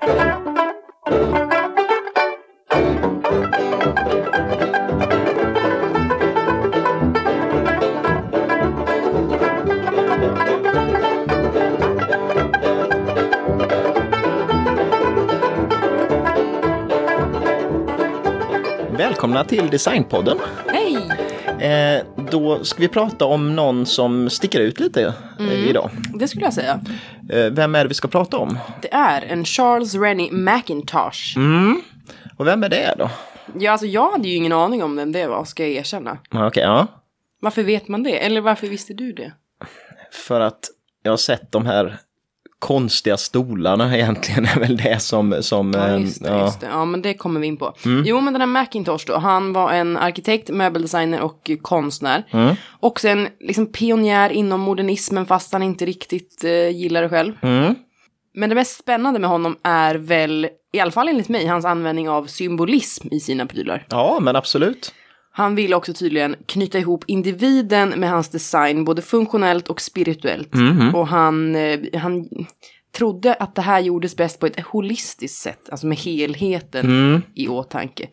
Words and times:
Välkomna 0.00 0.74
till 19.44 19.70
Designpodden. 19.70 20.38
Hej! 20.66 21.10
Eh, 21.60 22.02
då 22.30 22.64
ska 22.64 22.82
vi 22.82 22.88
prata 22.88 23.24
om 23.24 23.56
någon 23.56 23.86
som 23.86 24.30
sticker 24.30 24.60
ut 24.60 24.80
lite 24.80 25.14
eh, 25.38 25.68
idag. 25.68 25.90
Det 26.14 26.28
skulle 26.28 26.44
jag 26.44 26.54
säga. 26.54 26.80
Eh, 27.32 27.50
vem 27.50 27.74
är 27.74 27.84
det 27.84 27.88
vi 27.88 27.94
ska 27.94 28.08
prata 28.08 28.38
om? 28.38 28.58
Det 28.82 28.94
är 28.94 29.22
en 29.22 29.44
Charles 29.44 29.94
Rennie 29.94 30.32
McIntosh. 30.32 31.36
Och 32.36 32.46
vem 32.46 32.62
är 32.62 32.68
det 32.68 32.94
då? 32.98 33.10
Ja, 33.58 33.72
alltså 33.72 33.86
jag 33.86 34.10
hade 34.10 34.28
ju 34.28 34.34
ingen 34.34 34.52
aning 34.52 34.82
om 34.82 34.96
vem 34.96 35.12
det 35.12 35.26
var, 35.26 35.44
ska 35.44 35.62
jag 35.62 35.72
erkänna. 35.72 36.18
Okej, 36.30 36.62
ja. 36.62 36.86
Varför 37.40 37.62
vet 37.62 37.88
man 37.88 38.02
det? 38.02 38.18
Eller 38.18 38.40
varför 38.40 38.66
visste 38.66 38.94
du 38.94 39.12
det? 39.12 39.32
För 40.12 40.40
att 40.40 40.68
jag 41.02 41.12
har 41.12 41.16
sett 41.16 41.52
de 41.52 41.66
här 41.66 41.98
konstiga 42.60 43.16
stolarna 43.16 43.96
egentligen 43.96 44.44
är 44.44 44.60
väl 44.60 44.76
det 44.76 45.02
som... 45.02 45.36
som 45.40 45.72
Ja, 45.72 45.88
eh, 45.88 46.00
just 46.00 46.22
det, 46.22 46.28
ja. 46.28 46.34
Mm. 46.34 46.44
just 46.44 46.60
det. 46.60 46.66
Ja, 46.66 46.84
men 46.84 47.02
det 47.02 47.14
kommer 47.14 47.40
vi 47.40 47.46
in 47.46 47.56
på. 47.56 47.74
Jo, 48.04 48.20
men 48.20 48.32
den 48.32 48.40
här 48.40 48.62
McIntosh 48.62 49.06
då, 49.06 49.18
han 49.18 49.52
var 49.52 49.72
en 49.72 49.96
arkitekt, 49.96 50.50
möbeldesigner 50.50 51.20
och 51.20 51.50
konstnär. 51.62 52.26
Mm. 52.30 52.54
Också 52.80 53.08
en 53.08 53.28
liksom, 53.40 53.66
pionjär 53.66 54.30
inom 54.30 54.60
modernismen, 54.60 55.26
fast 55.26 55.52
han 55.52 55.62
inte 55.62 55.86
riktigt 55.86 56.44
eh, 56.44 56.68
gillar 56.68 57.02
det 57.02 57.08
själv. 57.08 57.32
Mm. 57.42 57.74
Men 58.34 58.48
det 58.48 58.54
mest 58.54 58.78
spännande 58.78 59.20
med 59.20 59.30
honom 59.30 59.56
är 59.62 59.94
väl, 59.94 60.48
i 60.72 60.80
alla 60.80 60.90
fall 60.90 61.08
enligt 61.08 61.28
mig, 61.28 61.46
hans 61.46 61.64
användning 61.64 62.08
av 62.08 62.26
symbolism 62.26 63.08
i 63.10 63.20
sina 63.20 63.46
prylar. 63.46 63.86
ja, 63.88 64.18
men 64.20 64.36
absolut. 64.36 64.94
Han 65.32 65.54
ville 65.54 65.76
också 65.76 65.92
tydligen 65.92 66.36
knyta 66.46 66.78
ihop 66.78 67.04
individen 67.06 67.88
med 67.88 68.10
hans 68.10 68.28
design, 68.28 68.84
både 68.84 69.02
funktionellt 69.02 69.68
och 69.68 69.80
spirituellt. 69.80 70.50
Och 70.94 71.06
han, 71.06 71.56
eh, 71.56 71.80
han 71.94 72.28
trodde 72.96 73.34
att 73.34 73.54
det 73.54 73.62
här 73.62 73.80
gjordes 73.80 74.16
bäst 74.16 74.40
på 74.40 74.46
ett 74.46 74.60
holistiskt 74.60 75.38
sätt, 75.38 75.68
alltså 75.70 75.86
med 75.86 75.98
helheten 75.98 77.22
i 77.34 77.48
åtanke. 77.48 78.08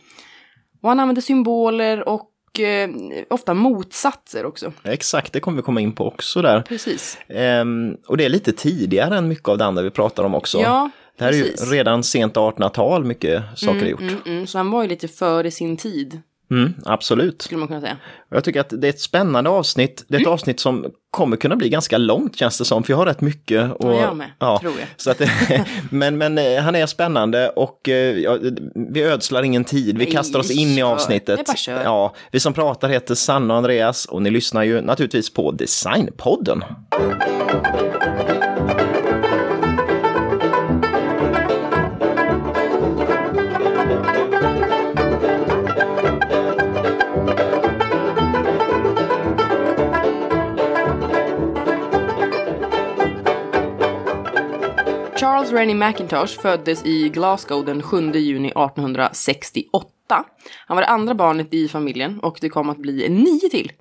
Och 0.82 0.90
han 0.90 1.00
använde 1.00 1.22
symboler 1.22 2.10
och 2.10 2.60
eh, 2.60 2.90
ofta 3.30 3.54
motsatser 3.54 4.46
också. 4.46 4.74
Exakt, 4.84 5.34
det 5.34 5.40
kommer 5.40 5.58
vi 5.58 5.62
komma 5.62 5.82
in 5.82 5.94
på 5.94 6.08
också 6.08 6.42
där. 6.42 6.62
Precis. 6.62 7.18
Ehm, 7.28 7.96
och 8.08 8.18
det 8.18 8.26
är 8.26 8.30
lite 8.30 8.52
tidigare 8.54 9.18
än 9.18 9.28
mycket 9.28 9.50
av 9.50 9.58
det 9.58 9.66
andra 9.66 9.82
vi 9.82 9.90
pratar 9.90 10.24
om 10.24 10.36
också. 10.36 10.60
Ja, 10.60 10.90
det 11.18 11.24
här 11.24 11.34
är 11.34 11.42
precis. 11.42 11.72
ju 11.72 11.76
redan 11.76 12.04
sent 12.04 12.34
1800-tal 12.36 13.06
mycket 13.06 13.44
saker 13.56 13.82
är 13.82 13.90
gjort. 13.90 14.02
Mm, 14.02 14.16
mm, 14.26 14.48
så 14.48 14.58
han 14.58 14.72
var 14.72 14.82
ju 14.82 14.90
lite 14.90 15.08
före 15.08 15.52
sin 15.52 15.78
tid, 15.78 16.22
Mm, 16.52 16.74
absolut. 16.86 17.42
skulle 17.42 17.60
man 17.60 17.68
kunna 17.68 17.82
säga. 17.82 17.98
Jag 18.30 18.44
tycker 18.44 18.60
att 18.62 18.70
det 18.82 18.88
är 18.88 18.90
ett 18.90 19.00
spännande 19.00 19.50
avsnitt. 19.50 20.06
Det 20.08 20.16
är 20.16 20.20
ett 20.20 20.26
Mm. 20.26 20.34
avsnitt 20.34 20.60
som 20.60 20.86
kommer 21.12 21.38
kunna 21.38 21.56
bli 21.56 21.70
ganska 21.70 21.98
långt 21.98 22.36
känns 22.36 22.58
det 22.58 22.66
som, 22.66 22.84
för 22.84 22.94
jag 22.94 22.98
har 22.98 23.06
rätt 23.06 23.22
mycket. 23.22 23.72
Och, 23.72 23.94
Ja, 23.94 24.02
jag 24.02 24.18
med, 24.18 24.30
tror 24.62 24.74
jag. 24.80 24.88
Så 24.98 25.12
att, 25.12 25.22
men, 25.92 26.18
men 26.18 26.38
eh, 26.38 26.60
han 26.62 26.76
är 26.76 26.86
spännande 26.86 27.50
och 27.50 27.90
eh, 27.90 28.18
ja, 28.18 28.38
vi 28.94 29.04
ödslar 29.04 29.44
ingen 29.44 29.64
tid. 29.64 29.98
Vi 29.98 30.04
Nej, 30.04 30.14
kastar 30.14 30.40
oss 30.40 30.52
in 30.52 30.68
i 30.70 30.76
kör. 30.78 30.84
avsnittet. 30.84 31.46
Bara 31.48 31.56
kör. 31.56 31.84
Ja, 31.84 32.16
vi 32.32 32.40
som 32.40 32.54
pratar 32.54 32.90
heter 32.90 33.16
Sanna 33.16 33.54
och 33.54 33.58
Andreas 33.58 34.06
och 34.06 34.22
ni 34.22 34.30
lyssnar 34.30 34.64
ju 34.64 34.82
naturligtvis 34.82 35.34
på 35.34 35.52
Designpodden. 35.52 36.64
Charles 55.48 55.60
Rennie 55.60 55.76
McIntosh 55.76 56.42
föddes 56.42 56.86
i 56.86 57.10
Glasgow 57.10 57.66
den 57.66 57.82
7 57.84 58.12
juni 58.12 58.48
1868. 58.48 60.26
Han 60.68 60.76
var 60.78 60.82
det 60.82 60.88
andra 60.88 61.16
barnet 61.16 61.54
i 61.54 61.68
familjen 61.68 62.20
och 62.20 62.38
det 62.42 62.50
kom 62.50 62.70
att 62.70 62.78
bli 62.78 63.10
nio 63.10 63.50
till. 63.50 63.72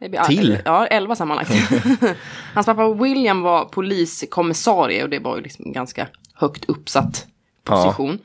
Det 0.00 0.08
blir- 0.08 0.20
Till? 0.20 0.58
Ja, 0.64 0.86
elva 0.86 1.16
sammanlagt. 1.16 1.50
Hans 2.54 2.66
pappa 2.66 2.92
William 2.92 3.42
var 3.42 3.64
poliskommissarie 3.64 5.02
och 5.02 5.10
det 5.10 5.18
var 5.18 5.36
ju 5.36 5.42
liksom 5.42 5.72
ganska 5.72 6.08
högt 6.34 6.64
uppsatt 6.68 7.26
position. 7.64 8.18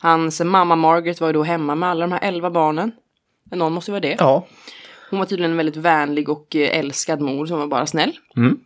Hans 0.00 0.40
mamma 0.40 0.76
Margaret 0.76 1.20
var 1.20 1.28
ju 1.28 1.32
då 1.32 1.42
hemma 1.42 1.74
med 1.74 1.88
alla 1.88 2.00
de 2.06 2.12
här 2.12 2.20
elva 2.22 2.50
barnen. 2.50 2.92
Någon 3.50 3.72
måste 3.72 3.90
ju 3.90 3.92
vara 3.92 4.00
det. 4.00 4.16
Ja, 4.18 4.46
Hon 5.10 5.18
var 5.18 5.26
tydligen 5.26 5.50
en 5.50 5.56
väldigt 5.56 5.76
vänlig 5.76 6.28
och 6.28 6.56
eh, 6.56 6.78
älskad 6.78 7.20
mor 7.20 7.46
som 7.46 7.58
var 7.58 7.66
bara 7.66 7.86
snäll. 7.86 8.12
Mm. 8.36 8.58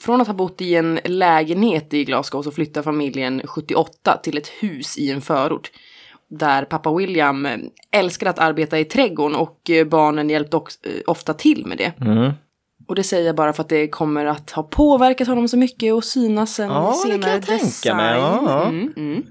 Från 0.00 0.20
att 0.20 0.26
ha 0.26 0.34
bott 0.34 0.60
i 0.60 0.74
en 0.74 1.00
lägenhet 1.04 1.94
i 1.94 2.04
Glasgow 2.04 2.42
så 2.42 2.50
flyttade 2.50 2.84
familjen 2.84 3.42
78 3.44 4.16
till 4.22 4.38
ett 4.38 4.48
hus 4.48 4.98
i 4.98 5.10
en 5.10 5.20
förort. 5.20 5.70
Där 6.30 6.64
pappa 6.64 6.94
William 6.94 7.46
eh, 7.46 7.58
älskade 7.92 8.30
att 8.30 8.38
arbeta 8.38 8.78
i 8.78 8.84
trädgården 8.84 9.36
och 9.36 9.70
eh, 9.70 9.86
barnen 9.86 10.30
hjälpte 10.30 10.56
eh, 10.56 10.92
ofta 11.06 11.34
till 11.34 11.66
med 11.66 11.78
det. 11.78 11.92
Mm. 12.00 12.32
Och 12.88 12.94
det 12.94 13.02
säger 13.02 13.26
jag 13.26 13.36
bara 13.36 13.52
för 13.52 13.62
att 13.62 13.68
det 13.68 13.88
kommer 13.88 14.26
att 14.26 14.50
ha 14.50 14.62
påverkat 14.62 15.28
honom 15.28 15.48
så 15.48 15.56
mycket 15.56 15.94
och 15.94 16.04
synas 16.04 16.54
sen 16.54 16.68
Ja, 16.68 16.80
det 17.04 17.10
kan 17.10 17.12
senare 17.12 17.32
jag 17.32 17.46
tänka 17.46 17.64
design. 17.64 17.96
mig, 17.96 18.18
ja. 18.18 18.66
Mm, 18.68 18.92
mm. 18.96 19.26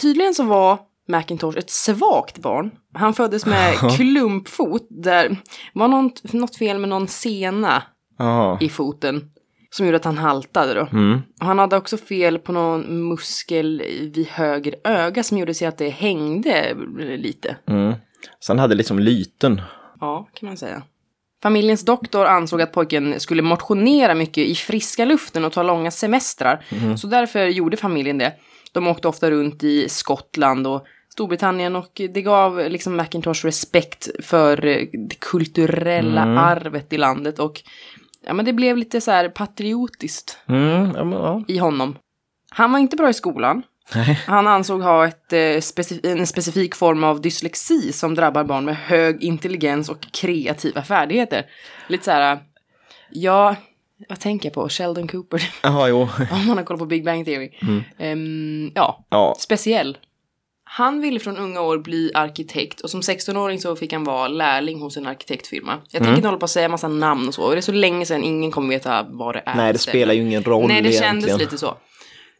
Tydligen 0.00 0.34
så 0.34 0.42
var 0.42 0.78
Macintosh 1.08 1.58
ett 1.58 1.70
svagt 1.70 2.38
barn. 2.38 2.70
Han 2.94 3.14
föddes 3.14 3.46
med 3.46 3.74
klumpfot 3.96 4.86
där 4.90 5.36
var 5.72 5.88
något, 5.88 6.32
något 6.32 6.56
fel 6.56 6.78
med 6.78 6.88
någon 6.88 7.08
sena 7.08 7.82
i 8.60 8.68
foten 8.68 9.30
som 9.74 9.86
gjorde 9.86 9.96
att 9.96 10.04
han 10.04 10.18
haltade 10.18 10.74
då. 10.74 10.88
Mm. 10.92 11.22
Och 11.40 11.46
han 11.46 11.58
hade 11.58 11.76
också 11.76 11.96
fel 11.96 12.38
på 12.38 12.52
någon 12.52 13.08
muskel 13.08 13.82
vid 14.14 14.26
höger 14.28 14.74
öga 14.84 15.22
som 15.22 15.38
gjorde 15.38 15.54
så 15.54 15.66
att 15.66 15.78
det 15.78 15.88
hängde 15.88 16.74
lite. 17.16 17.56
Mm. 17.68 17.94
Så 18.38 18.52
han 18.52 18.58
hade 18.58 18.74
liksom 18.74 18.98
lyten. 18.98 19.62
Ja, 20.00 20.28
kan 20.34 20.46
man 20.48 20.56
säga. 20.56 20.82
Familjens 21.42 21.84
doktor 21.84 22.26
ansåg 22.26 22.62
att 22.62 22.72
pojken 22.72 23.20
skulle 23.20 23.42
motionera 23.42 24.14
mycket 24.14 24.46
i 24.46 24.54
friska 24.54 25.04
luften 25.04 25.44
och 25.44 25.52
ta 25.52 25.62
långa 25.62 25.90
semestrar. 25.90 26.64
Så 26.96 27.06
därför 27.06 27.46
gjorde 27.46 27.76
familjen 27.76 28.18
det. 28.18 28.32
De 28.72 28.86
åkte 28.86 29.08
ofta 29.08 29.30
runt 29.30 29.64
i 29.64 29.88
Skottland 29.88 30.66
och 30.66 30.86
Storbritannien 31.08 31.76
och 31.76 31.90
det 31.94 32.22
gav 32.22 32.70
liksom 32.70 32.96
Macintosh 32.96 33.44
respekt 33.44 34.08
för 34.22 34.56
det 34.56 34.86
kulturella 35.20 36.22
arvet 36.22 36.92
i 36.92 36.98
landet 36.98 37.38
och 37.38 37.62
ja, 38.26 38.32
men 38.32 38.44
det 38.44 38.52
blev 38.52 38.76
lite 38.76 39.00
så 39.00 39.10
här 39.10 39.28
patriotiskt 39.28 40.38
Mm. 40.48 40.92
Ja, 40.96 41.04
men, 41.04 41.18
ja. 41.18 41.42
i 41.48 41.58
honom. 41.58 41.96
Han 42.50 42.72
var 42.72 42.78
inte 42.78 42.96
bra 42.96 43.08
i 43.10 43.14
skolan. 43.14 43.62
Nej. 43.94 44.20
Han 44.26 44.46
ansåg 44.46 44.82
ha 44.82 45.06
ett, 45.06 45.32
eh, 45.32 45.36
specif- 45.38 46.06
en 46.06 46.26
specifik 46.26 46.74
form 46.74 47.04
av 47.04 47.20
dyslexi 47.20 47.92
som 47.92 48.14
drabbar 48.14 48.44
barn 48.44 48.64
med 48.64 48.76
hög 48.76 49.22
intelligens 49.22 49.88
och 49.88 50.00
kreativa 50.12 50.82
färdigheter. 50.82 51.46
Lite 51.88 52.04
så 52.04 52.10
här, 52.10 52.38
ja, 53.10 53.56
vad 54.08 54.20
tänker 54.20 54.46
jag 54.48 54.54
på? 54.54 54.68
Sheldon 54.68 55.08
Cooper. 55.08 55.50
Jaha, 55.62 55.88
jo. 55.88 56.00
Om 56.32 56.46
man 56.46 56.56
har 56.56 56.64
kollat 56.64 56.78
på 56.80 56.86
Big 56.86 57.04
Bang 57.04 57.24
Theory. 57.24 57.50
Ehm, 57.98 58.70
ja, 58.74 59.04
Ja. 59.10 59.36
speciell. 59.38 59.98
Han 60.76 61.00
ville 61.00 61.20
från 61.20 61.36
unga 61.36 61.60
år 61.60 61.78
bli 61.78 62.10
arkitekt 62.14 62.80
och 62.80 62.90
som 62.90 63.00
16-åring 63.00 63.60
så 63.60 63.76
fick 63.76 63.92
han 63.92 64.04
vara 64.04 64.28
lärling 64.28 64.80
hos 64.80 64.96
en 64.96 65.06
arkitektfirma. 65.06 65.78
Jag 65.90 66.02
tänker 66.02 66.16
inte 66.16 66.28
hålla 66.28 66.38
på 66.38 66.44
att 66.44 66.50
säga 66.50 66.68
massa 66.68 66.88
namn 66.88 67.28
och 67.28 67.34
så. 67.34 67.42
Och 67.42 67.50
det 67.50 67.56
är 67.56 67.60
så 67.60 67.72
länge 67.72 68.06
sedan 68.06 68.24
ingen 68.24 68.50
kommer 68.50 68.68
veta 68.68 69.06
vad 69.08 69.34
det 69.34 69.42
är. 69.46 69.54
Nej, 69.54 69.72
det 69.72 69.78
spelar 69.78 70.14
ju 70.14 70.20
ingen 70.20 70.44
roll 70.44 70.68
Nej, 70.68 70.82
det 70.82 70.88
egentligen. 70.88 71.20
kändes 71.20 71.38
lite 71.38 71.58
så. 71.58 71.76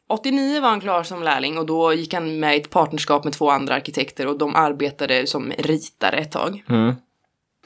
89 0.09 0.61
var 0.61 0.69
han 0.69 0.81
klar 0.81 1.03
som 1.03 1.23
lärling 1.23 1.59
och 1.59 1.67
då 1.67 1.93
gick 1.93 2.14
han 2.14 2.41
med 2.41 2.56
i 2.56 2.61
ett 2.61 2.70
partnerskap 2.70 3.25
med 3.25 3.32
två 3.32 3.50
andra 3.50 3.75
arkitekter 3.75 4.26
och 4.26 4.38
de 4.38 4.56
arbetade 4.56 5.26
som 5.26 5.53
ritare 5.59 6.17
ett 6.17 6.32
tag. 6.32 6.64
Mm. 6.69 6.94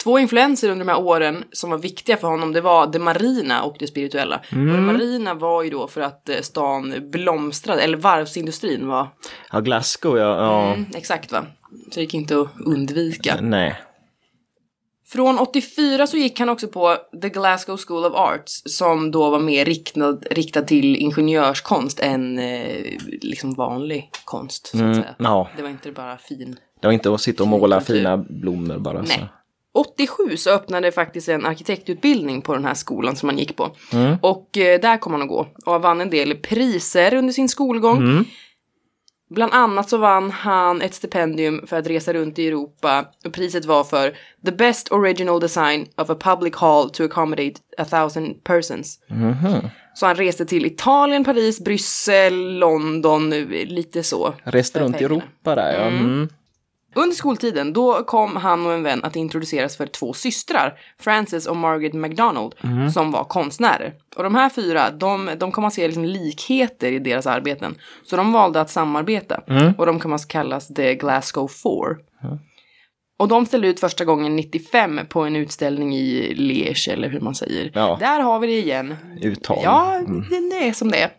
Två 0.03 0.19
influenser 0.19 0.69
under 0.71 0.85
de 0.85 0.91
här 0.93 1.01
åren 1.01 1.45
som 1.53 1.71
var 1.71 1.79
viktiga 1.79 2.17
för 2.17 2.29
honom, 2.29 2.53
det 2.53 2.61
var 2.61 2.87
det 2.87 2.99
marina 2.99 3.63
och 3.63 3.77
det 3.79 3.87
spirituella. 3.87 4.37
Och 4.37 4.57
det 4.57 4.81
marina 4.81 5.35
var 5.35 5.63
ju 5.63 5.71
då 5.71 5.89
för 5.89 6.01
att 6.01 6.29
eh, 6.29 6.41
stan 6.41 6.95
blomstrade, 7.11 7.83
eller 7.83 7.97
varvsindustrin 7.97 8.87
var, 8.89 9.09
Ja, 9.53 9.61
Glasgow, 9.61 10.19
ja. 10.19 10.37
ja. 10.37 10.73
mm, 10.73 10.87
exakt 10.95 11.33
va. 11.33 11.47
Så 11.71 11.95
det 11.95 12.01
gick 12.01 12.15
inte 12.15 12.41
att 12.41 12.49
undvika. 12.67 13.37
Nej. 13.41 13.77
Från 15.07 15.39
84 15.39 16.07
så 16.07 16.17
gick 16.17 16.41
han 16.41 16.49
också 16.49 16.69
på 16.69 16.97
The 17.23 17.29
Glasgow 17.29 17.77
School 17.77 18.05
of 18.05 18.13
Arts 18.15 18.63
som 18.65 19.11
då 19.11 19.31
var 19.31 19.41
mer 19.41 19.65
riktad, 19.65 20.19
riktad 20.31 20.63
till 20.63 20.97
ingenjörskonst 20.97 22.01
än 22.01 22.39
eh, 22.39 22.85
liksom 23.23 23.55
vanlig 23.55 24.11
konst. 24.25 24.67
Så 24.67 24.77
att 24.77 24.83
Mm. 24.83 24.95
säga. 24.95 25.15
Ja, 25.19 25.49
Det 25.57 25.63
var 25.63 25.71
inte 25.71 25.93
bara 25.93 26.19
fin. 26.19 26.57
det 26.81 26.87
var 26.87 26.93
inte 26.93 27.15
att 27.15 27.21
sitta 27.21 27.43
och 27.43 27.49
måla 27.49 27.81
fina 27.81 28.17
blommor 28.17 28.79
bara. 28.79 29.07
Så. 29.07 29.21
Nej. 29.99 30.09
87 30.09 30.37
så 30.37 30.51
öppnade 30.51 30.93
faktiskt 30.93 31.29
en 31.29 31.47
arkitektutbildning 31.47 32.43
på 32.43 32.55
den 32.55 32.65
här 32.65 32.75
skolan 32.75 33.17
som 33.17 33.29
han 33.29 33.39
gick 33.39 33.57
på. 33.57 33.71
Och 34.21 34.59
eh, 34.59 34.81
där 34.81 34.97
kom 34.97 35.13
han 35.13 35.23
att 35.23 35.29
gå 35.29 35.47
och 35.67 35.83
vann 35.83 36.01
en 36.01 36.11
del 36.11 36.35
priser 36.35 37.15
under 37.15 37.33
sin 37.33 37.49
skolgång. 37.49 38.25
Bland 39.31 39.53
annat 39.53 39.89
så 39.89 39.99
vann 39.99 40.31
han 40.31 40.83
ett 40.83 40.95
stipendium 40.95 41.67
för 41.67 41.77
att 41.79 41.87
resa 41.87 42.13
runt 42.13 42.39
i 42.39 42.49
Europa 42.49 43.05
och 43.25 43.33
priset 43.33 43.65
var 43.65 43.85
för 43.85 44.15
The 44.45 44.53
Best 44.53 44.93
Original 44.93 45.41
Design 45.41 45.87
of 45.97 46.11
a 46.11 46.17
Public 46.21 46.55
Hall 46.57 46.91
to 46.91 47.05
Accommodate 47.05 47.55
a 47.79 47.85
Thousand 47.85 48.45
Persons. 48.45 48.99
Så 49.95 50.07
han 50.07 50.17
reste 50.17 50.45
till 50.47 50.67
Italien, 50.67 51.25
Paris, 51.25 51.61
Bryssel, 51.61 52.59
London, 52.59 53.31
lite 53.51 54.03
så. 54.03 54.35
Reste 54.43 54.81
runt 54.81 55.01
i. 55.01 55.05
Europa 55.05 55.55
där, 55.55 55.73
ja. 55.73 55.87
Mm. 55.87 56.29
Under 56.99 57.17
skoltiden, 57.17 57.73
då 57.73 58.05
kom 58.05 58.37
han 58.37 58.67
och 58.67 58.73
en 58.73 58.83
vän 58.83 59.05
att 59.05 59.17
introduceras 59.17 59.77
för 59.77 59.87
två 59.87 60.13
systrar, 60.13 60.79
Frances 61.01 61.47
och 61.47 61.57
Margaret 61.57 61.95
MacDonald, 61.95 62.55
som 62.95 63.11
var 63.11 63.25
konstnärer. 63.25 63.95
Och 64.17 64.23
de 64.23 64.35
här 64.35 64.49
fyra, 64.49 64.91
de, 64.91 65.31
de 65.39 65.53
kom 65.53 65.65
att 65.65 65.75
se 65.75 65.87
liksom 65.87 66.05
likheter 66.05 66.93
i 66.93 66.99
deras 66.99 67.27
arbeten. 67.27 67.75
Så 68.05 68.17
de 68.17 68.33
valde 68.33 68.61
att 68.61 68.71
samarbeta. 68.71 69.41
Och 69.79 69.87
de 69.87 70.01
kan 70.01 70.11
man 70.11 70.19
kallas 70.19 70.69
The 70.69 70.95
Glasgow 70.95 71.49
Four. 71.49 71.99
Och 73.19 73.29
de 73.29 73.47
ställde 73.47 73.69
ut 73.69 73.81
första 73.81 74.05
gången 74.05 74.37
95 74.37 75.01
på 75.09 75.21
en 75.21 75.37
utställning 75.37 75.97
i 75.97 76.35
Liège, 76.35 76.93
eller 76.93 77.09
hur 77.09 77.21
man 77.21 77.35
säger. 77.35 77.71
Ja. 77.75 77.97
Där 78.01 78.21
har 78.21 78.39
vi 78.41 78.47
det 78.47 78.59
igen. 78.59 78.97
Uttal. 79.23 79.59
Ja, 79.63 80.01
det, 80.31 80.51
det 80.51 80.69
är 80.69 80.73
som 80.73 80.91
det 80.91 80.99
är. 80.99 81.11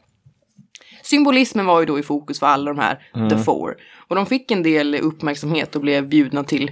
Symbolismen 1.09 1.65
var 1.65 1.79
ju 1.79 1.85
då 1.85 1.99
i 1.99 2.03
fokus 2.03 2.39
för 2.39 2.47
alla 2.47 2.73
de 2.73 2.79
här, 2.79 3.29
The 3.29 3.37
Four. 3.37 3.75
Och 4.07 4.15
de 4.15 4.25
fick 4.25 4.51
en 4.51 4.63
del 4.63 4.95
uppmärksamhet 4.95 5.75
och 5.75 5.81
blev 5.81 6.07
bjudna 6.09 6.43
till 6.43 6.71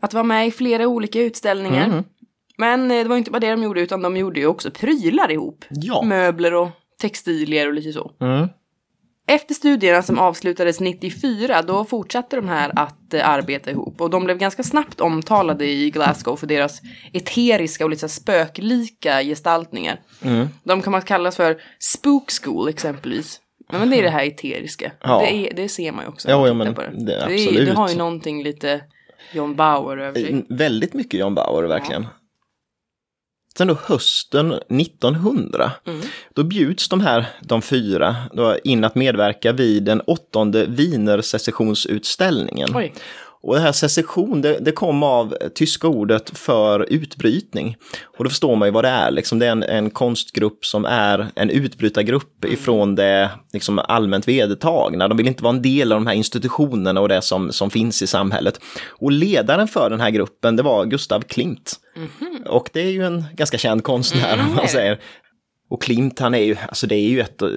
att 0.00 0.14
vara 0.14 0.24
med 0.24 0.46
i 0.46 0.50
flera 0.50 0.86
olika 0.86 1.20
utställningar. 1.20 2.04
Men 2.58 2.90
eh, 2.90 3.02
det 3.02 3.08
var 3.08 3.16
inte 3.16 3.30
bara 3.30 3.40
det 3.40 3.50
de 3.50 3.62
gjorde, 3.62 3.80
utan 3.80 4.02
de 4.02 4.16
gjorde 4.16 4.40
ju 4.40 4.46
också 4.46 4.70
prylar 4.70 5.30
ihop. 5.30 5.64
Ja. 5.68 6.02
Möbler 6.02 6.54
och 6.54 6.68
textilier 7.00 7.66
och 7.66 7.74
lite 7.74 7.92
så. 7.92 8.12
Mm. 8.20 8.48
Efter 9.28 9.54
studierna 9.54 10.02
som 10.02 10.18
avslutades 10.18 10.80
94, 10.80 11.62
då 11.62 11.84
fortsatte 11.84 12.36
de 12.36 12.48
här 12.48 12.72
att 12.78 13.14
eh, 13.14 13.28
arbeta 13.28 13.70
ihop. 13.70 14.00
Och 14.00 14.10
de 14.10 14.24
blev 14.24 14.38
ganska 14.38 14.62
snabbt 14.62 15.00
omtalade 15.00 15.66
i 15.66 15.90
Glasgow 15.90 16.36
för 16.36 16.46
deras 16.46 16.80
eteriska 17.12 17.84
och 17.84 17.90
lite 17.90 18.08
spöklika 18.08 19.22
gestaltningar. 19.22 20.00
De 20.62 20.82
kan 20.82 20.90
man 20.90 21.02
kallas 21.02 21.36
för 21.36 21.56
spook 21.78 22.30
school 22.42 22.68
exempelvis. 22.68 23.40
Ja, 23.72 23.78
Men 23.78 23.90
det 23.90 23.98
är 23.98 24.02
det 24.02 24.10
här 24.10 24.26
eteriska. 24.26 24.92
Ja. 25.02 25.18
Det, 25.20 25.32
är, 25.50 25.54
det 25.56 25.68
ser 25.68 25.92
man 25.92 26.04
ju 26.04 26.08
också. 26.08 26.28
Ja, 26.30 26.46
ja, 26.46 26.54
men 26.54 26.74
på 26.74 26.80
det- 26.80 27.04
det, 27.06 27.14
är, 27.14 27.22
absolut. 27.22 27.66
det 27.68 27.74
har 27.74 27.88
ju 27.88 27.96
någonting 27.96 28.42
lite 28.42 28.80
John 29.32 29.56
Bauer 29.56 29.96
över 29.98 30.20
sig. 30.20 30.30
Mm, 30.30 30.46
Väldigt 30.48 30.94
mycket 30.94 31.20
John 31.20 31.34
Bauer, 31.34 31.62
verkligen. 31.68 32.06
Sen 33.58 33.66
då 33.68 33.74
hösten 33.84 34.52
1900, 34.52 35.70
då 36.34 36.44
bjuds 36.44 36.88
de 36.88 37.00
här, 37.00 37.26
de 37.42 37.62
fyra, 37.62 38.16
då 38.32 38.56
in 38.64 38.84
att 38.84 38.94
medverka 38.94 39.52
vid 39.52 39.82
den 39.84 40.00
åttonde 40.00 40.66
Wiener-secessionsutställningen. 40.66 42.68
Och 43.42 43.54
det 43.54 43.60
här 43.60 43.72
secession, 43.72 44.40
det, 44.42 44.58
det 44.60 44.72
kom 44.72 45.02
av 45.02 45.34
tyska 45.54 45.86
ordet 45.88 46.38
för 46.38 46.86
utbrytning. 46.92 47.76
Och 48.18 48.24
då 48.24 48.30
förstår 48.30 48.56
man 48.56 48.68
ju 48.68 48.72
vad 48.72 48.84
det 48.84 48.88
är, 48.88 49.10
liksom 49.10 49.38
det 49.38 49.46
är 49.46 49.50
en, 49.50 49.62
en 49.62 49.90
konstgrupp 49.90 50.64
som 50.66 50.84
är 50.84 51.26
en 51.34 51.50
utbrytargrupp 51.50 52.44
ifrån 52.44 52.94
det 52.94 53.30
liksom 53.52 53.78
allmänt 53.78 54.28
vedertagna. 54.28 55.08
De 55.08 55.16
vill 55.16 55.28
inte 55.28 55.42
vara 55.42 55.54
en 55.56 55.62
del 55.62 55.92
av 55.92 55.96
de 56.00 56.06
här 56.06 56.14
institutionerna 56.14 57.00
och 57.00 57.08
det 57.08 57.22
som, 57.22 57.52
som 57.52 57.70
finns 57.70 58.02
i 58.02 58.06
samhället. 58.06 58.60
Och 58.88 59.12
ledaren 59.12 59.68
för 59.68 59.90
den 59.90 60.00
här 60.00 60.10
gruppen, 60.10 60.56
det 60.56 60.62
var 60.62 60.84
Gustav 60.84 61.20
Klimt. 61.20 61.72
Och 62.46 62.70
det 62.72 62.80
är 62.80 62.90
ju 62.90 63.06
en 63.06 63.24
ganska 63.34 63.58
känd 63.58 63.84
konstnär, 63.84 64.32
om 64.34 64.40
Mm, 64.40 64.46
det 64.46 64.52
är 64.52 64.56
man 64.56 64.64
det. 64.64 64.70
säger. 64.70 64.98
Och 65.70 65.82
Klimt, 65.82 66.18
han 66.18 66.34
är 66.34 66.38
ju, 66.42 66.56
alltså 66.68 66.86
det 66.86 66.94
är 66.94 67.08
ju 67.08 67.20
ett 67.20 67.42
eh, 67.42 67.48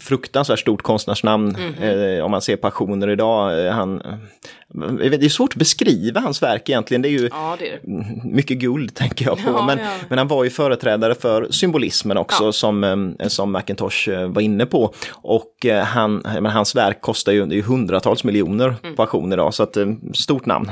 fruktansvärt 0.00 0.58
stort 0.58 0.82
konstnärsnamn 0.82 1.48
Mhm. 1.48 1.82
eh, 1.82 2.24
om 2.24 2.30
man 2.30 2.42
ser 2.42 2.56
passioner 2.56 3.08
idag. 3.10 3.66
Eh, 3.66 3.72
Han, 3.72 4.00
eh, 4.00 4.14
det 5.10 5.24
är 5.24 5.28
svårt 5.28 5.52
att 5.52 5.58
beskriva 5.58 6.20
hans 6.20 6.42
verk 6.42 6.68
egentligen, 6.68 7.02
det 7.02 7.08
är 7.08 7.10
ju 7.10 7.28
Ja, 7.32 7.56
det 7.58 7.68
är 7.68 7.78
det. 7.82 8.28
mycket 8.28 8.58
guld 8.58 8.94
tänker 8.94 9.24
jag 9.24 9.36
på. 9.44 9.50
Ja, 9.50 9.66
men, 9.66 9.78
ja. 9.78 9.90
men 10.08 10.18
han 10.18 10.28
var 10.28 10.44
ju 10.44 10.50
företrädare 10.50 11.14
för 11.14 11.46
symbolismen 11.50 12.16
också 12.16 12.52
som, 12.52 13.14
som 13.26 13.52
Macintosh 13.52 14.08
var 14.28 14.40
inne 14.42 14.66
på. 14.66 14.94
Och 15.12 15.66
han, 15.84 16.22
men 16.24 16.46
hans 16.46 16.74
verk 16.76 17.00
kostar 17.00 17.32
ju, 17.32 17.62
hundratals 17.62 18.24
miljoner 18.24 18.74
Mm. 18.82 18.94
auktion 19.00 19.32
idag, 19.32 19.54
så 19.54 19.62
att, 19.62 19.76
stort 20.14 20.46
namn. 20.46 20.70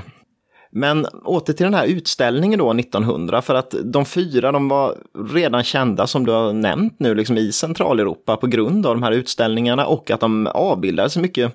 Men 0.77 1.07
åter 1.07 1.53
till 1.53 1.65
den 1.65 1.75
här 1.75 1.87
utställningen 1.87 2.59
då 2.59 2.73
1900, 2.73 3.43
för 3.43 3.55
att 3.55 3.75
de 3.85 4.05
fyra 4.05 4.53
de 4.53 4.69
var 4.69 4.97
redan 5.33 5.65
kända 5.65 6.07
som 6.07 6.27
du 6.27 6.33
har 6.33 6.53
nämnt 6.53 6.97
nu 6.99 7.15
liksom 7.15 7.39
i 7.39 7.53
Centraleuropa 7.53 8.37
på 8.37 8.47
grund 8.47 8.87
av 8.87 8.95
de 8.95 9.03
här 9.03 9.13
utställningarna 9.13 9.87
och 9.87 10.11
att 10.11 10.21
de 10.21 10.47
avbildade 10.47 11.11
så 11.11 11.21
mycket 11.21 11.53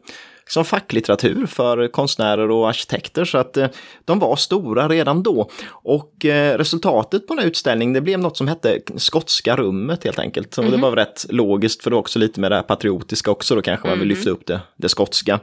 som 0.51 0.66
facklitteratur 0.66 1.45
för 1.45 1.88
konstnärer 1.88 2.51
och 2.51 2.69
arkitekter 2.69 3.25
så 3.25 3.38
att 3.38 3.57
eh, 3.57 3.68
de 4.06 4.19
var 4.19 4.36
stora 4.36 4.88
redan 4.88 5.24
då. 5.24 5.50
Och 5.72 6.25
eh, 6.25 6.57
resultatet 6.57 7.27
på 7.27 7.33
den 7.33 7.39
här 7.39 7.48
utställningen 7.48 7.94
det 7.94 8.01
blev 8.01 8.19
något 8.19 8.38
som 8.38 8.48
hette 8.48 8.80
Skotska 8.95 9.56
rummet 9.56 10.04
helt 10.04 10.19
enkelt. 10.19 10.57
Och 10.57 10.65
det 10.65 10.77
var 10.77 10.92
rätt 10.92 11.25
logiskt 11.30 11.83
för 11.83 11.89
det 11.89 11.94
var 11.94 12.00
också 12.00 12.19
lite 12.19 12.39
med 12.39 12.51
det 12.51 12.56
här 12.56 12.63
patriotiska 12.63 13.31
också 13.31 13.56
då 13.56 13.62
kanske 13.62 13.88
man 13.88 14.00
vill 14.00 14.07
lyfta 14.07 14.30
upp 14.30 14.45
det, 14.45 14.62
det 14.77 14.89
skotska. 14.89 15.39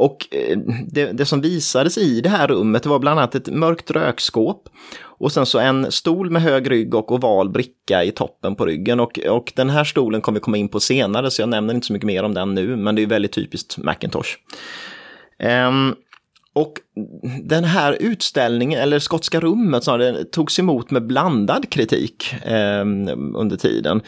Och 0.00 0.26
eh, 0.30 0.58
det, 0.86 1.12
det 1.12 1.26
som 1.26 1.40
visades 1.40 1.98
i 1.98 2.20
det 2.20 2.28
här 2.28 2.48
rummet 2.48 2.86
var 2.86 2.98
bland 2.98 3.20
annat 3.20 3.34
ett 3.34 3.48
mörkt 3.48 3.90
rökskåp 3.90 4.68
och 5.02 5.32
sen 5.32 5.46
så 5.46 5.58
en 5.58 5.92
stol 5.92 6.30
med 6.30 6.42
hög 6.42 6.70
rygg 6.70 6.94
och 6.94 7.12
oval 7.12 7.50
bricka 7.50 8.04
i 8.04 8.10
toppen 8.10 8.54
på 8.54 8.66
ryggen. 8.66 9.00
Och, 9.00 9.18
och 9.18 9.52
den 9.56 9.70
här 9.70 9.84
stolen 9.84 10.20
kommer 10.20 10.38
vi 10.38 10.42
komma 10.42 10.56
in 10.56 10.68
på 10.68 10.80
senare 10.80 11.30
så 11.30 11.42
jag 11.42 11.48
nämner 11.48 11.74
inte 11.74 11.86
så 11.86 11.92
mycket 11.92 12.06
mer 12.06 12.22
om 12.22 12.34
den 12.34 12.54
nu, 12.54 12.76
men 12.76 12.94
det 12.94 13.02
är 13.02 13.06
väldigt 13.06 13.32
typiskt 13.32 13.78
Macintosh. 13.78 14.28
Um, 15.68 15.94
och 16.52 16.72
den 17.42 17.64
här 17.64 17.96
utställningen, 18.00 18.80
eller 18.80 18.98
Skotska 18.98 19.40
rummet, 19.40 19.84
snarare, 19.84 20.24
togs 20.24 20.58
emot 20.58 20.90
med 20.90 21.06
blandad 21.06 21.70
kritik 21.70 22.34
ehm, 22.44 23.34
under 23.36 23.56
tiden. 23.56 24.02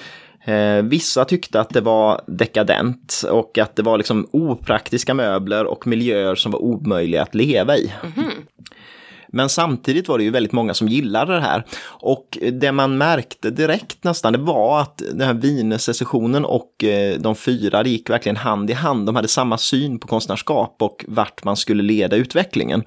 Eh, 0.44 0.82
vissa 0.82 1.24
tyckte 1.24 1.60
att 1.60 1.70
det 1.70 1.80
var 1.80 2.20
dekadent 2.26 3.22
och 3.30 3.58
att 3.58 3.76
det 3.76 3.82
var 3.82 3.98
liksom 3.98 4.28
opraktiska 4.32 5.14
möbler 5.14 5.64
och 5.64 5.86
miljöer 5.86 6.34
som 6.34 6.52
var 6.52 6.62
omöjliga 6.62 7.22
att 7.22 7.34
leva 7.34 7.76
i. 7.76 7.92
Men 9.34 9.48
samtidigt 9.48 10.08
var 10.08 10.18
det 10.18 10.24
ju 10.24 10.30
väldigt 10.30 10.52
många 10.52 10.74
som 10.74 10.88
gillade 10.88 11.34
det 11.34 11.40
här. 11.40 11.64
Och 11.84 12.38
det 12.52 12.72
man 12.72 12.98
märkte 12.98 13.50
direkt 13.50 14.04
nästan, 14.04 14.32
det 14.32 14.38
var 14.38 14.80
att 14.80 15.02
den 15.12 15.20
här 15.20 15.34
Wiener-secessionen 15.34 16.44
och 16.44 16.84
eh, 16.84 17.18
de 17.18 17.34
fyra, 17.36 17.82
det 17.82 17.90
gick 17.90 18.10
verkligen 18.10 18.36
hand 18.36 18.70
i 18.70 18.72
hand. 18.72 19.06
De 19.06 19.16
hade 19.16 19.28
samma 19.28 19.58
syn 19.58 19.98
på 19.98 20.08
konstnärskap 20.08 20.76
och 20.78 21.04
vart 21.08 21.44
man 21.44 21.56
skulle 21.56 21.82
leda 21.82 22.16
utvecklingen. 22.16 22.84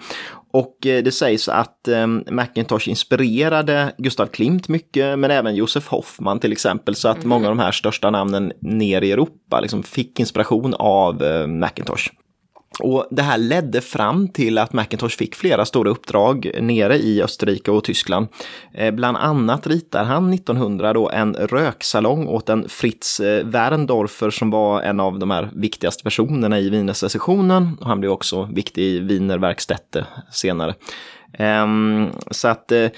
Och 0.55 0.87
eh, 0.87 1.03
det 1.03 1.11
sägs 1.11 1.49
att 1.49 1.87
eh, 1.87 2.07
Macintosh 2.07 2.89
inspirerade 2.89 3.93
Gustav 3.97 4.25
Klimt 4.25 4.67
mycket, 4.67 5.19
men 5.19 5.31
även 5.31 5.55
Josef 5.55 5.87
Hoffman 5.87 6.39
till 6.39 6.51
exempel, 6.51 6.95
så 6.95 7.07
att 7.07 7.25
många 7.25 7.47
av 7.47 7.55
de 7.55 7.63
här 7.63 7.71
största 7.71 8.09
namnen 8.09 8.51
ner 8.61 9.01
i 9.01 9.11
Europa 9.11 9.59
liksom 9.59 9.83
fick 9.83 10.19
inspiration 10.19 10.73
av 10.73 11.23
eh, 11.23 11.47
Macintosh. 11.47 12.09
Och 12.79 13.07
det 13.11 13.21
här 13.21 13.37
ledde 13.37 13.81
fram 13.81 14.27
till 14.27 14.57
att 14.57 14.73
Macintosh 14.73 15.17
fick 15.17 15.35
flera 15.35 15.65
stora 15.65 15.89
uppdrag 15.89 16.51
nere 16.61 16.97
i 16.97 17.21
Österrike 17.21 17.71
och 17.71 17.83
Tyskland. 17.83 18.27
Eh, 18.73 18.91
bland 18.91 19.17
annat 19.17 19.67
ritar 19.67 20.03
han 20.03 20.33
1900 20.33 20.93
då 20.93 21.09
en 21.09 21.33
röksalong 21.33 22.27
åt 22.27 22.49
en 22.49 22.69
Fritz 22.69 23.19
eh, 23.19 23.45
Werndorfer 23.45 24.29
som 24.29 24.49
var 24.49 24.81
en 24.81 24.99
av 24.99 25.19
de 25.19 25.31
här 25.31 25.49
viktigaste 25.55 26.03
personerna 26.03 26.59
i 26.59 26.69
Wienersecessionen. 26.69 27.77
Han 27.81 27.99
blev 27.99 28.11
också 28.11 28.49
viktig 28.53 28.83
i 28.83 28.99
Wiener 28.99 29.37
Werkstätte 29.37 30.05
senare. 30.31 30.75
Ehm, 31.37 32.09
så 32.31 32.47
att, 32.47 32.71
eh, 32.71 32.89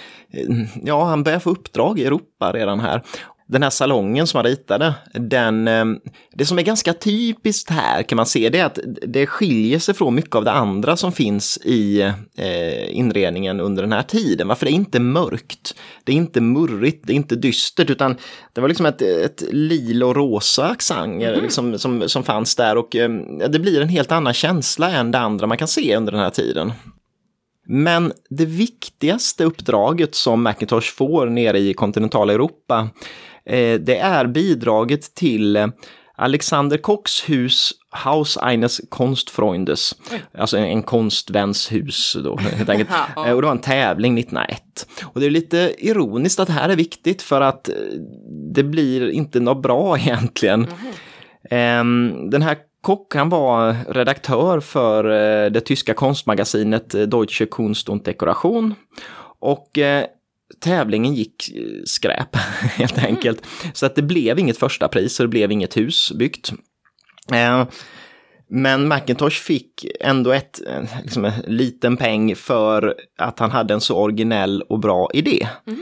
ja, 0.84 1.04
han 1.04 1.24
börjar 1.24 1.40
få 1.40 1.50
uppdrag 1.50 2.00
i 2.00 2.06
Europa 2.06 2.52
redan 2.52 2.80
här. 2.80 3.02
Den 3.50 3.64
här 3.64 3.70
salongen 3.70 4.28
som 4.28 4.38
han 4.38 4.46
ritade, 4.46 4.94
den, 5.14 5.68
eh, 5.68 5.86
det 6.34 6.46
som 6.46 6.60
är 6.60 6.64
ganska 6.64 6.94
typiskt 6.94 7.70
här 7.70 8.04
kan 8.04 8.16
man 8.16 8.26
se 8.26 8.50
det 8.50 8.60
är 8.60 8.66
att 8.66 8.80
det 9.08 9.28
skiljer 9.28 9.80
sig 9.80 9.96
från 9.96 10.16
mycket 10.16 10.36
av 10.36 10.44
det 10.44 10.52
andra 10.52 10.98
som 10.98 11.12
finns 11.12 11.58
i 11.58 12.02
eh, 12.38 12.98
inredningen 12.98 13.60
under 13.60 13.84
den 13.84 13.92
här 13.92 14.04
tiden. 14.04 14.48
Varför 14.48 14.66
det 14.66 14.72
är 14.72 14.74
inte 14.74 15.00
mörkt, 15.00 15.76
det 16.04 16.12
är 16.12 16.16
inte 16.16 16.42
murrigt, 16.42 17.08
det 17.08 17.14
är 17.14 17.16
inte 17.16 17.36
dystert 17.36 17.90
utan 17.90 18.18
det 18.54 18.62
var 18.62 18.68
liksom 18.68 18.86
ett, 18.86 19.02
ett 19.02 19.44
lila 19.52 20.06
och 20.06 20.16
rosa 20.16 20.68
accent 20.68 21.24
eh, 21.24 21.42
liksom, 21.42 21.80
som, 21.80 22.10
som 22.10 22.24
fanns 22.24 22.56
där 22.56 22.78
och 22.78 22.96
eh, 22.96 23.10
det 23.50 23.60
blir 23.60 23.82
en 23.82 23.90
helt 23.90 24.12
annan 24.12 24.34
känsla 24.34 24.92
än 24.92 25.12
det 25.12 25.20
andra 25.20 25.48
man 25.48 25.58
kan 25.58 25.68
se 25.68 25.96
under 25.96 26.12
den 26.12 26.22
här 26.22 26.30
tiden. 26.30 26.72
Men 27.70 28.14
det 28.30 28.46
viktigaste 28.46 29.44
uppdraget 29.44 30.16
som 30.16 30.44
Macintosh 30.44 30.96
får 30.96 31.26
nere 31.26 31.60
i 31.60 31.74
kontinentala 31.74 32.34
Europa, 32.34 32.90
det 33.80 33.98
är 33.98 34.28
bidraget 34.28 35.16
till 35.16 35.56
eh, 35.56 35.68
Alexander 36.20 36.78
Kochs 36.78 37.30
hus 37.30 37.72
Haus 37.90 38.38
eines 38.42 38.82
Kunstfreundes, 38.92 39.96
alltså 40.38 40.58
en, 40.58 40.84
konstväns 40.84 41.72
hus 41.72 42.18
då 42.24 42.38
helt 42.56 42.70
enkelt. 42.70 42.90
Eh, 43.18 43.32
Och 43.34 43.42
det 43.42 43.46
var 43.48 43.52
en 43.52 43.62
tävling 43.62 44.18
1901. 44.18 44.88
Och 45.04 45.20
det 45.20 45.26
är 45.26 45.30
lite 45.30 45.74
ironiskt 45.78 46.40
att 46.40 46.48
det 46.48 46.54
här 46.54 46.70
är 46.70 46.76
viktigt 46.76 47.22
för 47.22 47.42
att 47.42 47.70
eh, 47.70 47.76
det 48.54 48.64
blir 48.64 49.10
inte 49.10 49.40
något 49.40 49.62
bra 49.64 49.98
egentligen. 50.00 50.68
Ehm, 51.50 52.30
Den 52.30 52.42
här 52.42 52.58
Kock 52.82 53.16
han 53.16 53.30
var 53.30 53.76
redaktör 53.90 54.60
för 54.60 55.04
eh, 55.06 55.52
det 55.52 55.62
tyska 55.62 55.94
konstmagasinet 55.94 56.96
eh, 56.96 57.02
Deutsche 57.02 57.46
Kunst 57.46 57.90
und 57.90 58.04
Dekoration. 58.06 58.76
Och 59.40 59.78
eh, 59.78 60.06
tävlingen 60.60 61.14
gick 61.14 61.56
eh, 61.56 61.84
skräp 61.86 62.36
helt 62.76 62.98
enkelt. 62.98 63.46
Så 63.74 63.86
att 63.86 63.96
det 63.96 64.02
blev 64.02 64.40
inget 64.40 64.58
första 64.58 64.88
pris 64.88 65.20
och 65.20 65.24
det 65.24 65.30
blev 65.30 65.52
inget 65.52 65.78
hus 65.78 66.12
byggt. 66.12 66.52
Eh, 67.34 67.66
men 68.50 68.88
Macintosh 68.88 69.36
fick 69.36 69.86
ändå 70.00 70.32
ett, 70.32 70.68
eh, 70.68 70.84
liksom 71.04 71.26
en 71.26 71.34
liten 71.48 71.98
peng 71.98 72.36
för 72.36 72.96
att 73.18 73.40
han 73.40 73.52
hade 73.52 73.74
en 73.74 73.82
så 73.82 73.98
originell 73.98 74.62
och 74.62 74.80
bra 74.80 75.10
idé. 75.14 75.48
Mm. 75.68 75.80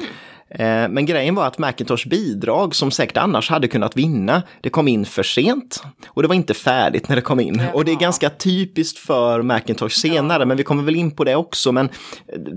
Men 0.89 1.05
grejen 1.05 1.35
var 1.35 1.47
att 1.47 1.57
Macintosh 1.57 2.07
bidrag, 2.07 2.75
som 2.75 2.91
säkert 2.91 3.17
annars 3.17 3.49
hade 3.49 3.67
kunnat 3.67 3.97
vinna, 3.97 4.43
det 4.61 4.69
kom 4.69 4.87
in 4.87 5.05
för 5.05 5.23
sent 5.23 5.83
och 6.07 6.21
det 6.21 6.27
var 6.27 6.35
inte 6.35 6.53
färdigt 6.53 7.09
när 7.09 7.15
det 7.15 7.21
kom 7.21 7.39
in. 7.39 7.61
Och 7.73 7.85
det 7.85 7.91
är 7.91 7.95
ganska 7.95 8.29
typiskt 8.29 8.99
för 8.99 9.41
Macintosh 9.41 9.89
senare, 9.89 10.41
ja. 10.41 10.45
men 10.45 10.57
vi 10.57 10.63
kommer 10.63 10.83
väl 10.83 10.95
in 10.95 11.11
på 11.11 11.23
det 11.23 11.35
också. 11.35 11.71
Men 11.71 11.89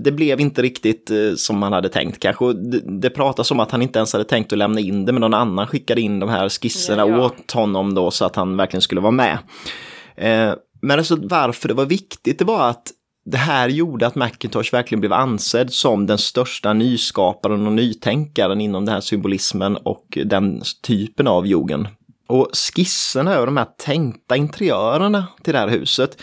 det 0.03 0.11
blev 0.11 0.39
inte 0.39 0.61
riktigt 0.61 1.11
eh, 1.11 1.35
som 1.35 1.57
man 1.57 1.73
hade 1.73 1.89
tänkt 1.89 2.19
kanske. 2.19 2.53
Det, 2.53 2.99
det 3.01 3.09
pratas 3.09 3.51
om 3.51 3.59
att 3.59 3.71
han 3.71 3.81
inte 3.81 3.99
ens 3.99 4.13
hade 4.13 4.25
tänkt 4.25 4.51
att 4.51 4.57
lämna 4.57 4.79
in 4.79 5.05
det, 5.05 5.11
men 5.11 5.21
någon 5.21 5.33
annan 5.33 5.67
skickade 5.67 6.01
in 6.01 6.19
de 6.19 6.29
här 6.29 6.49
skisserna 6.49 7.07
ja, 7.07 7.17
ja. 7.17 7.25
åt 7.25 7.51
honom 7.51 7.93
då 7.93 8.11
så 8.11 8.25
att 8.25 8.35
han 8.35 8.57
verkligen 8.57 8.81
skulle 8.81 9.01
vara 9.01 9.11
med. 9.11 9.37
Eh, 10.15 10.53
men 10.81 10.99
alltså 10.99 11.17
varför 11.21 11.67
det 11.67 11.73
var 11.73 11.85
viktigt, 11.85 12.39
det 12.39 12.45
var 12.45 12.69
att 12.69 12.91
det 13.29 13.37
här 13.37 13.69
gjorde 13.69 14.07
att 14.07 14.15
Macintosh 14.15 14.71
verkligen 14.71 14.99
blev 14.99 15.13
ansedd 15.13 15.73
som 15.73 16.05
den 16.05 16.17
största 16.17 16.73
nyskaparen 16.73 17.67
och 17.67 17.73
nytänkaren 17.73 18.61
inom 18.61 18.85
den 18.85 18.93
här 18.93 19.01
symbolismen 19.01 19.77
och 19.77 20.17
den 20.25 20.61
typen 20.81 21.27
av 21.27 21.47
jugend. 21.47 21.87
Och 22.27 22.49
skisserna 22.53 23.33
över 23.33 23.45
de 23.45 23.57
här 23.57 23.67
tänkta 23.77 24.35
interiörerna 24.35 25.27
till 25.43 25.53
det 25.53 25.59
här 25.59 25.69
huset 25.69 26.21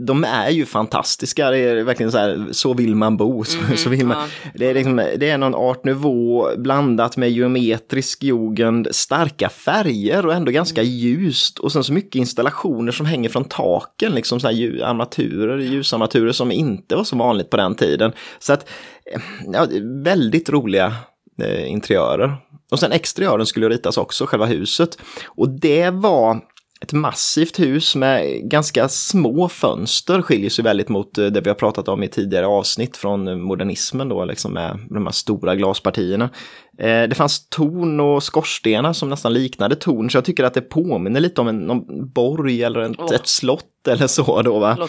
de 0.00 0.24
är 0.24 0.50
ju 0.50 0.66
fantastiska. 0.66 1.50
Det 1.50 1.58
är 1.58 1.84
verkligen 1.84 2.12
så 2.12 2.18
här, 2.18 2.46
så 2.52 2.74
vill 2.74 2.94
man 2.94 3.16
bo. 3.16 3.44
Så, 3.44 3.58
mm, 3.58 3.76
så 3.76 3.90
vill 3.90 4.06
man. 4.06 4.16
Ja. 4.16 4.50
Det, 4.54 4.66
är 4.66 4.74
liksom, 4.74 4.96
det 4.96 5.30
är 5.30 5.38
någon 5.38 5.54
art 5.54 5.84
nouveau 5.84 6.56
blandat 6.56 7.16
med 7.16 7.30
geometrisk 7.30 8.22
jugend, 8.22 8.88
starka 8.90 9.48
färger 9.48 10.26
och 10.26 10.34
ändå 10.34 10.52
ganska 10.52 10.80
mm. 10.80 10.92
ljust. 10.92 11.58
Och 11.58 11.72
sen 11.72 11.84
så 11.84 11.92
mycket 11.92 12.14
installationer 12.14 12.92
som 12.92 13.06
hänger 13.06 13.28
från 13.28 13.44
taken, 13.44 14.12
liksom 14.12 14.40
så 14.40 14.48
här 14.48 14.82
armaturer, 14.84 15.58
ljusarmaturer 15.58 16.32
som 16.32 16.52
inte 16.52 16.96
var 16.96 17.04
så 17.04 17.16
vanligt 17.16 17.50
på 17.50 17.56
den 17.56 17.74
tiden. 17.74 18.12
Så 18.38 18.52
att, 18.52 18.68
eh, 19.12 19.20
ja, 19.52 19.66
väldigt 20.04 20.50
roliga 20.50 20.94
eh, 21.42 21.70
interiörer. 21.70 22.36
Och 22.70 22.78
sen 22.78 22.92
exteriören 22.92 23.46
skulle 23.46 23.68
ritas 23.68 23.98
också, 23.98 24.26
själva 24.26 24.46
huset. 24.46 24.98
Och 25.26 25.48
det 25.48 25.90
var 25.90 26.40
ett 26.80 26.92
massivt 26.92 27.60
hus 27.60 27.96
med 27.96 28.50
ganska 28.50 28.88
små 28.88 29.48
fönster 29.48 30.22
skiljer 30.22 30.50
sig 30.50 30.64
väldigt 30.64 30.88
mot 30.88 31.18
eh, 31.18 31.26
det 31.26 31.40
vi 31.40 31.50
har 31.50 31.54
pratat 31.54 31.88
om 31.88 32.02
i 32.02 32.08
tidigare 32.08 32.46
avsnitt 32.46 32.96
från 32.96 33.40
modernismen 33.40 34.08
då, 34.08 34.24
liksom 34.24 34.52
med 34.52 34.78
de 34.90 35.06
här 35.06 35.12
stora 35.12 35.54
glaspartierna. 35.54 36.30
Eh, 36.78 37.02
det 37.02 37.14
fanns 37.14 37.48
torn 37.48 38.00
och 38.00 38.22
skorstenar 38.22 38.92
som 38.92 39.10
nästan 39.10 39.32
liknade 39.32 39.76
torn, 39.76 40.10
så 40.10 40.16
jag 40.16 40.24
tycker 40.24 40.44
att 40.44 40.54
det 40.54 40.60
påminner 40.60 41.20
lite 41.20 41.40
om 41.40 41.48
en 41.48 41.58
någon 41.58 42.10
borg 42.12 42.62
eller 42.62 42.80
ett, 42.80 42.98
oh. 42.98 43.14
ett 43.14 43.26
slott 43.26 43.88
eller 43.88 44.06
så 44.06 44.42
då. 44.42 44.58
Va? 44.58 44.74
Det 44.74 44.82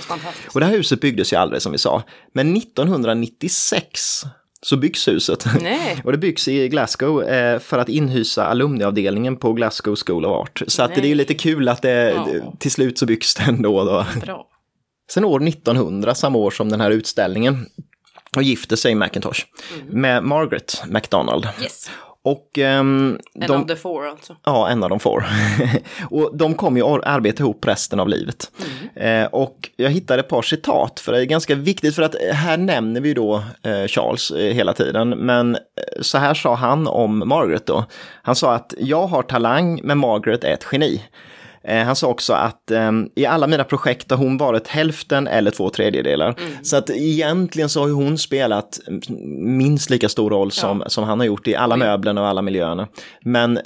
och 0.53 0.59
det 0.59 0.65
här 0.65 0.73
huset 0.73 1.01
byggdes 1.01 1.33
ju 1.33 1.37
aldrig 1.37 1.61
som 1.61 1.71
vi 1.71 1.77
sa, 1.77 2.03
men 2.33 2.57
1996 2.57 4.23
så 4.65 4.77
byggs 4.77 5.07
huset. 5.07 5.45
Nej. 5.61 6.01
och 6.03 6.11
det 6.11 6.17
byggs 6.17 6.47
i 6.47 6.69
Glasgow 6.69 7.23
eh, 7.23 7.59
för 7.59 7.77
att 7.77 7.89
inhysa 7.89 8.45
alumniavdelningen 8.45 9.35
på 9.37 9.53
Glasgow 9.53 9.95
School 10.05 10.25
of 10.25 10.31
Art. 10.31 10.61
Så 10.67 10.83
att 10.83 10.95
det 10.95 11.01
är 11.01 11.05
ju 11.05 11.15
lite 11.15 11.33
kul 11.33 11.69
att 11.69 11.81
det 11.81 12.11
ja. 12.11 12.53
till 12.59 12.71
slut 12.71 12.99
så 12.99 13.05
byggs 13.05 13.35
det 13.35 13.43
ändå. 13.43 13.83
Då. 13.83 14.05
Bra. 14.21 14.47
Sen 15.11 15.25
år 15.25 15.47
1900, 15.47 16.15
samma 16.15 16.37
år 16.39 16.51
som 16.51 16.69
den 16.69 16.81
här 16.81 16.91
utställningen, 16.91 17.65
och 18.35 18.43
gifte 18.43 18.77
sig 18.77 18.95
Macintosh 18.95 19.45
mm. 19.73 20.01
med 20.01 20.23
Margaret 20.23 20.83
MacDonald. 20.87 21.47
Yes. 21.61 21.89
Och, 22.23 22.57
um, 22.57 23.19
en 23.33 23.47
de, 23.47 23.51
av 23.51 23.67
the 23.67 23.75
four 23.75 24.07
alltså? 24.07 24.35
Ja, 24.43 24.69
en 24.69 24.83
av 24.83 24.89
de 24.89 24.99
four. 24.99 25.25
och 26.09 26.37
de 26.37 26.53
kommer 26.53 26.79
ju 26.79 26.85
att 26.85 27.05
arbeta 27.05 27.43
ihop 27.43 27.67
resten 27.67 27.99
av 27.99 28.09
livet. 28.09 28.51
Mm. 28.95 29.23
Eh, 29.23 29.27
och 29.27 29.69
jag 29.75 29.89
hittade 29.89 30.19
ett 30.19 30.27
par 30.27 30.41
citat, 30.41 30.99
för 30.99 31.11
det 31.11 31.21
är 31.21 31.25
ganska 31.25 31.55
viktigt, 31.55 31.95
för 31.95 32.01
att 32.01 32.15
här 32.33 32.57
nämner 32.57 33.01
vi 33.01 33.13
då 33.13 33.43
eh, 33.63 33.87
Charles 33.87 34.31
eh, 34.31 34.53
hela 34.53 34.73
tiden. 34.73 35.09
Men 35.09 35.55
eh, 35.55 35.61
så 36.01 36.17
här 36.17 36.33
sa 36.33 36.55
han 36.55 36.87
om 36.87 37.23
Margaret 37.25 37.65
då. 37.65 37.85
Han 38.23 38.35
sa 38.35 38.53
att 38.53 38.73
jag 38.79 39.07
har 39.07 39.23
talang, 39.23 39.81
men 39.83 39.97
Margaret 39.97 40.43
är 40.43 40.53
ett 40.53 40.65
geni. 40.71 41.01
Eh, 41.63 41.83
han 41.83 41.95
sa 41.95 42.07
också 42.07 42.33
att 42.33 42.71
eh, 42.71 42.91
i 43.15 43.25
alla 43.25 43.47
mina 43.47 43.63
projekt 43.63 44.11
har 44.11 44.17
hon 44.17 44.37
varit 44.37 44.67
hälften 44.67 45.27
eller 45.27 45.51
två 45.51 45.69
tredjedelar. 45.69 46.35
Mm. 46.39 46.51
Så 46.63 46.77
att 46.77 46.89
egentligen 46.89 47.69
så 47.69 47.81
har 47.81 47.89
hon 47.89 48.17
spelat 48.17 48.79
minst 49.45 49.89
lika 49.89 50.09
stor 50.09 50.29
roll 50.29 50.51
som, 50.51 50.79
ja. 50.79 50.89
som 50.89 51.03
han 51.03 51.19
har 51.19 51.25
gjort 51.25 51.47
i 51.47 51.55
alla 51.55 51.77
möblerna 51.77 52.21
och 52.21 52.27
alla 52.27 52.41
miljöerna. 52.41 52.87
Men 53.21 53.59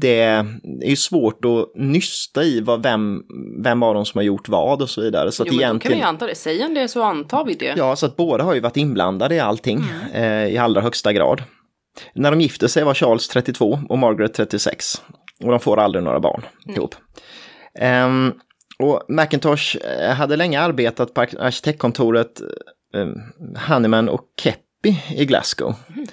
det 0.00 0.20
är 0.20 0.46
ju 0.84 0.96
svårt 0.96 1.44
att 1.44 1.80
nysta 1.80 2.44
i 2.44 2.60
vad, 2.60 2.82
vem, 2.82 3.22
vem 3.64 3.82
av 3.82 3.94
dem 3.94 4.04
som 4.04 4.18
har 4.18 4.22
gjort 4.22 4.48
vad 4.48 4.82
och 4.82 4.90
så 4.90 5.00
vidare. 5.00 5.32
Så 5.32 5.44
jo, 5.46 5.54
att 5.54 5.60
egentligen... 5.60 5.98
kan 5.98 6.00
vi 6.00 6.08
anta 6.08 6.26
det. 6.26 6.34
Säger 6.34 6.62
han 6.62 6.74
det 6.74 6.88
så 6.88 7.02
antar 7.02 7.44
vi 7.44 7.54
det. 7.54 7.74
Ja, 7.76 7.96
så 7.96 8.06
att 8.06 8.16
båda 8.16 8.44
har 8.44 8.54
ju 8.54 8.60
varit 8.60 8.76
inblandade 8.76 9.34
i 9.34 9.40
allting 9.40 9.84
mm. 10.12 10.46
eh, 10.46 10.54
i 10.54 10.58
allra 10.58 10.80
högsta 10.80 11.12
grad. 11.12 11.42
När 12.14 12.30
de 12.30 12.40
gifte 12.40 12.68
sig 12.68 12.84
var 12.84 12.94
Charles 12.94 13.28
32 13.28 13.80
och 13.88 13.98
Margaret 13.98 14.34
36. 14.34 15.02
Och 15.42 15.50
de 15.50 15.60
får 15.60 15.80
aldrig 15.80 16.04
några 16.04 16.20
barn 16.20 16.42
mm. 16.64 16.76
ihop. 16.76 16.94
Um, 17.80 18.34
och 18.78 19.02
Macintosh 19.08 19.76
eh, 19.76 20.14
hade 20.14 20.36
länge 20.36 20.60
arbetat 20.60 21.14
på 21.14 21.20
arkitektkontoret 21.20 22.42
um, 22.94 23.20
Hanneman 23.56 24.08
och 24.08 24.24
Keppi 24.42 25.02
i 25.16 25.24
Glasgow. 25.24 25.74
Mm. 25.94 26.06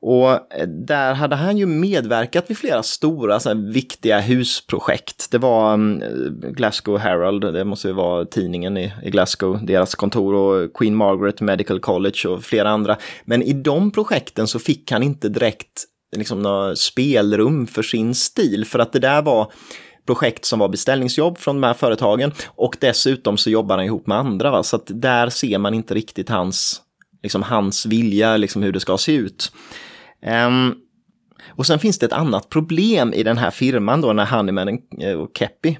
Och 0.00 0.30
eh, 0.30 0.68
där 0.68 1.14
hade 1.14 1.36
han 1.36 1.58
ju 1.58 1.66
medverkat 1.66 2.50
vid 2.50 2.58
flera 2.58 2.82
stora 2.82 3.40
så 3.40 3.54
viktiga 3.54 4.20
husprojekt. 4.20 5.30
Det 5.30 5.38
var 5.38 5.74
um, 5.74 6.02
Glasgow 6.40 6.98
Herald, 6.98 7.40
det 7.40 7.64
måste 7.64 7.88
ju 7.88 7.94
vara 7.94 8.24
tidningen 8.24 8.76
i, 8.76 8.92
i, 9.02 9.10
Glasgow, 9.10 9.66
deras 9.66 9.94
kontor 9.94 10.34
och 10.34 10.74
Queen 10.74 10.94
Margaret 10.94 11.40
Medical 11.40 11.80
College 11.80 12.28
och 12.28 12.44
flera 12.44 12.70
andra. 12.70 12.96
Men 13.24 13.42
i 13.42 13.52
de 13.52 13.90
projekten 13.90 14.46
så 14.46 14.58
fick 14.58 14.90
han 14.90 15.02
inte 15.02 15.28
direkt 15.28 15.84
liksom, 16.16 16.42
något 16.42 16.78
spelrum 16.78 17.66
för 17.66 17.82
sin 17.82 18.14
stil, 18.14 18.64
för 18.64 18.78
att 18.78 18.92
det 18.92 18.98
där 18.98 19.22
var 19.22 19.52
projekt 20.06 20.44
som 20.44 20.58
var 20.58 20.68
beställningsjobb 20.68 21.38
från 21.38 21.60
de 21.60 21.66
här 21.66 21.74
företagen 21.74 22.32
och 22.46 22.76
dessutom 22.80 23.36
så 23.36 23.50
jobbar 23.50 23.76
han 23.76 23.86
ihop 23.86 24.06
med 24.06 24.18
andra. 24.18 24.50
Va? 24.50 24.62
Så 24.62 24.76
att 24.76 24.90
där 24.94 25.28
ser 25.28 25.58
man 25.58 25.74
inte 25.74 25.94
riktigt 25.94 26.28
hans, 26.28 26.82
liksom 27.22 27.42
hans 27.42 27.86
vilja, 27.86 28.36
liksom 28.36 28.62
hur 28.62 28.72
det 28.72 28.80
ska 28.80 28.98
se 28.98 29.12
ut. 29.12 29.52
Um, 30.46 30.74
och 31.46 31.66
sen 31.66 31.78
finns 31.78 31.98
det 31.98 32.06
ett 32.06 32.12
annat 32.12 32.48
problem 32.48 33.14
i 33.14 33.22
den 33.22 33.38
här 33.38 33.50
firman 33.50 34.00
då, 34.00 34.12
när 34.12 34.26
Honeyman 34.26 34.68
och 35.16 35.30
Keppy. 35.38 35.76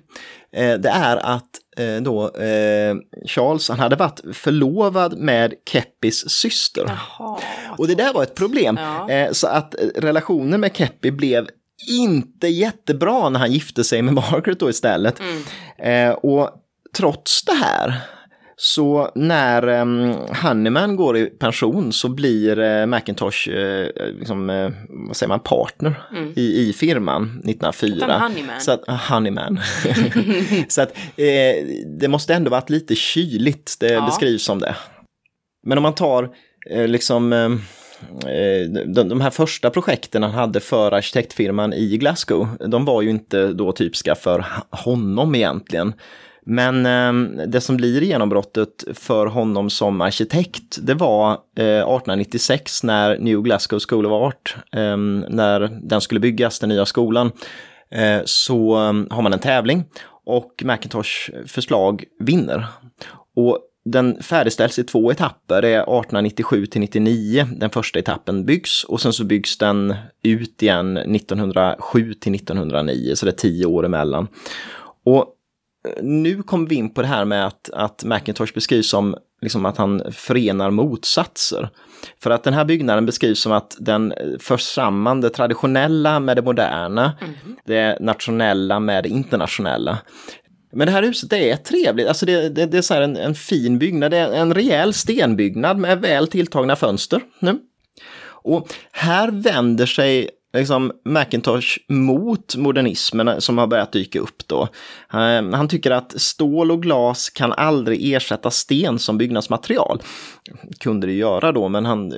Eh, 0.53 0.75
det 0.75 0.89
är 0.89 1.17
att 1.17 1.49
eh, 1.77 2.03
då 2.03 2.25
eh, 2.25 2.97
Charles, 3.27 3.69
han 3.69 3.79
hade 3.79 3.97
varit 3.97 4.21
förlovad 4.33 5.19
med 5.19 5.55
Keppis 5.71 6.31
syster. 6.31 6.85
Jaha, 6.87 7.39
och 7.79 7.89
det 7.89 7.95
där 7.95 8.13
var 8.13 8.23
ett 8.23 8.35
problem. 8.35 8.79
Ja. 9.09 9.29
Så 9.33 9.47
att 9.47 9.75
relationen 9.95 10.61
med 10.61 10.77
Keppy 10.77 11.11
blev 11.11 11.49
inte 11.89 12.49
jättebra 12.49 13.29
när 13.29 13.41
han 13.41 13.53
gifte 13.53 13.85
sig 13.85 14.03
med 14.03 14.15
Margaret 14.15 14.61
då 14.61 14.71
istället. 14.71 15.21
Mm. 15.79 16.15
och 16.23 16.51
trots 16.97 17.45
det 17.45 17.55
här 17.55 18.01
så 18.61 19.11
när 19.15 19.69
um, 19.69 20.15
Honeyman 20.43 20.97
går 20.97 21.17
i 21.17 21.27
pension 21.27 21.93
så 21.93 22.09
blir 22.09 22.59
uh, 22.59 22.87
Macintosh 22.87 23.49
uh, 23.49 23.87
liksom, 24.19 24.51
uh, 24.51 24.71
vad 24.89 25.17
säger 25.17 25.29
man, 25.29 25.41
partner 25.41 25.95
mm. 26.13 26.33
i, 26.37 26.69
i 26.69 26.73
firman 26.73 27.23
1904. 27.23 28.19
Honeyman. 28.19 28.61
Så 28.61 28.73
att, 28.73 28.89
honeyman. 29.11 29.61
så 30.69 30.83
att 30.83 30.93
det 32.01 32.09
måste 32.09 32.35
ändå 32.35 32.51
varit 32.51 32.71
lite 32.71 32.95
kyligt, 32.95 33.77
det 33.81 33.93
ja. 33.93 34.07
beskrivs 34.07 34.45
som 34.45 34.59
det. 34.59 34.77
Men 35.67 35.79
om 35.79 35.83
man 35.83 35.95
tar 35.95 36.31
liksom 36.87 37.31
de, 38.87 39.09
de 39.09 39.21
här 39.21 39.31
första 39.31 39.71
projekten 39.71 40.23
han 40.23 40.33
hade 40.33 40.61
för 40.61 40.93
arkitektfirman 40.93 41.73
i 41.73 41.97
Glasgow, 41.97 42.49
de 42.69 42.85
var 42.85 43.03
ju 43.03 43.11
inte 43.11 43.53
då 43.53 43.73
typiska 43.73 44.15
för 44.15 44.47
honom 44.71 45.35
egentligen. 45.35 45.93
Men 46.51 46.87
eh, 46.87 47.47
det 47.47 47.61
som 47.61 47.77
blir 47.77 48.03
genombrottet 48.03 48.85
för 48.95 49.27
honom 49.27 49.71
som 49.71 50.01
arkitekt, 50.01 50.79
det 50.83 50.95
var 50.95 51.31
eh, 51.31 51.65
1896 51.65 52.83
när 52.83 53.19
New 53.19 53.43
Glasgow 53.43 53.81
School 53.89 54.07
of 54.07 54.13
Art, 54.13 54.57
eh, 54.73 54.97
när 55.29 55.81
den 55.83 56.01
skulle 56.01 56.21
byggas, 56.21 56.59
den 56.59 56.69
nya 56.69 56.87
skolan, 56.87 57.33
eh, 57.91 58.21
så 58.25 58.77
ehm, 58.77 59.07
har 59.11 59.23
man 59.23 59.33
en 59.33 59.39
tävling 59.39 59.85
och 60.25 60.63
Macintosh 60.65 61.31
förslag 61.47 62.05
vinner. 62.19 62.67
Och 63.37 63.59
den 63.85 64.23
färdigställs 64.23 64.79
i 64.79 64.85
två 64.85 65.11
etapper, 65.13 65.63
det 65.63 65.69
är 65.69 65.83
1897 65.83 66.67
till 66.67 66.81
99, 66.81 67.47
den 67.57 67.71
första 67.71 67.99
etappen 67.99 68.45
byggs 68.45 68.85
och 68.85 69.01
sen 69.01 69.13
så 69.13 69.25
byggs 69.25 69.59
den 69.59 69.95
ut 70.23 70.63
igen 70.63 70.97
1907 70.97 72.15
till 72.15 72.35
1909, 72.35 73.15
så 73.15 73.27
det 73.27 73.33
är 73.33 73.37
tio 73.37 73.67
år 73.67 73.85
emellan. 73.85 74.29
Och 75.05 75.35
nu 76.03 76.43
kommer 76.43 76.69
vi 76.69 76.75
in 76.75 76.95
på 76.95 77.03
det 77.03 77.09
här 77.09 77.25
med 77.25 77.47
att, 77.47 77.71
att 77.71 78.05
Macintosh 78.05 78.55
beskrivs 78.55 78.91
som 78.91 79.17
liksom 79.41 79.67
att 79.67 79.77
han 79.77 80.03
förenar 80.13 80.71
motsatser. 80.71 81.69
För 82.23 82.31
att 82.31 82.45
den 82.45 82.55
här 82.55 82.65
byggnaden 82.65 83.07
beskrivs 83.07 83.41
som 83.41 83.53
att 83.53 83.77
den 83.81 84.15
för 84.41 84.57
samman 84.57 85.21
det 85.21 85.31
traditionella 85.31 86.21
med 86.21 86.37
det 86.37 86.43
moderna, 86.43 87.13
mm. 87.21 87.35
det 87.65 87.99
nationella 88.01 88.81
med 88.81 89.05
det 89.05 89.09
internationella. 89.09 89.99
Men 90.73 90.87
det 90.87 90.93
här 90.93 91.03
huset 91.03 91.31
det 91.31 91.51
är 91.51 91.57
trevligt, 91.57 92.09
alltså 92.09 92.27
det, 92.27 92.49
det, 92.49 92.67
det 92.67 92.79
är 92.79 92.83
så 92.83 92.95
en, 92.95 93.17
en, 93.17 93.35
fin 93.35 93.79
byggnad, 93.79 94.11
det 94.11 94.17
är 94.17 94.33
en 94.33 94.55
rejäl 94.55 94.95
stenbyggnad 94.95 95.79
med 95.79 96.01
väl 96.01 96.29
tilltagna 96.29 96.77
fönster. 96.77 97.21
Nu. 97.39 97.59
Och 98.43 98.69
här 98.93 99.31
vänder 99.31 99.87
sig 99.87 100.31
liksom 100.53 100.93
Macintosh 101.05 101.79
mot 101.89 102.57
modernismen 102.57 103.41
som 103.41 103.59
har 103.59 103.67
börjat 103.67 103.93
dyka 103.93 104.21
upp 104.21 104.47
då. 104.47 104.63
Eh, 105.13 105.51
han 105.53 105.69
tycker 105.69 105.91
att 105.91 106.21
stål 106.21 106.71
och 106.71 106.83
glas 106.83 107.31
kan 107.31 107.53
aldrig 107.53 108.13
ersätta 108.13 108.51
sten 108.51 108.99
som 108.99 109.19
byggnadsmaterial. 109.19 110.03
Kunde 110.81 111.07
det 111.07 111.13
göra 111.13 111.53
då, 111.53 111.69
men 111.69 111.87
han, 111.87 112.09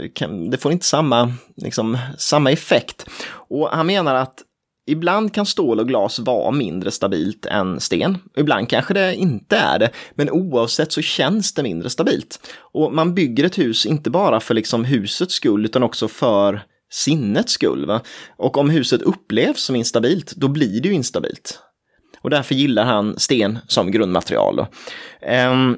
det 0.51 0.59
får 0.59 0.73
inte 0.73 0.87
samma, 0.87 1.33
liksom, 1.57 1.99
samma 2.19 2.51
effekt. 2.51 3.07
Och 3.33 3.69
han 3.69 3.87
menar 3.87 4.15
att 4.15 4.45
Ibland 4.87 5.35
kan 5.35 5.47
stål 5.47 5.81
och 5.81 5.89
glas 5.89 6.19
vara 6.19 6.51
mindre 6.51 6.91
stabilt 6.91 7.47
än 7.47 7.81
sten. 7.81 8.19
Ibland 8.37 8.69
kanske 8.69 8.95
det 8.95 9.15
inte 9.15 9.57
är 9.57 9.79
det, 9.79 9.91
men 10.15 10.31
oavsett 10.31 10.93
så 10.93 11.03
känns 11.03 11.55
det 11.55 11.63
mindre 11.63 11.91
stabilt. 11.91 12.41
Och 12.59 12.95
man 12.95 13.15
bygger 13.15 13.45
ett 13.45 13.59
hus 13.59 13.87
inte 13.87 14.11
bara 14.11 14.41
för 14.41 14.55
liksom 14.55 14.85
husets 14.85 15.35
skull 15.35 15.65
utan 15.65 15.83
också 15.83 16.09
för 16.09 16.63
sinnets 16.91 17.53
skull. 17.53 17.87
Va? 17.87 18.01
Och 18.37 18.59
om 18.59 18.71
huset 18.71 19.03
upplevs 19.03 19.63
som 19.63 19.77
instabilt, 19.77 20.33
då 20.37 20.49
blir 20.49 20.81
det 20.81 20.89
ju 20.89 20.95
instabilt. 20.95 21.59
Och 22.23 22.31
därför 22.31 22.55
gillar 22.55 22.85
han 22.85 23.19
sten 23.19 23.59
som 23.67 23.91
grundmaterial. 23.91 24.59
Um, 25.49 25.77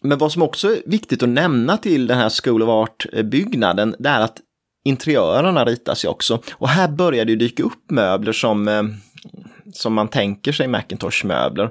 men 0.00 0.18
vad 0.18 0.32
som 0.32 0.42
också 0.42 0.68
är 0.68 0.82
viktigt 0.86 1.22
att 1.22 1.28
nämna 1.28 1.76
till 1.76 2.06
den 2.06 2.18
här 2.18 2.42
School 2.42 2.62
of 2.62 2.68
Art-byggnaden, 2.68 3.96
det 3.98 4.08
är 4.08 4.20
att 4.20 4.40
interiörerna 4.84 5.64
ritas 5.64 6.04
ju 6.04 6.08
också. 6.08 6.42
Och 6.52 6.68
här 6.68 6.88
börjar 6.88 7.24
det 7.24 7.36
dyka 7.36 7.62
upp 7.62 7.90
möbler 7.90 8.32
som, 8.32 8.68
ehm, 8.68 8.94
som 9.72 9.94
man 9.94 10.08
tänker 10.08 10.52
sig 10.52 10.68
Macintosh-möbler. 10.68 11.70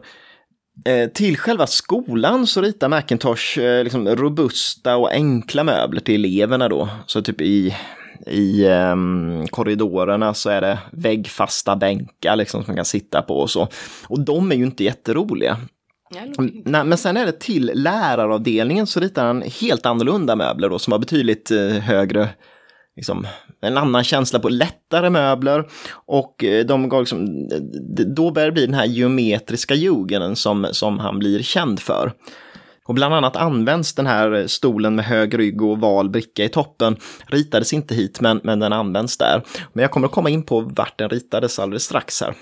Ehm, 0.85 1.09
till 1.09 1.37
själva 1.37 1.67
skolan 1.67 2.47
så 2.47 2.61
ritar 2.61 2.89
Macintosh 2.89 3.59
eh, 3.59 3.83
liksom 3.83 4.07
robusta 4.07 4.95
och 4.95 5.11
enkla 5.11 5.63
möbler 5.63 6.01
till 6.01 6.25
eleverna 6.25 6.69
då. 6.69 6.89
Så 7.05 7.21
typ 7.21 7.41
i, 7.41 7.75
i 8.27 8.67
um, 8.67 9.47
korridorerna 9.47 10.33
så 10.33 10.49
är 10.49 10.61
det 10.61 10.79
väggfasta 10.91 11.75
bänkar 11.75 12.35
liksom 12.35 12.63
som 12.63 12.71
man 12.71 12.75
kan 12.75 12.85
sitta 12.85 13.21
på 13.21 13.37
och 13.37 13.49
så. 13.49 13.67
Och 14.07 14.19
de 14.19 14.51
är 14.51 14.55
ju 14.55 14.63
inte 14.63 14.83
jätteroliga. 14.83 15.57
Nej, 16.65 16.83
men 16.83 16.97
sen 16.97 17.17
är 17.17 17.25
det 17.25 17.39
till 17.39 17.71
läraravdelningen 17.73 18.87
så 18.87 18.99
ritar 18.99 19.25
han 19.25 19.41
helt 19.41 19.85
annorlunda 19.85 20.35
möbler 20.35 20.69
då 20.69 20.79
som 20.79 20.91
har 20.91 20.99
betydligt 20.99 21.51
uh, 21.51 21.69
högre 21.69 22.29
liksom, 22.95 23.27
en 23.61 23.77
annan 23.77 24.03
känsla 24.03 24.39
på 24.39 24.49
lättare 24.49 25.09
möbler 25.09 25.65
och 25.93 26.43
eh, 26.43 26.65
de 26.65 26.89
liksom, 26.99 27.47
då 28.15 28.31
börjar 28.31 28.47
det 28.47 28.51
bli 28.51 28.65
den 28.65 28.75
här 28.75 28.85
geometriska 28.85 29.73
jugenden 29.73 30.35
som, 30.35 30.67
som 30.71 30.99
han 30.99 31.19
blir 31.19 31.41
känd 31.41 31.79
för. 31.79 32.11
Och 32.85 32.93
bland 32.93 33.13
annat 33.13 33.35
används 33.35 33.95
den 33.95 34.07
här 34.07 34.47
stolen 34.47 34.95
med 34.95 35.05
hög 35.05 35.39
rygg 35.39 35.61
och 35.61 35.79
val 35.79 36.09
bricka 36.09 36.43
i 36.43 36.49
toppen. 36.49 36.97
Ritades 37.25 37.73
inte 37.73 37.95
hit 37.95 38.21
men, 38.21 38.41
men 38.43 38.59
den 38.59 38.73
används 38.73 39.17
där. 39.17 39.43
Men 39.73 39.81
jag 39.81 39.91
kommer 39.91 40.07
att 40.07 40.13
komma 40.13 40.29
in 40.29 40.43
på 40.43 40.61
vart 40.61 40.97
den 40.97 41.09
ritades 41.09 41.59
alldeles 41.59 41.83
strax 41.83 42.21
här. 42.21 42.35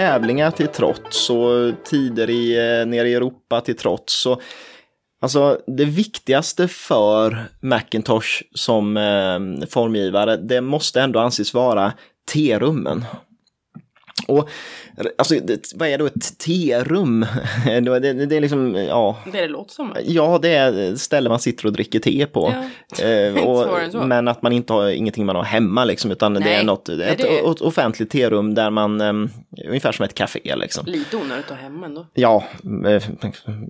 Tävlingar 0.00 0.50
till 0.50 0.68
trots 0.68 1.30
och 1.30 1.84
tider 1.84 2.30
i, 2.30 2.56
eh, 2.56 2.86
nere 2.86 3.08
i 3.08 3.14
Europa 3.14 3.60
till 3.60 3.76
trots. 3.76 4.22
Så, 4.22 4.40
alltså 5.22 5.60
det 5.66 5.84
viktigaste 5.84 6.68
för 6.68 7.44
Macintosh 7.62 8.42
som 8.54 8.96
eh, 8.96 9.66
formgivare, 9.68 10.36
det 10.36 10.60
måste 10.60 11.00
ändå 11.00 11.20
anses 11.20 11.54
vara 11.54 11.92
T-rummen. 12.32 13.04
Och 14.28 14.48
alltså, 15.18 15.34
det, 15.34 15.72
vad 15.74 15.88
är 15.88 15.98
då 15.98 16.06
ett 16.06 16.38
T-rum? 16.38 17.26
det, 17.64 17.80
det, 17.80 18.26
det, 18.26 18.36
är 18.36 18.40
liksom, 18.40 18.74
ja. 18.74 19.16
Det 19.32 19.40
det 19.40 19.48
låter 19.48 19.74
som. 19.74 19.94
Ja, 20.04 20.38
det 20.42 20.54
är 20.54 20.96
ställe 20.96 21.28
man 21.28 21.38
sitter 21.38 21.66
och 21.66 21.72
dricker 21.72 21.98
te 21.98 22.26
på. 22.26 22.54
Ja. 22.98 23.04
Eh, 23.04 23.46
och, 23.46 24.06
men 24.06 24.28
att 24.28 24.42
man 24.42 24.52
inte 24.52 24.72
har 24.72 24.88
ingenting 24.88 25.26
man 25.26 25.36
har 25.36 25.42
hemma 25.42 25.84
liksom, 25.84 26.10
utan 26.10 26.32
Nej. 26.32 26.42
det 26.42 26.54
är 26.54 26.64
något, 26.64 26.88
ett, 26.88 27.20
ett 27.20 27.60
offentligt 27.60 28.10
terum 28.10 28.54
där 28.54 28.70
man, 28.70 29.00
um, 29.00 29.30
ungefär 29.68 29.92
som 29.92 30.04
ett 30.04 30.14
café 30.14 30.56
liksom. 30.56 30.86
Lite 30.86 31.16
onödigt 31.16 31.44
att 31.44 31.50
ha 31.50 31.56
hemma 31.56 31.86
ändå. 31.86 32.06
Ja, 32.14 32.44
eh, 32.86 33.02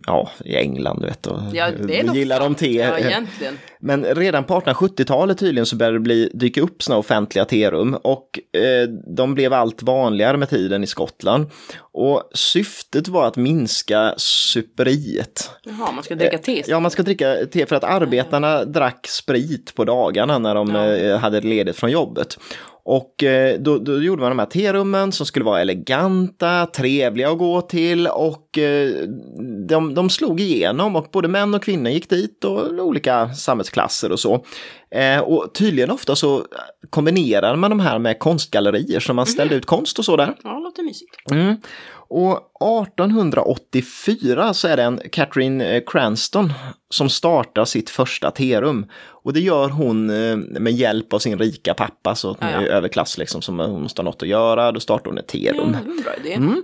ja, 0.06 0.30
i 0.44 0.56
England 0.56 1.00
du 1.00 1.06
vet. 1.06 1.26
Och, 1.26 1.38
ja, 1.52 1.70
det 1.70 2.00
är 2.00 2.14
gillar 2.14 2.40
de 2.40 2.54
te. 2.54 2.72
Ja, 2.72 2.98
egentligen. 2.98 3.58
Men 3.80 4.04
redan 4.04 4.44
på 4.44 4.60
1870-talet 4.60 5.38
tydligen 5.38 5.66
så 5.66 5.76
började 5.76 5.96
det 5.96 6.00
bli, 6.00 6.30
dyka 6.34 6.60
upp 6.60 6.82
sådana 6.82 6.98
offentliga 6.98 7.44
terum 7.44 7.94
och 7.94 8.38
eh, 8.52 8.88
de 9.16 9.34
blev 9.34 9.52
allt 9.52 9.82
vanligare 9.82 10.36
med 10.36 10.48
tiden 10.50 10.84
i 10.84 10.86
Skottland. 10.86 11.50
Och 11.92 12.30
syftet 12.34 13.08
var 13.08 13.26
att 13.26 13.36
minska 13.36 14.14
superiet. 14.16 15.50
Jaha, 15.62 15.92
man 15.92 16.04
ska 16.04 16.14
dricka 16.14 16.38
te? 16.38 16.58
Eh, 16.58 16.64
ja, 16.68 16.80
man 16.80 16.90
ska 16.90 17.02
dricka 17.02 17.36
te 17.52 17.66
för 17.66 17.76
att 17.76 17.84
arbetarna 17.84 18.64
drack 18.64 19.06
sprit 19.08 19.74
på 19.74 19.84
dagarna 19.84 20.38
när 20.38 20.54
de 20.54 20.68
ja. 20.68 20.94
Eh, 20.94 21.18
hade 21.18 21.40
ledigt 21.40 21.76
från 21.76 21.90
jobbet. 21.90 22.38
Och 22.90 23.22
eh, 23.22 23.60
då, 23.60 23.78
då, 23.78 24.02
gjorde 24.02 24.22
man 24.22 24.30
de 24.30 24.38
här 24.38 24.46
terummen 24.46 25.12
som 25.12 25.26
skulle 25.26 25.44
vara 25.44 25.60
eleganta, 25.60 26.66
trevliga 26.66 27.30
att 27.30 27.38
gå 27.38 27.60
till 27.60 28.06
och 28.06 28.58
eh, 28.58 28.90
de, 29.68 29.94
de 29.94 30.10
slog 30.10 30.40
igenom 30.40 30.96
och 30.96 31.08
både 31.12 31.28
män 31.28 31.54
och 31.54 31.62
kvinnor 31.62 31.90
gick 31.90 32.10
dit 32.10 32.44
och 32.44 32.68
olika 32.68 33.34
samhällsklasser 33.34 34.12
och 34.12 34.20
så. 34.20 34.44
Eh, 34.90 35.20
och 35.20 35.54
tydligen 35.54 35.90
ofta 35.90 36.16
så 36.16 36.44
kombinerar 36.90 37.56
man 37.56 37.70
de 37.70 37.80
här 37.80 37.98
med 37.98 38.18
konstgallerier 38.18 39.00
så 39.00 39.14
man 39.14 39.26
ställde 39.26 39.54
mm. 39.54 39.58
ut 39.58 39.66
konst 39.66 39.98
och 39.98 40.04
så 40.04 40.16
där. 40.16 40.34
Ja, 40.42 40.50
det 40.54 40.60
låter 40.60 40.82
mysigt. 40.82 41.30
Mm. 41.30 41.56
Och 42.12 42.32
1884 42.88 44.54
så 44.54 44.68
är 44.68 44.76
det 44.76 44.82
en 44.82 45.00
Catherine 45.12 45.80
Cranston 45.86 46.52
som 46.88 47.08
startar 47.08 47.64
sitt 47.64 47.90
första 47.90 48.30
terum. 48.30 48.86
Och 49.22 49.32
det 49.32 49.40
gör 49.40 49.68
hon 49.68 50.10
eh, 50.10 50.36
med 50.36 50.72
hjälp 50.72 51.12
av 51.12 51.18
sin 51.18 51.38
rika 51.38 51.74
pappa, 51.74 52.14
så 52.14 52.36
ja, 52.40 52.50
ja. 52.50 52.60
överklass 52.60 53.18
liksom, 53.18 53.42
som 53.42 53.58
hon 53.58 53.82
måste 53.82 54.02
ha 54.02 54.04
något 54.04 54.22
att 54.22 54.28
göra. 54.28 54.72
Då 54.72 54.80
startar 54.80 55.10
hon 55.10 55.18
ett 55.18 55.28
terum. 55.28 55.76
Ja. 56.24 56.30
Mm. 56.30 56.62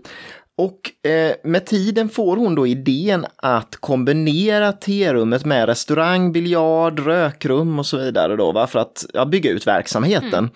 Och 0.59 1.09
eh, 1.11 1.35
med 1.45 1.67
tiden 1.67 2.09
får 2.09 2.37
hon 2.37 2.55
då 2.55 2.67
idén 2.67 3.27
att 3.37 3.77
kombinera 3.77 4.73
terummet 4.73 5.45
med 5.45 5.67
restaurang, 5.67 6.33
biljard, 6.33 6.99
rökrum 6.99 7.79
och 7.79 7.87
så 7.87 7.97
vidare 7.97 8.37
då, 8.37 8.53
va? 8.53 8.67
för 8.67 8.79
att 8.79 9.07
ja, 9.13 9.25
bygga 9.25 9.51
ut 9.51 9.67
verksamheten. 9.67 10.35
Mm. 10.35 10.51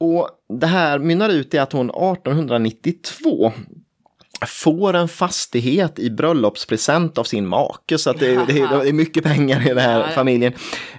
Och 0.00 0.28
det 0.60 0.66
här 0.66 0.98
mynnar 0.98 1.28
ut 1.28 1.54
i 1.54 1.58
att 1.58 1.72
hon 1.72 1.90
1892 1.90 3.52
får 4.46 4.94
en 4.94 5.08
fastighet 5.08 5.98
i 5.98 6.10
bröllopspresent 6.10 7.18
av 7.18 7.24
sin 7.24 7.46
make. 7.46 7.98
Så 7.98 8.10
att 8.10 8.18
det, 8.18 8.34
det, 8.34 8.52
det 8.52 8.88
är 8.88 8.92
mycket 8.92 9.24
pengar 9.24 9.66
i 9.66 9.68
den 9.68 9.78
här 9.78 10.08
familjen. 10.08 10.52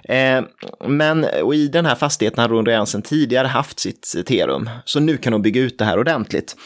Eh, 0.04 0.42
men 0.88 1.26
och 1.42 1.54
i 1.54 1.68
den 1.68 1.86
här 1.86 1.94
fastigheten 1.94 2.42
hade 2.42 2.54
hon 2.54 2.66
redan 2.66 2.86
sedan 2.86 3.02
tidigare 3.02 3.46
haft 3.46 3.80
sitt 3.80 4.14
terum. 4.26 4.70
Så 4.84 5.00
nu 5.00 5.16
kan 5.16 5.32
hon 5.32 5.42
bygga 5.42 5.60
ut 5.60 5.78
det 5.78 5.84
här 5.84 5.98
ordentligt. 5.98 6.56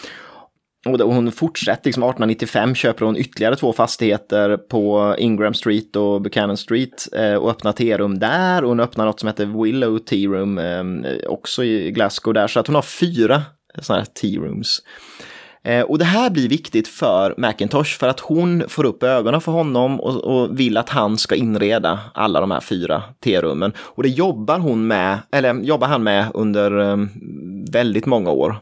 Och 0.86 1.14
hon 1.14 1.32
fortsätter, 1.32 1.84
liksom 1.84 2.02
1895 2.02 2.74
köper 2.74 3.04
hon 3.04 3.16
ytterligare 3.16 3.56
två 3.56 3.72
fastigheter 3.72 4.56
på 4.56 5.14
Ingram 5.18 5.54
Street 5.54 5.96
och 5.96 6.22
Buchanan 6.22 6.56
Street 6.56 7.08
eh, 7.12 7.34
och 7.34 7.50
öppnar 7.50 7.72
terum 7.72 8.18
där. 8.18 8.62
Och 8.62 8.68
hon 8.68 8.80
öppnar 8.80 9.06
något 9.06 9.20
som 9.20 9.26
heter 9.26 9.62
Willow 9.62 9.98
Room 10.10 10.58
eh, 10.58 11.16
också 11.26 11.64
i 11.64 11.90
Glasgow 11.90 12.34
där. 12.34 12.46
Så 12.46 12.60
att 12.60 12.66
hon 12.66 12.74
har 12.74 12.82
fyra 12.82 13.42
sådana 13.82 14.00
här 14.00 14.12
tea 14.14 14.40
rooms. 14.40 14.82
Eh, 15.18 15.28
Eh, 15.68 15.82
och 15.82 15.98
det 15.98 16.04
här 16.04 16.30
blir 16.30 16.48
viktigt 16.48 16.88
för 16.88 17.34
Macintosh 17.38 17.98
för 17.98 18.08
att 18.08 18.20
hon 18.20 18.64
får 18.68 18.84
upp 18.84 19.02
ögonen 19.02 19.40
för 19.40 19.52
honom 19.52 20.00
och, 20.00 20.16
och 20.24 20.60
vill 20.60 20.76
att 20.76 20.88
han 20.88 21.18
ska 21.18 21.34
inreda 21.34 21.98
alla 22.14 22.40
de 22.40 22.50
här 22.50 22.60
fyra 22.60 23.02
T-rummen. 23.24 23.72
Och 23.78 24.02
det 24.02 24.08
jobbar 24.08 24.58
hon 24.58 24.86
med, 24.86 25.18
eller 25.32 25.54
jobbar 25.54 25.88
han 25.88 26.02
med 26.02 26.26
under 26.34 26.78
um, 26.78 27.10
väldigt 27.72 28.06
många 28.06 28.30
år. 28.30 28.60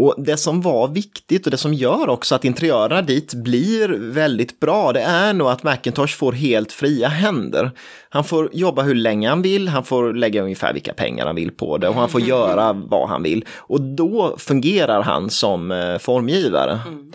Och 0.00 0.14
det 0.18 0.36
som 0.36 0.60
var 0.60 0.88
viktigt 0.88 1.46
och 1.46 1.50
det 1.50 1.56
som 1.56 1.74
gör 1.74 2.08
också 2.08 2.34
att 2.34 2.44
interiörerna 2.44 3.02
dit 3.02 3.34
blir 3.34 3.88
väldigt 3.88 4.60
bra, 4.60 4.92
det 4.92 5.00
är 5.00 5.32
nog 5.32 5.48
att 5.48 5.62
Macintosh 5.62 6.16
får 6.16 6.32
helt 6.32 6.72
fria 6.72 7.08
händer. 7.08 7.70
Han 8.08 8.24
får 8.24 8.50
jobba 8.52 8.82
hur 8.82 8.94
länge 8.94 9.28
han 9.28 9.42
vill, 9.42 9.68
han 9.68 9.84
får 9.84 10.14
lägga 10.14 10.42
ungefär 10.42 10.72
vilka 10.72 10.92
pengar 10.92 11.26
han 11.26 11.34
vill 11.34 11.50
på 11.50 11.78
det 11.78 11.88
och 11.88 11.94
han 11.94 12.08
får 12.08 12.20
göra 12.28 12.72
vad 12.72 13.08
han 13.08 13.22
vill. 13.22 13.44
Och 13.56 13.80
då 13.80 14.36
fungerar 14.38 15.02
han 15.02 15.30
som 15.30 15.70
eh, 15.70 15.98
formgivare. 15.98 16.80
Mm. 16.86 17.12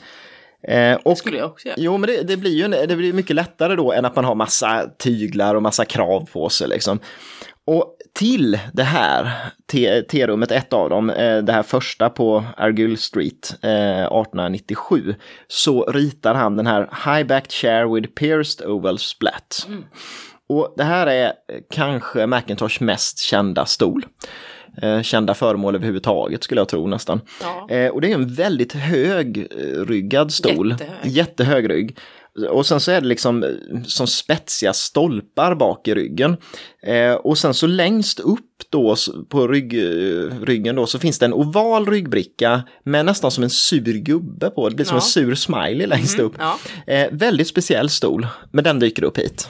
Eh, 0.67 0.99
och, 1.03 1.11
Det 1.11 1.15
skulle 1.15 1.37
jag 1.37 1.51
också 1.51 1.67
göra. 1.67 1.77
Jo, 1.79 1.97
men 1.97 2.07
det, 2.07 2.21
det 2.21 2.37
blir 2.37 2.55
ju 2.55 2.67
det 2.87 2.95
blir 2.95 3.13
mycket 3.13 3.35
lättare 3.35 3.75
då 3.75 3.91
än 3.91 4.05
att 4.05 4.15
man 4.15 4.25
har 4.25 4.35
massa 4.35 4.85
tyglar 4.97 5.55
och 5.55 5.61
massa 5.63 5.85
krav 5.85 6.29
på 6.33 6.49
sig. 6.49 6.67
Liksom. 6.67 6.99
Och 7.67 7.94
till 8.15 8.59
det 8.73 8.83
här 8.83 9.31
T-rummet, 10.11 10.51
ett 10.51 10.73
av 10.73 10.89
dem, 10.89 11.09
eh, 11.09 11.37
det 11.37 11.51
här 11.51 11.63
första 11.63 12.09
på 12.09 12.43
Argyll 12.57 12.97
Street 12.97 13.55
eh, 13.61 14.05
1897, 14.05 15.15
så 15.47 15.83
ritar 15.83 16.33
han 16.33 16.55
den 16.55 16.67
här 16.67 16.89
High-backed 17.05 17.51
chair 17.51 17.93
with 17.93 18.07
pierced 18.07 18.67
oval 18.67 18.99
splat. 18.99 19.67
Och 20.49 20.73
det 20.77 20.83
här 20.83 21.07
är 21.07 21.25
eh, 21.25 21.31
kanske 21.69 22.27
Macintosh 22.27 22.83
mest 22.83 23.19
kända 23.19 23.65
stol. 23.65 24.05
Eh, 24.81 25.01
kända 25.01 25.33
föremål 25.33 25.75
överhuvudtaget 25.75 26.43
skulle 26.43 26.61
jag 26.61 26.69
tro 26.69 26.87
nästan. 26.87 27.21
Ja. 27.41 27.75
Eh, 27.75 27.91
och 27.91 28.01
det 28.01 28.11
är 28.11 28.15
en 28.15 28.33
väldigt 28.33 28.73
högryggad 28.73 30.31
stol. 30.31 30.71
Jättehög. 30.71 31.11
Jättehög 31.11 31.69
rygg. 31.69 31.97
Och 32.49 32.65
sen 32.65 32.79
så 32.79 32.91
är 32.91 33.01
det 33.01 33.07
liksom 33.07 33.43
eh, 33.43 33.49
som 33.85 34.07
spetsiga 34.07 34.73
stolpar 34.73 35.55
bak 35.55 35.87
i 35.87 35.95
ryggen. 35.95 36.37
Eh, 36.83 37.13
och 37.13 37.37
sen 37.37 37.53
så 37.53 37.67
längst 37.67 38.19
upp 38.19 38.39
då 38.69 38.95
på 39.29 39.47
rygg, 39.47 39.73
eh, 39.73 40.39
ryggen 40.41 40.75
då 40.75 40.87
så 40.87 40.99
finns 40.99 41.19
det 41.19 41.25
en 41.25 41.33
oval 41.33 41.85
ryggbricka 41.85 42.63
med 42.83 43.05
nästan 43.05 43.31
som 43.31 43.43
en 43.43 43.49
sur 43.49 43.93
gubbe 43.97 44.49
på. 44.49 44.69
Det 44.69 44.75
blir 44.75 44.85
som 44.85 44.95
Ja. 44.95 45.01
en 45.01 45.07
sur 45.07 45.35
smiley 45.35 45.87
längst 45.87 46.19
upp. 46.19 46.33
Ja. 46.37 46.57
Eh, 46.87 47.07
väldigt 47.11 47.47
speciell 47.47 47.89
stol, 47.89 48.27
men 48.51 48.63
den 48.63 48.79
dyker 48.79 49.03
upp 49.03 49.17
hit. 49.17 49.49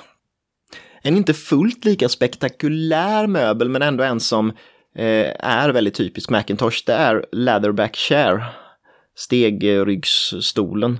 En 1.01 1.17
inte 1.17 1.33
fullt 1.33 1.85
lika 1.85 2.09
spektakulär 2.09 3.27
möbel, 3.27 3.69
men 3.69 3.81
ändå 3.81 4.03
en 4.03 4.19
som 4.19 4.49
eh, 4.97 5.31
är 5.39 5.69
väldigt 5.69 5.93
typisk 5.95 6.29
Macintosh, 6.29 6.83
det 6.85 6.93
är 6.93 7.25
Leatherback 7.31 7.95
Chair, 7.95 8.43
stegryggsstolen. 9.15 10.99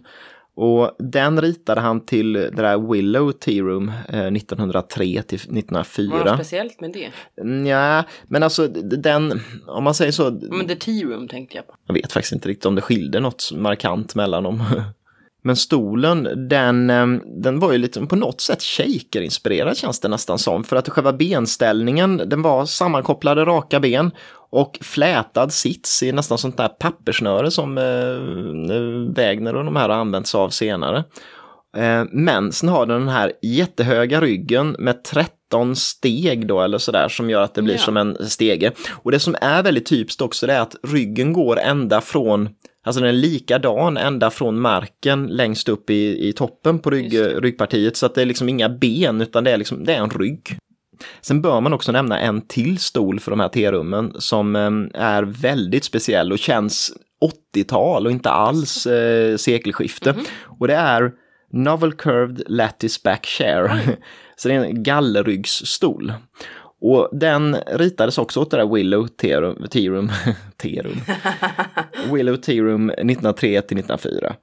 Och 0.58 0.96
den 1.00 1.41
ritade 1.41 1.82
han 1.82 2.06
till 2.06 2.34
det 2.34 2.50
där 2.50 2.91
Willow 2.91 3.32
Tea 3.32 3.63
Room 3.63 3.91
eh, 4.10 4.26
1903 4.26 5.22
till 5.22 5.39
Vad 5.48 5.54
var 5.54 5.60
1904. 5.60 6.24
något 6.24 6.36
speciellt 6.36 6.82
med 6.82 6.91
det? 6.94 7.10
Ja, 7.70 8.04
men 8.28 8.44
alltså 8.44 8.68
den, 8.68 9.41
om 9.68 9.84
man 9.84 9.94
säger 9.94 10.12
så, 10.12 10.32
Men 10.32 10.68
The 10.68 10.76
Tea 10.76 11.04
Room 11.08 11.28
tänkte 11.28 11.56
jag 11.58 11.68
på. 11.68 11.74
jag 11.88 11.94
vet 11.94 12.12
faktiskt 12.12 12.34
inte 12.34 12.50
riktigt 12.50 12.65
om 12.65 12.76
det 12.76 12.82
skilde 12.82 13.20
något 13.20 13.52
markant 13.54 14.15
mellan 14.15 14.44
dem. 14.44 14.63
Men 15.45 15.55
stolen, 15.55 16.47
den, 16.49 16.89
eh, 16.89 17.08
den 17.41 17.60
var 17.60 17.71
ju 17.71 17.77
lite 17.77 18.01
på 18.05 18.15
något 18.15 18.41
sätt 18.41 18.62
shaker-inspirerad 18.62 19.77
känns 19.77 19.99
det 19.99 20.08
nästan 20.08 20.39
som. 20.39 20.63
För 20.63 20.75
att 20.75 20.89
själva 20.89 21.13
benställningen, 21.13 22.21
den 22.25 22.41
var 22.41 22.65
sammankopplade 22.65 23.45
raka 23.45 23.79
ben 23.79 24.12
och 24.51 24.79
flätad 24.81 25.53
sits 25.53 26.03
i 26.03 26.12
nästan 26.12 26.38
sånt 26.38 26.58
där 26.58 26.67
pappersnöre 26.67 27.51
som 27.51 27.77
eh, 27.77 29.15
Wägner 29.15 29.55
och 29.55 29.65
de 29.65 29.75
här 29.75 29.89
har 29.89 29.95
använt 29.95 30.27
sig 30.27 30.38
av 30.38 30.49
senare. 30.49 31.03
Eh, 31.77 32.03
Men 32.12 32.51
sen 32.51 32.69
har 32.69 32.86
den 32.86 32.99
den 32.99 33.10
här 33.10 33.31
jättehöga 33.41 34.21
ryggen 34.21 34.75
med 34.79 35.03
13 35.03 35.75
steg 35.75 36.47
då 36.47 36.62
eller 36.62 36.77
sådär 36.77 37.10
som 37.10 37.29
gör 37.29 37.41
att 37.41 37.53
det 37.53 37.62
blir 37.62 37.73
Ja. 37.75 37.79
som 37.81 37.97
en 37.97 38.17
stege. 38.29 38.71
Och 39.03 39.12
det 39.12 39.19
som 39.19 39.36
är 39.41 39.63
väldigt 39.63 39.86
typiskt 39.86 40.21
också 40.21 40.47
det 40.47 40.53
är 40.53 40.62
att 40.62 40.75
ryggen 40.88 41.34
går 41.34 41.60
ända 41.60 42.01
från, 42.01 42.49
alltså 42.86 43.02
den 43.02 43.10
är 43.10 43.13
likadan 43.13 43.98
ända 43.98 44.30
från 44.30 44.60
marken 44.60 45.28
längst 45.28 45.69
upp 45.69 45.89
i, 45.89 46.28
i 46.30 46.34
toppen 46.34 46.80
på 46.80 46.89
rygg, 46.89 47.19
ryggpartiet 47.43 47.98
så 47.98 48.06
att 48.06 48.15
det 48.15 48.21
är 48.21 48.26
liksom 48.26 48.50
inga 48.50 48.69
ben 48.69 49.21
utan 49.21 49.43
det 49.43 49.52
är, 49.52 49.58
liksom, 49.58 49.84
det 49.84 49.93
är 49.93 50.02
en 50.02 50.10
rygg. 50.10 50.58
Sen 51.21 51.41
bör 51.41 51.62
man 51.62 51.74
också 51.74 51.91
nämna 51.91 52.19
en 52.19 52.41
till 52.41 52.78
stol 52.78 53.19
för 53.19 53.32
de 53.32 53.39
här 53.39 53.50
T-rummen 53.50 54.13
som 54.19 54.56
eh, 54.56 55.02
är 55.02 55.24
väldigt 55.24 55.84
speciell 55.84 56.32
och 56.32 56.39
känns 56.39 56.93
80-tal 57.56 58.06
och 58.06 58.12
inte 58.12 58.30
alls 58.30 58.88
eh, 58.88 59.38
sekelskifte. 59.38 60.13
Mhm. 60.13 60.26
Och 60.60 60.67
det 60.67 60.76
är 60.76 61.12
Novel 61.54 61.93
Curved 61.93 62.43
Lattice 62.48 63.04
Back 63.04 63.26
Chair. 63.26 63.71
Så 64.36 64.48
det 64.48 64.54
är 64.54 64.60
en 64.60 64.84
gallerryggsstol. 64.84 66.13
Och 66.88 67.10
den 67.12 67.56
ritades 67.56 68.17
också 68.17 68.39
åt 68.39 68.52
det 68.52 68.58
där 68.58 68.74
Willow 68.74 69.08
room, 69.89 70.12
tea 70.58 70.84
room. 70.84 71.02
Willow 72.13 72.36
Tea 72.36 72.63
Room 72.63 72.89
1903 72.89 73.50
till 73.62 73.78
1904. 73.78 74.36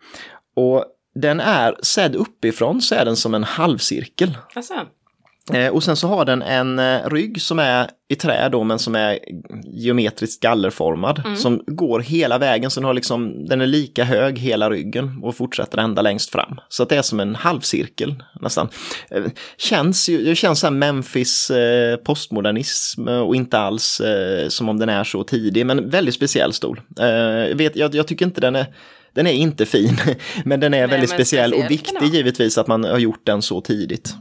Och 0.56 0.84
den 1.14 1.40
är, 1.40 1.76
sedd 1.82 2.16
uppifrån 2.16 2.80
så 2.80 2.94
är 2.94 3.04
den 3.04 3.16
som 3.16 3.34
en 3.34 3.44
halvcirkel. 3.44 4.38
Alltså, 4.54 4.74
och 5.72 5.82
sen 5.82 5.96
så 5.96 6.08
har 6.08 6.24
den 6.24 6.42
en 6.42 6.78
eh, 6.78 7.10
rygg 7.10 7.42
som 7.42 7.58
är 7.58 7.90
i 8.08 8.14
trä 8.14 8.48
då, 8.48 8.64
men 8.64 8.78
som 8.78 8.94
är 8.94 9.18
geometriskt 9.64 10.42
gallerformad. 10.42 11.22
Som 11.36 11.64
går 11.66 12.00
hela 12.00 12.38
vägen, 12.38 12.70
så 12.70 12.80
den, 12.80 12.86
har 12.86 12.94
liksom, 12.94 13.46
den 13.46 13.60
är 13.60 13.66
lika 13.66 14.04
hög 14.04 14.38
hela 14.38 14.70
ryggen 14.70 15.20
och 15.22 15.36
fortsätter 15.36 15.78
ända 15.78 16.02
längst 16.02 16.30
fram. 16.30 16.60
Så 16.68 16.82
att 16.82 16.88
det 16.88 16.96
är 16.96 17.02
som 17.02 17.20
en 17.20 17.34
halvcirkel 17.34 18.22
nästan. 18.40 18.68
Eh, 19.10 19.24
känns 19.56 20.08
ju, 20.08 20.24
det 20.24 20.34
känns 20.34 20.62
här 20.62 20.70
Memphis 20.70 21.50
eh, 21.50 21.96
postmodernism 21.96 23.08
eh, 23.08 23.20
och 23.20 23.36
inte 23.36 23.58
alls 23.58 24.00
eh, 24.00 24.48
som 24.48 24.68
om 24.68 24.78
den 24.78 24.88
är 24.88 25.04
så 25.04 25.24
tidig, 25.24 25.66
men 25.66 25.90
väldigt 25.90 26.14
speciell 26.14 26.52
stol. 26.52 26.80
Eh, 27.00 27.06
jag, 27.06 27.56
vet, 27.56 27.76
jag, 27.76 27.94
jag 27.94 28.06
tycker 28.06 28.26
inte 28.26 28.40
den 28.40 28.56
är 28.56 28.66
den 29.14 29.26
är 29.26 29.32
inte 29.32 29.66
fin, 29.66 29.96
men 30.44 30.60
den 30.60 30.74
är 30.74 30.78
Nej, 30.78 30.86
väldigt 30.86 31.10
speciell 31.10 31.54
och 31.54 31.70
viktig 31.70 32.14
givetvis 32.14 32.58
att 32.58 32.66
man 32.66 32.84
har 32.84 32.98
gjort 32.98 33.26
den 33.26 33.42
så 33.42 33.60
tidigt. 33.60 34.14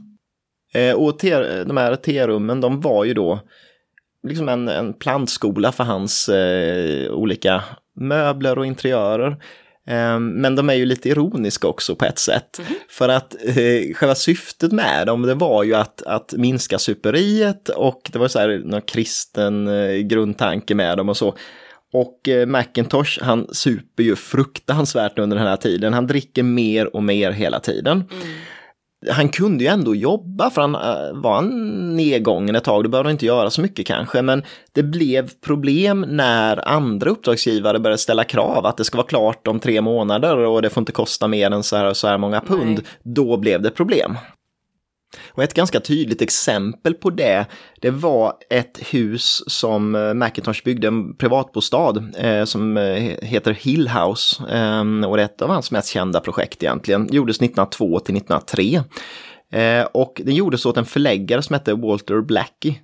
Eh, 0.74 0.96
och 0.96 1.20
te, 1.20 1.64
de 1.64 1.78
här 1.78 1.96
T-rummen, 1.96 2.62
de 2.62 2.82
var 2.82 3.06
ju 3.06 3.14
då 3.14 3.40
liksom 4.28 4.50
en, 4.50 4.68
en 4.68 4.94
plantskola 4.94 5.72
för 5.72 5.84
hans 5.84 6.30
eh, 6.30 7.12
olika 7.12 7.64
möbler 7.96 8.58
och 8.58 8.66
interiörer. 8.66 9.38
Eh, 9.88 10.20
men 10.20 10.56
de 10.56 10.70
är 10.70 10.74
ju 10.74 10.86
lite 10.86 11.10
ironiska 11.10 11.68
också 11.68 11.96
på 11.96 12.06
ett 12.06 12.20
sätt. 12.20 12.60
Mhm. 12.60 12.76
För 12.90 13.10
att 13.10 13.36
eh, 13.46 13.94
själva 13.94 14.16
syftet 14.16 14.72
med 14.72 15.08
dem, 15.08 15.22
det 15.22 15.34
var 15.34 15.64
ju 15.64 15.76
att, 15.76 16.02
att 16.02 16.34
minska 16.38 16.80
superiet 16.80 17.70
och 17.70 18.10
det 18.14 18.20
var 18.20 18.28
så 18.28 18.40
här 18.40 18.62
någon 18.66 18.82
kristen 18.82 19.68
eh, 19.68 19.96
grundtanke 19.96 20.76
med 20.76 20.98
dem 20.98 21.10
och 21.10 21.18
så. 21.18 21.36
Och 21.94 22.28
eh, 22.28 22.46
Macintosh, 22.46 23.20
han 23.22 23.48
super 23.52 24.04
ju 24.04 24.16
fruktansvärt 24.16 25.20
under 25.20 25.38
den 25.38 25.48
här 25.48 25.58
tiden. 25.58 25.94
Han 25.94 26.08
dricker 26.08 26.44
mer 26.44 26.96
och 26.96 27.04
mer 27.04 27.32
hela 27.32 27.60
tiden. 27.60 28.04
Han 29.10 29.30
kunde 29.30 29.64
ju 29.64 29.70
ändå 29.70 29.96
jobba 29.96 30.50
för 30.50 30.62
han 30.62 30.76
eh, 30.76 31.22
var 31.22 31.36
han 31.36 31.96
nedgången 31.96 32.56
ett 32.56 32.64
tag, 32.64 32.84
då 32.84 32.90
behövde 32.90 33.08
han 33.08 33.12
inte 33.12 33.26
göra 33.26 33.50
så 33.50 33.62
mycket 33.62 33.88
kanske, 33.88 34.22
men 34.22 34.44
det 34.72 34.84
blev 34.84 35.30
problem 35.46 36.06
när 36.10 36.68
andra 36.68 37.10
uppdragsgivare 37.10 37.80
började 37.80 37.98
ställa 37.98 38.24
krav 38.24 38.66
att 38.66 38.78
det 38.78 38.84
ska 38.84 38.98
vara 38.98 39.08
klart 39.08 39.48
om 39.48 39.60
tre 39.60 39.82
månader 39.82 40.38
och 40.38 40.62
det 40.62 40.70
får 40.70 40.82
inte 40.82 40.92
kosta 40.92 41.28
mer 41.28 41.52
än 41.52 41.64
så 41.64 41.76
här, 41.76 41.94
så 41.94 42.08
här 42.08 42.18
många 42.18 42.42
pund. 42.42 42.76
Nej. 42.76 42.86
Då 43.04 43.38
blev 43.38 43.62
det 43.62 43.70
problem. 43.70 44.18
Och 45.30 45.43
ett 45.43 45.54
ganska 45.54 45.80
tydligt 45.80 46.21
exempel 46.21 46.93
på 46.93 47.10
det, 47.10 47.45
det 47.82 47.89
var 47.89 48.34
ett 48.50 48.80
hus 48.93 49.43
som 49.47 49.95
eh, 49.95 50.13
Macintosh 50.13 50.63
byggde, 50.65 50.88
en 50.88 51.15
privatbostad 51.15 52.04
eh, 52.17 52.45
som 52.45 52.78
eh, 52.78 52.84
heter 53.21 53.54
Hill 53.54 53.89
House. 53.89 54.43
Eh, 54.50 55.10
och 55.10 55.17
det 55.17 55.24
är 55.24 55.26
ett 55.26 55.41
av 55.41 55.50
hans 55.50 55.71
mest 55.71 55.89
kända 55.89 56.19
projekt 56.19 56.63
egentligen. 56.63 57.08
Gjordes 57.12 57.38
1902 57.38 58.00
till 58.00 58.17
1903. 58.17 58.84
Eh, 59.52 59.86
och 59.86 60.21
den 60.26 60.36
gjordes 60.36 60.65
åt 60.65 60.78
en 60.78 60.86
förläggare 60.86 61.41
som 61.41 61.54
hette 61.54 61.74
Walter 61.74 62.21
Blackie. 62.21 62.76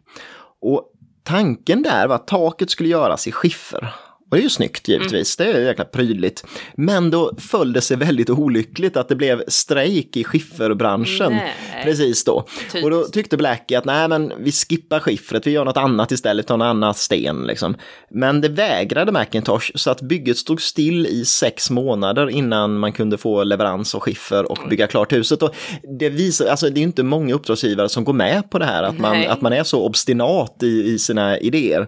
Och 0.61 0.91
tanken 1.23 1.83
där 1.83 2.07
var 2.07 2.15
att 2.15 2.27
taket 2.27 2.69
skulle 2.69 2.89
göras 2.89 3.27
i 3.27 3.31
skiffer. 3.31 3.93
Och 4.29 4.37
det 4.37 4.41
är 4.41 4.43
ju 4.43 4.49
snyggt 4.49 4.87
givetvis, 4.87 5.37
det 5.37 5.45
är 5.45 5.59
jäkla 5.59 5.85
prydligt. 5.85 6.45
Men 6.75 7.11
då 7.11 7.31
föll 7.37 7.73
det 7.73 7.81
sig 7.81 7.97
väldigt 7.97 8.29
olyckligt 8.29 8.97
att 8.97 9.09
det 9.09 9.15
blev 9.15 9.43
strejk 9.47 10.17
i 10.17 10.23
skifferbranschen. 10.23 11.31
Nej. 11.31 11.53
Precis 11.83 12.23
då. 12.23 12.45
Typiskt. 12.59 12.83
Och 12.83 12.91
då 12.91 13.03
tyckte 13.03 13.37
Blackie 13.37 13.77
att 13.77 13.85
nej 13.85 14.07
men 14.07 14.33
vi 14.39 14.51
skippar 14.51 14.99
skiffret, 14.99 15.47
vi 15.47 15.51
gör 15.51 15.65
något 15.65 15.77
annat 15.77 16.11
istället, 16.11 16.47
tar 16.47 16.57
någon 16.57 16.67
annan 16.67 16.93
sten 16.93 17.43
liksom. 17.47 17.75
Men 18.09 18.41
det 18.41 18.49
vägrade 18.49 19.11
Macintosh 19.11 19.71
så 19.75 19.91
att 19.91 20.01
bygget 20.01 20.37
stod 20.37 20.61
still 20.61 21.07
i 21.07 21.25
sex 21.25 21.69
månader 21.69 22.29
innan 22.29 22.77
man 22.77 22.93
kunde 22.93 23.17
få 23.17 23.43
leverans 23.43 23.95
av 23.95 24.01
skiffer 24.01 24.51
och 24.51 24.69
bygga 24.69 24.87
klart 24.87 25.13
huset. 25.13 25.43
Och 25.43 25.55
det 25.99 26.09
visar, 26.09 26.45
alltså 26.47 26.69
det 26.69 26.79
är 26.79 26.83
inte 26.83 27.03
många 27.03 27.33
uppdragsgivare 27.33 27.89
som 27.89 28.03
går 28.03 28.13
med 28.13 28.49
på 28.49 28.59
det 28.59 28.65
här, 28.65 28.83
att 28.83 28.99
man, 28.99 29.27
att 29.27 29.41
man 29.41 29.53
är 29.53 29.63
så 29.63 29.85
obstinat 29.85 30.63
i, 30.63 30.93
i 30.93 30.99
sina 30.99 31.37
idéer. 31.37 31.87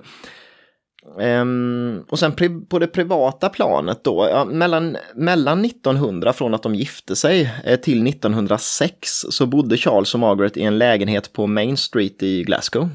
Um, 1.17 2.05
och 2.09 2.19
sen 2.19 2.35
på 2.69 2.79
det 2.79 2.87
privata 2.87 3.49
planet 3.49 4.03
då, 4.03 4.27
ja, 4.31 4.45
mellan, 4.45 4.97
mellan 5.15 5.65
1900 5.65 6.33
från 6.33 6.53
att 6.53 6.63
de 6.63 6.75
gifte 6.75 7.15
sig 7.15 7.53
eh, 7.63 7.79
till 7.79 8.07
1906 8.07 9.09
så 9.29 9.45
bodde 9.45 9.77
Charles 9.77 10.13
och 10.13 10.19
Margaret 10.19 10.57
i 10.57 10.63
en 10.63 10.77
lägenhet 10.77 11.33
på 11.33 11.47
Main 11.47 11.77
Street 11.77 12.23
i 12.23 12.43
Glasgow. 12.43 12.89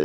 Eh, 0.00 0.04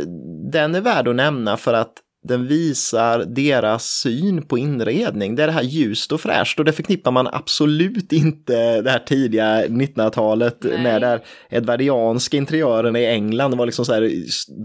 den 0.52 0.74
är 0.74 0.80
värd 0.80 1.08
att 1.08 1.16
nämna 1.16 1.56
för 1.56 1.74
att 1.74 1.92
den 2.22 2.46
visar 2.46 3.24
deras 3.24 3.84
syn 3.84 4.42
på 4.42 4.58
inredning. 4.58 5.34
Det 5.34 5.42
är 5.42 5.46
det 5.46 5.52
här 5.52 5.62
ljust 5.62 6.12
och 6.12 6.20
fräscht 6.20 6.58
och 6.58 6.64
det 6.64 6.72
förknippar 6.72 7.10
man 7.10 7.28
absolut 7.32 8.12
inte 8.12 8.82
det 8.82 8.90
här 8.90 8.98
tidiga 8.98 9.66
1900-talet 9.66 10.56
Nej. 10.60 10.82
med 10.82 11.00
där 11.00 11.20
edvardianska 11.48 12.36
interiörerna 12.36 12.98
i 12.98 13.06
England. 13.06 13.50
Det 13.50 13.56
var 13.56 13.66
liksom 13.66 13.84
så 13.84 13.92
här 13.92 14.10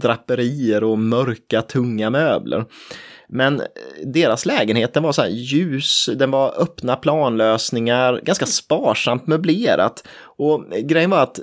draperier 0.00 0.84
och 0.84 0.98
mörka 0.98 1.62
tunga 1.62 2.10
möbler. 2.10 2.64
Men 3.28 3.62
deras 4.04 4.46
lägenhet 4.46 4.94
den 4.94 5.02
var 5.02 5.12
så 5.12 5.22
här 5.22 5.28
ljus, 5.28 6.10
den 6.14 6.30
var 6.30 6.54
öppna 6.62 6.96
planlösningar, 6.96 8.20
ganska 8.22 8.46
sparsamt 8.46 9.26
möblerat. 9.26 10.04
Och 10.38 10.64
grejen 10.82 11.10
var 11.10 11.22
att 11.22 11.40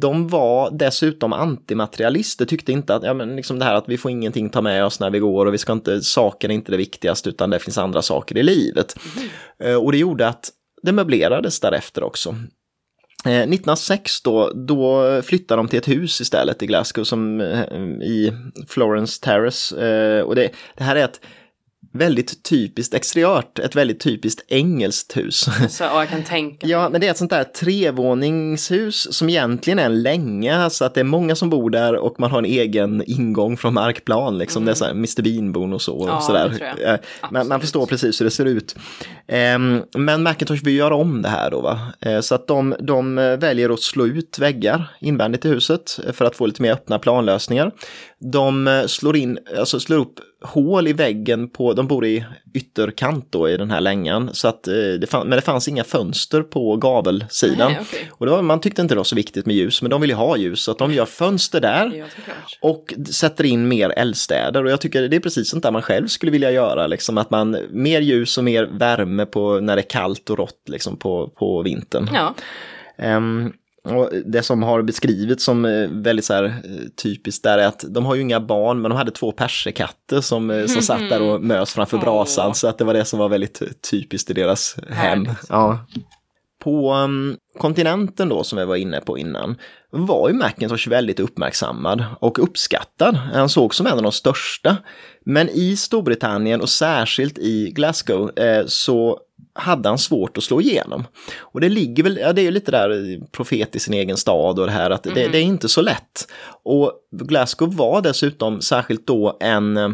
de 0.00 0.28
var 0.28 0.70
dessutom 0.70 1.32
antimaterialister, 1.32 2.44
tyckte 2.44 2.72
inte 2.72 2.94
att, 2.94 3.02
ja 3.02 3.14
men 3.14 3.36
liksom 3.36 3.58
det 3.58 3.64
här 3.64 3.74
att 3.74 3.88
vi 3.88 3.98
får 3.98 4.10
ingenting 4.10 4.50
ta 4.50 4.62
med 4.62 4.84
oss 4.84 5.00
när 5.00 5.10
vi 5.10 5.18
går 5.18 5.46
och 5.46 5.54
vi 5.54 5.58
ska 5.58 5.72
inte, 5.72 6.00
saken 6.00 6.50
är 6.50 6.54
inte 6.54 6.72
det 6.72 6.78
viktigaste 6.78 7.28
utan 7.28 7.50
det 7.50 7.58
finns 7.58 7.78
andra 7.78 8.02
saker 8.02 8.36
i 8.36 8.42
livet. 8.42 8.98
Eh, 9.62 9.74
Och 9.74 9.92
det 9.92 9.98
gjorde 9.98 10.28
att 10.28 10.50
det 10.82 10.92
möblerades 10.92 11.60
därefter 11.60 12.02
också. 12.02 12.34
Eh, 13.26 13.32
1906 13.32 14.22
då, 14.22 14.52
då 14.54 15.22
flyttade 15.22 15.58
de 15.58 15.68
till 15.68 15.78
ett 15.78 15.88
hus 15.88 16.20
istället 16.20 16.62
i 16.62 16.66
Glasgow 16.66 17.04
som 17.04 17.40
eh, 17.40 17.78
i 18.02 18.32
Florence 18.68 19.20
Terrace. 19.22 19.86
Eh, 19.88 20.22
och 20.22 20.34
det, 20.34 20.50
det 20.76 20.84
här 20.84 20.96
är 20.96 21.04
ett 21.04 21.20
väldigt 21.96 22.42
typiskt 22.42 22.94
exteriört, 22.94 23.58
ett 23.58 23.76
väldigt 23.76 24.00
typiskt 24.00 24.44
engelskt 24.48 25.16
hus. 25.16 25.46
Så, 25.68 25.84
ja, 25.84 26.00
jag 26.00 26.08
kan 26.08 26.22
tänka. 26.22 26.66
Ja, 26.66 26.88
men 26.88 27.00
det 27.00 27.06
är 27.06 27.10
ett 27.10 27.16
sånt 27.16 27.30
där 27.30 27.44
trevåningshus 27.44 29.14
som 29.14 29.28
egentligen 29.28 29.78
är 29.78 29.86
en 29.86 30.02
länga, 30.02 30.70
så 30.70 30.84
att 30.84 30.94
det 30.94 31.00
är 31.00 31.04
många 31.04 31.34
som 31.34 31.50
bor 31.50 31.70
där 31.70 31.96
och 31.96 32.20
man 32.20 32.30
har 32.30 32.38
en 32.38 32.44
egen 32.44 33.02
ingång 33.06 33.56
från 33.56 33.74
markplan, 33.74 34.38
liksom. 34.38 34.64
Det 34.64 34.70
är 34.70 34.74
så 34.74 34.84
här 34.84 34.92
Mr 34.92 35.22
Bean-bon 35.22 35.72
och 35.72 35.82
så. 35.82 35.96
Mm. 35.96 36.08
Ja, 36.08 36.16
och 36.16 36.22
så 36.22 36.32
där. 36.32 37.00
Man, 37.30 37.48
man 37.48 37.60
förstår 37.60 37.86
precis 37.86 38.20
hur 38.20 38.24
det 38.24 38.30
ser 38.30 38.44
ut. 38.44 38.76
Ehm, 39.28 39.82
men 39.96 40.22
Macintosh 40.22 40.64
vill 40.64 40.76
göra 40.76 40.94
om 40.94 41.22
det 41.22 41.28
här 41.28 41.50
då, 41.50 41.60
va? 41.60 41.80
Eh, 42.00 42.20
så 42.20 42.34
att 42.34 42.46
de, 42.46 42.74
de 42.80 43.14
väljer 43.14 43.70
att 43.70 43.80
slå 43.80 44.06
ut 44.06 44.38
väggar 44.38 44.96
invändigt 45.00 45.44
i 45.44 45.48
huset 45.48 45.98
för 46.12 46.24
att 46.24 46.36
få 46.36 46.46
lite 46.46 46.62
mer 46.62 46.72
öppna 46.72 46.98
planlösningar. 46.98 47.72
De 48.18 48.68
eh, 48.68 48.86
slår 48.86 49.16
in, 49.16 49.38
alltså 49.58 49.80
slår 49.80 49.98
upp 49.98 50.20
hål 50.42 50.88
i 50.88 50.92
väggen 50.92 51.48
på, 51.48 51.72
de 51.72 51.86
bor 51.86 52.06
i 52.06 52.24
ytterkant 52.54 53.26
då 53.30 53.48
i 53.48 53.56
den 53.56 53.70
här 53.70 53.80
längan, 53.80 54.30
så 54.32 54.48
att 54.48 54.68
eh, 54.68 54.74
det 54.74 55.10
fann, 55.10 55.28
men 55.28 55.36
det 55.36 55.42
fanns 55.42 55.68
inga 55.68 55.84
fönster 55.84 56.42
på 56.42 56.76
gavelsidan. 56.76 57.72
Nej, 57.72 57.80
okej. 57.82 58.10
Och 58.12 58.26
var, 58.26 58.42
man 58.42 58.60
tyckte 58.60 58.82
inte 58.82 58.94
det 58.94 58.98
var 58.98 59.04
så 59.04 59.16
viktigt 59.16 59.46
med 59.46 59.56
ljus, 59.56 59.82
men 59.82 59.90
de 59.90 60.00
vill 60.00 60.10
ju 60.10 60.16
ha 60.16 60.36
ljus, 60.36 60.62
så 60.62 60.70
att 60.70 60.78
de 60.78 60.92
gör 60.92 61.06
fönster 61.06 61.60
där 61.60 62.04
och 62.60 62.94
sätter 63.10 63.44
in 63.44 63.68
mer 63.68 63.90
eldstäder. 63.90 64.64
Och 64.64 64.70
jag 64.70 64.80
tycker 64.80 65.08
det 65.08 65.16
är 65.16 65.20
precis 65.20 65.50
sånt 65.50 65.62
där 65.62 65.70
man 65.70 65.82
själv 65.82 66.06
skulle 66.06 66.32
vilja 66.32 66.50
göra, 66.50 66.86
liksom 66.86 67.18
att 67.18 67.30
man 67.30 67.56
mer 67.70 68.00
ljus 68.00 68.38
och 68.38 68.44
mer 68.44 68.64
värme 68.64 69.26
på 69.26 69.60
när 69.60 69.76
det 69.76 69.82
är 69.82 69.90
kallt 69.90 70.30
och 70.30 70.38
rått 70.38 70.68
liksom 70.68 70.96
på, 70.96 71.28
på 71.28 71.62
vintern. 71.62 72.08
Ja, 72.14 72.34
Ehm, 72.98 73.52
och 73.86 74.10
det 74.24 74.42
som 74.42 74.62
har 74.62 74.82
beskrivits 74.82 75.44
som 75.44 75.64
eh, 75.64 75.88
väldigt 75.90 76.24
så 76.24 76.34
här, 76.34 76.44
eh, 76.44 76.88
typiskt 77.02 77.44
där 77.44 77.58
är 77.58 77.66
att 77.66 77.84
de 77.88 78.06
har 78.06 78.14
ju 78.14 78.20
inga 78.20 78.40
barn 78.40 78.80
men 78.80 78.90
de 78.90 78.96
hade 78.96 79.10
två 79.10 79.32
persikatter 79.32 80.20
som, 80.20 80.50
eh, 80.50 80.66
som 80.66 80.82
satt 80.82 81.10
där 81.10 81.22
och 81.22 81.40
mös 81.44 81.72
framför 81.72 81.98
brasan 81.98 82.54
så 82.54 82.68
att 82.68 82.78
det 82.78 82.84
var 82.84 82.94
det 82.94 83.04
som 83.04 83.18
var 83.18 83.28
väldigt 83.28 83.62
typiskt 83.90 84.30
i 84.30 84.34
deras 84.34 84.76
hem. 84.90 85.28
Ja. 85.48 85.78
På 86.64 86.94
um, 86.94 87.36
kontinenten 87.58 88.28
då 88.28 88.44
som 88.44 88.58
vi 88.58 88.64
var 88.64 88.76
inne 88.76 89.00
på 89.00 89.18
innan 89.18 89.56
var 89.90 90.28
ju 90.28 90.34
Macintosh 90.34 90.88
väldigt 90.88 91.20
uppmärksammad 91.20 92.04
och 92.20 92.42
uppskattad. 92.42 93.16
Han 93.16 93.48
såg 93.48 93.74
som 93.74 93.86
en 93.86 93.92
av 93.92 94.02
de 94.02 94.12
största. 94.12 94.76
Men 95.24 95.48
i 95.48 95.76
Storbritannien 95.76 96.60
och 96.60 96.68
särskilt 96.68 97.38
i 97.38 97.70
Glasgow 97.70 98.38
eh, 98.38 98.66
så 98.66 99.20
hade 99.56 99.88
han 99.88 99.98
svårt 99.98 100.38
att 100.38 100.44
slå 100.44 100.60
igenom. 100.60 101.04
Och 101.38 101.60
det 101.60 101.68
ligger 101.68 102.02
väl, 102.02 102.18
ja 102.22 102.32
det 102.32 102.40
är 102.40 102.44
ju 102.44 102.50
lite 102.50 102.70
där 102.70 103.20
profet 103.32 103.76
i 103.76 103.78
sin 103.78 103.94
egen 103.94 104.16
stad 104.16 104.58
och 104.58 104.66
det 104.66 104.72
här 104.72 104.90
att 104.90 105.02
det, 105.02 105.28
det 105.28 105.38
är 105.38 105.42
inte 105.42 105.68
så 105.68 105.80
lätt. 105.80 106.28
Och 106.64 106.92
Glasgow 107.10 107.76
var 107.76 108.02
dessutom 108.02 108.60
särskilt 108.60 109.06
då 109.06 109.36
en 109.40 109.76
eh, 109.76 109.90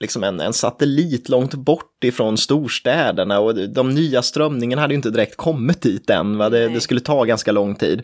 liksom 0.00 0.24
en, 0.24 0.40
en 0.40 0.52
satellit 0.52 1.28
långt 1.28 1.54
bort 1.54 2.04
ifrån 2.04 2.38
storstäderna 2.38 3.40
och 3.40 3.54
de 3.68 3.90
nya 3.90 4.22
strömningarna 4.22 4.82
hade 4.82 4.94
ju 4.94 4.96
inte 4.96 5.10
direkt 5.10 5.36
kommit 5.36 5.82
dit 5.82 6.10
än. 6.10 6.38
Va? 6.38 6.50
Det, 6.50 6.68
det 6.68 6.80
skulle 6.80 7.00
ta 7.00 7.24
ganska 7.24 7.52
lång 7.52 7.74
tid. 7.74 8.02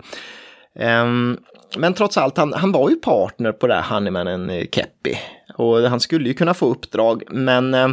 Ehm, 0.79 1.39
men 1.77 1.95
trots 1.95 2.17
allt, 2.17 2.37
han, 2.37 2.53
han 2.53 2.73
var 2.73 2.91
ju 2.91 2.97
partner 2.97 3.53
på 3.53 3.67
det 3.67 3.75
här 3.75 3.95
Honeymanen 3.95 4.51
eh, 4.51 4.67
Keppi. 4.73 5.19
Och 5.57 5.79
han 5.79 6.01
skulle 6.01 6.29
ju 6.29 6.35
kunna 6.35 6.55
få 6.55 6.71
uppdrag, 6.71 7.23
men 7.31 7.75
eh, 7.75 7.89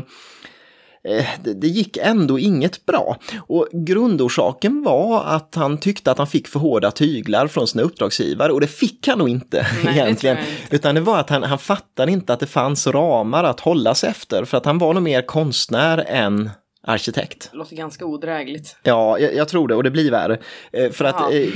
det, 1.43 1.53
det 1.53 1.67
gick 1.67 1.97
ändå 1.97 2.39
inget 2.39 2.85
bra. 2.85 3.17
Och 3.47 3.67
grundorsaken 3.73 4.83
var 4.83 5.23
att 5.23 5.55
han 5.55 5.77
tyckte 5.77 6.11
att 6.11 6.17
han 6.17 6.27
fick 6.27 6.47
för 6.47 6.59
hårda 6.59 6.91
tyglar 6.91 7.47
från 7.47 7.67
sina 7.67 7.83
uppdragsgivare 7.83 8.51
och 8.51 8.61
det 8.61 8.67
fick 8.67 9.07
han 9.07 9.17
nog 9.19 9.29
inte 9.29 9.67
Nej, 9.83 9.93
det 9.93 9.99
egentligen. 10.01 10.37
inte. 10.37 10.75
Utan 10.75 10.95
det 10.95 11.01
var 11.01 11.19
att 11.19 11.29
han, 11.29 11.43
han 11.43 11.59
fattade 11.59 12.11
inte 12.11 12.33
att 12.33 12.39
det 12.39 12.47
fanns 12.47 12.87
ramar 12.87 13.43
att 13.43 13.59
hålla 13.59 13.95
sig 13.95 14.09
efter 14.09 14.45
för 14.45 14.57
att 14.57 14.65
han 14.65 14.77
var 14.77 14.93
nog 14.93 15.03
mer 15.03 15.21
konstnär 15.21 15.97
än 16.07 16.49
arkitekt. 16.87 17.49
det 17.51 17.57
låter 17.57 17.75
ganska 17.75 18.05
odrägligt. 18.05 18.75
Ja, 18.83 19.19
jag, 19.19 19.35
jag 19.35 19.47
tror 19.47 19.67
det 19.67 19.75
och 19.75 19.83
det 19.83 19.91
blir 19.91 20.11
värre. 20.11 20.37
Eh, 20.73 20.91
för 20.91 21.05
att 21.05 21.15
Ja. 21.19 21.31
eh, 21.31 21.49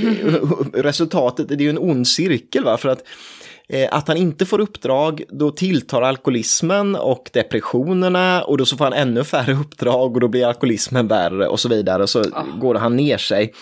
resultatet, 0.74 1.48
det 1.48 1.54
är 1.54 1.58
ju 1.58 1.70
en 1.70 1.78
ond 1.78 2.08
cirkel 2.08 2.64
va, 2.64 2.76
för 2.76 2.88
att 2.88 2.98
eh, 2.98 3.04
att 3.90 4.08
han 4.08 4.16
inte 4.16 4.46
får 4.46 4.60
uppdrag, 4.60 5.22
då 5.28 5.50
tilltar 5.50 6.02
alkoholismen 6.02 6.96
och 6.96 7.30
depressionerna 7.32 8.42
och 8.42 8.58
då 8.58 8.64
så 8.64 8.76
får 8.76 8.84
han 8.84 8.92
ännu 8.92 9.24
färre 9.24 9.52
uppdrag 9.60 10.14
och 10.14 10.20
då 10.20 10.28
blir 10.28 10.46
alkoholismen 10.46 11.08
värre 11.08 11.48
och 11.48 11.60
så 11.60 11.68
vidare. 11.68 12.06
Så 12.06 12.24
går 12.60 12.74
han 12.74 12.96
ner 12.96 13.18
sig. 13.18 13.52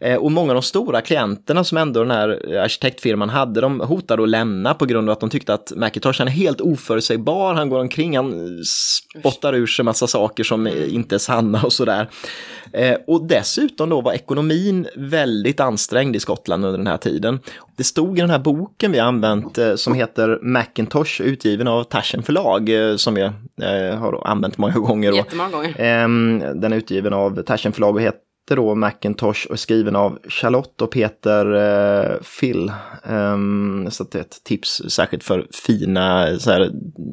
Eh, 0.00 0.16
Och 0.16 0.32
många 0.32 0.50
av 0.50 0.54
de 0.54 0.62
stora 0.62 1.00
klienterna 1.00 1.64
som 1.64 1.78
ändå 1.78 2.00
den 2.00 2.10
här 2.10 2.56
arkitektfirman 2.56 3.28
hade, 3.30 3.60
de 3.60 3.80
hotade 3.80 4.22
att 4.22 4.28
lämna 4.28 4.74
på 4.74 4.86
grund 4.86 5.08
av 5.08 5.12
att 5.12 5.20
de 5.20 5.30
tyckte 5.30 5.54
att 5.54 5.72
Macintosh 5.76 6.20
är 6.22 6.26
helt 6.26 6.60
oförutsägbar, 6.60 7.54
han 7.54 7.68
går 7.68 7.78
omkring, 7.80 8.16
han 8.16 8.58
spottar 8.64 9.54
ur 9.54 9.66
sig 9.66 9.84
massa 9.84 10.06
saker 10.06 10.44
som 10.44 10.66
eh, 10.66 10.94
inte 10.94 11.14
är 11.14 11.18
sanna 11.18 11.62
och 11.62 11.72
sådär. 11.72 12.08
Eh, 12.72 12.96
Och 13.06 13.26
dessutom 13.26 13.88
då 13.88 14.00
var 14.00 14.12
ekonomin 14.12 14.86
väldigt 14.96 15.60
ansträngd 15.60 16.16
i 16.16 16.20
Skottland 16.20 16.64
under 16.64 16.78
den 16.78 16.86
här 16.86 16.96
tiden. 16.96 17.38
Det 17.76 17.84
stod 17.84 18.18
i 18.18 18.20
den 18.20 18.30
här 18.30 18.38
boken 18.38 18.92
vi 18.92 18.98
har 18.98 19.06
använt 19.06 19.58
eh, 19.58 19.74
som 19.74 19.94
heter 19.94 20.38
Macintosh, 20.42 21.20
utgiven 21.22 21.68
av 21.68 21.84
Taschen 21.84 22.22
förlag, 22.22 22.70
som 22.96 23.16
jag 23.16 23.32
har 23.96 24.22
använt 24.28 24.58
många 24.58 24.74
gånger. 24.74 25.12
Jättemånga 25.12 25.50
gånger. 25.50 25.74
Ehm, 25.78 26.42
Den 26.54 26.72
är 26.72 26.76
utgiven 26.76 27.12
av 27.12 27.42
Taschen 27.42 27.72
förlag 27.72 27.94
och 27.94 28.02
heter 28.02 28.20
då 28.56 28.74
Macintosh 28.74 29.46
och 29.50 29.52
är 29.52 29.56
skriven 29.56 29.96
av 29.96 30.18
Charlotte 30.28 30.82
och 30.82 30.90
Peter 30.90 31.54
eh, 31.54 32.16
Phil. 32.40 32.72
Ehm, 33.04 33.86
så 33.90 34.04
det 34.04 34.18
är 34.18 34.22
ett 34.22 34.44
tips 34.44 34.82
särskilt 34.88 35.24
för 35.24 35.46
fina 35.66 36.38
så 36.38 36.50
här, 36.50 36.70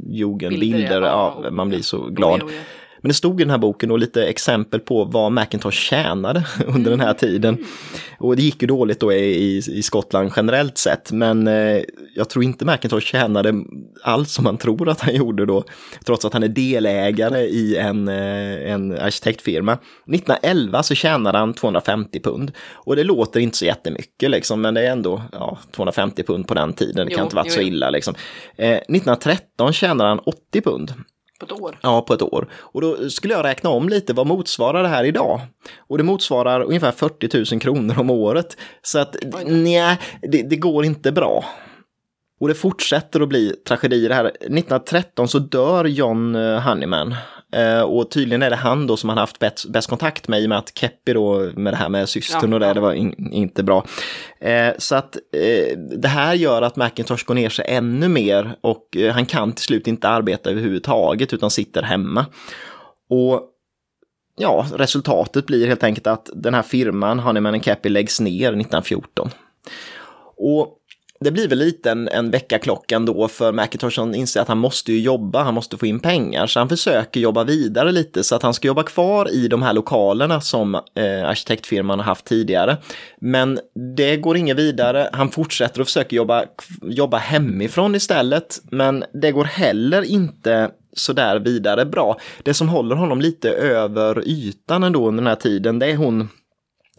jugendbilder. 0.10 0.78
Bilder, 0.78 1.02
ja. 1.02 1.46
Man 1.52 1.70
blir 1.70 1.82
så 1.82 2.10
glad. 2.10 2.44
Oj, 2.44 2.50
oj. 2.50 2.87
Men 3.02 3.10
det 3.10 3.14
stod 3.14 3.42
i 3.42 3.44
den 3.44 3.52
här 3.52 3.58
boken 3.58 3.90
då 3.90 3.98
lite 3.98 4.28
exempel 4.28 4.80
på 4.80 5.04
vad 5.04 5.32
Macintosh 5.32 5.78
tjänade 5.78 6.46
under 6.66 6.92
den 6.92 7.00
här 7.00 7.14
tiden. 7.14 7.58
Och 8.20 8.36
det 8.36 8.42
gick 8.42 8.62
ju 8.62 8.68
dåligt 8.68 9.00
då 9.00 9.14
i, 9.14 9.58
i, 9.58 9.84
Skottland 9.84 10.32
generellt 10.36 10.78
sett, 10.78 11.12
men 11.12 11.48
eh, 11.48 11.82
jag 12.16 12.30
tror 12.30 12.44
inte 12.44 12.66
Macintosh 12.66 13.06
tjänade 13.06 13.54
allt 14.04 14.30
som 14.30 14.44
man 14.44 14.58
tror 14.58 14.90
att 14.90 15.02
han 15.02 15.16
gjorde 15.16 15.46
då, 15.46 15.64
trots 16.06 16.26
att 16.26 16.34
han 16.34 16.44
är 16.44 16.48
delägare 16.48 17.40
i 17.40 17.78
en, 17.78 18.08
eh, 18.08 18.72
en 18.72 18.92
arkitektfirma. 18.92 19.74
1911 19.74 20.84
så 20.84 20.96
tjänade 20.96 21.38
han 21.38 21.54
250 21.54 22.20
pund 22.20 22.52
och 22.74 22.96
det 22.96 23.04
låter 23.04 23.40
inte 23.40 23.58
så 23.58 23.66
jättemycket 23.66 24.32
liksom, 24.32 24.62
men 24.62 24.74
det 24.74 24.88
är 24.88 24.92
ändå 24.92 25.22
ja, 25.32 25.58
250 25.72 26.24
pund 26.24 26.48
på 26.48 26.54
den 26.54 26.74
tiden, 26.74 27.06
det 27.06 27.12
kan 27.12 27.20
Jo, 27.20 27.24
inte 27.24 27.36
varit 27.36 27.48
jo, 27.48 27.54
så 27.54 27.62
illa 27.62 27.90
liksom. 27.90 28.16
Eh, 28.56 28.70
1913 28.72 29.74
tjänade 29.74 30.10
han 30.10 30.20
80 30.20 30.62
pund. 30.62 30.94
På 31.40 31.46
ett 31.46 31.52
år. 31.52 31.80
Ja, 31.82 32.02
på 32.02 32.14
ett 32.14 32.22
år. 32.22 32.48
Och 32.54 32.82
då 32.82 33.10
skulle 33.10 33.34
jag 33.34 33.46
räkna 33.46 33.70
om 33.70 33.90
lite, 33.90 34.14
vad 34.14 34.28
motsvarar 34.28 34.84
det 34.84 34.90
här 34.90 35.04
idag? 35.04 35.42
Och 35.78 35.98
det 35.98 36.04
motsvarar 36.04 36.62
ungefär 36.62 36.92
40 36.92 37.54
000 37.54 37.62
kronor 37.62 38.00
om 38.00 38.10
året. 38.10 38.58
Så 38.82 39.00
att, 39.00 39.16
nej, 39.46 40.00
det, 40.22 40.42
det 40.42 40.56
går 40.56 40.86
inte 40.86 41.12
bra. 41.12 41.46
Och 42.40 42.48
det 42.48 42.56
fortsätter 42.56 43.22
att 43.22 43.30
bli 43.30 43.54
tragedier 43.68 44.10
här. 44.10 44.26
1913 44.26 45.28
så 45.28 45.40
dör 45.40 45.86
John 45.86 46.36
eh, 46.36 46.60
Honeyman. 46.60 47.16
Eh, 47.54 47.82
och 47.82 48.12
tydligen 48.12 48.44
är 48.44 48.50
det 48.50 48.56
han 48.56 48.88
då 48.88 48.98
som 48.98 49.10
han 49.10 49.18
haft 49.18 49.40
bäst, 49.40 49.66
bäst 49.70 49.90
kontakt 49.90 50.28
med 50.28 50.42
i 50.42 50.46
och 50.46 50.50
med 50.50 50.58
att 50.58 50.78
Keppi 50.78 51.14
då 51.14 51.52
med 51.56 51.74
det 51.74 51.78
här 51.78 51.90
med 51.90 52.10
systern 52.10 52.50
Ja, 52.50 52.56
och 52.56 52.60
det, 52.60 52.74
det 52.74 52.80
var 52.80 52.94
in, 52.94 53.30
inte 53.34 53.64
bra. 53.64 53.86
Eh, 54.40 54.74
så 54.78 54.96
att 54.96 55.16
eh, 55.16 55.78
det 55.78 56.08
här 56.08 56.34
gör 56.34 56.62
att 56.62 56.76
Macintosh 56.76 57.26
går 57.26 57.36
ner 57.36 57.50
sig 57.50 57.66
ännu 57.68 58.08
mer 58.08 58.56
och 58.62 58.98
han 59.14 59.26
kan 59.26 59.54
till 59.54 59.66
slut 59.66 59.88
inte 59.88 60.10
arbeta 60.10 60.50
överhuvudtaget 60.50 61.34
utan 61.34 61.52
sitter 61.52 61.84
hemma. 61.84 62.26
Och 63.10 63.42
ja, 64.38 64.66
resultatet 64.76 65.46
blir 65.46 65.68
helt 65.68 65.84
enkelt 65.84 66.08
att 66.08 66.30
den 66.34 66.54
här 66.54 66.62
firman, 66.62 67.20
Honeyman 67.20 67.60
Cappy, 67.60 67.90
läggs 67.90 68.20
ner 68.20 68.48
1914. 68.48 69.30
Och 70.38 70.77
det 71.20 71.32
blir 71.32 71.48
väl 71.48 71.58
lite 71.58 71.92
en, 71.92 72.08
en 72.08 72.32
väckarklocka 72.32 72.96
ändå 72.96 73.28
för 73.28 73.52
Macintosh 73.52 74.00
han 74.00 74.16
inser 74.16 74.42
att 74.42 74.48
han 74.48 74.58
måste 74.58 74.94
ju 74.94 75.00
jobba, 75.00 75.44
han 75.44 75.54
måste 75.54 75.78
få 75.78 75.86
in 75.86 76.00
pengar. 76.00 76.48
Så 76.48 76.60
han 76.60 76.70
försöker 76.70 77.20
jobba 77.20 77.44
vidare 77.44 77.92
lite 77.92 78.24
så 78.24 78.36
att 78.36 78.44
han 78.44 78.54
ska 78.54 78.68
jobba 78.68 78.84
kvar 78.84 79.32
i 79.32 79.48
de 79.48 79.62
här 79.62 79.74
lokalerna 79.74 80.42
som 80.42 80.76
eh, 80.76 81.26
arkitektfirman 81.26 82.00
har 82.00 82.06
haft 82.06 82.26
tidigare. 82.26 82.78
Men 83.22 83.60
det 83.96 84.18
går 84.18 84.38
inget 84.38 84.58
vidare, 84.58 85.10
han 85.14 85.32
fortsätter 85.32 85.82
och 85.82 85.88
försöker 85.88 86.18
jobba, 86.18 86.44
jobba 86.82 87.18
hemifrån 87.18 87.96
istället. 87.96 88.62
Men 88.72 89.04
det 89.14 89.32
går 89.32 89.46
heller 89.46 90.02
inte 90.02 90.72
sådär 90.94 91.40
vidare 91.40 91.86
bra. 91.86 92.18
Det 92.44 92.54
som 92.54 92.70
håller 92.70 92.96
honom 92.96 93.22
lite 93.22 93.50
över 93.50 94.28
ytan 94.28 94.84
ändå 94.84 95.08
under 95.08 95.24
den 95.24 95.28
här 95.28 95.36
tiden, 95.36 95.80
det 95.80 95.86
är 95.86 95.96
hon 95.96 96.30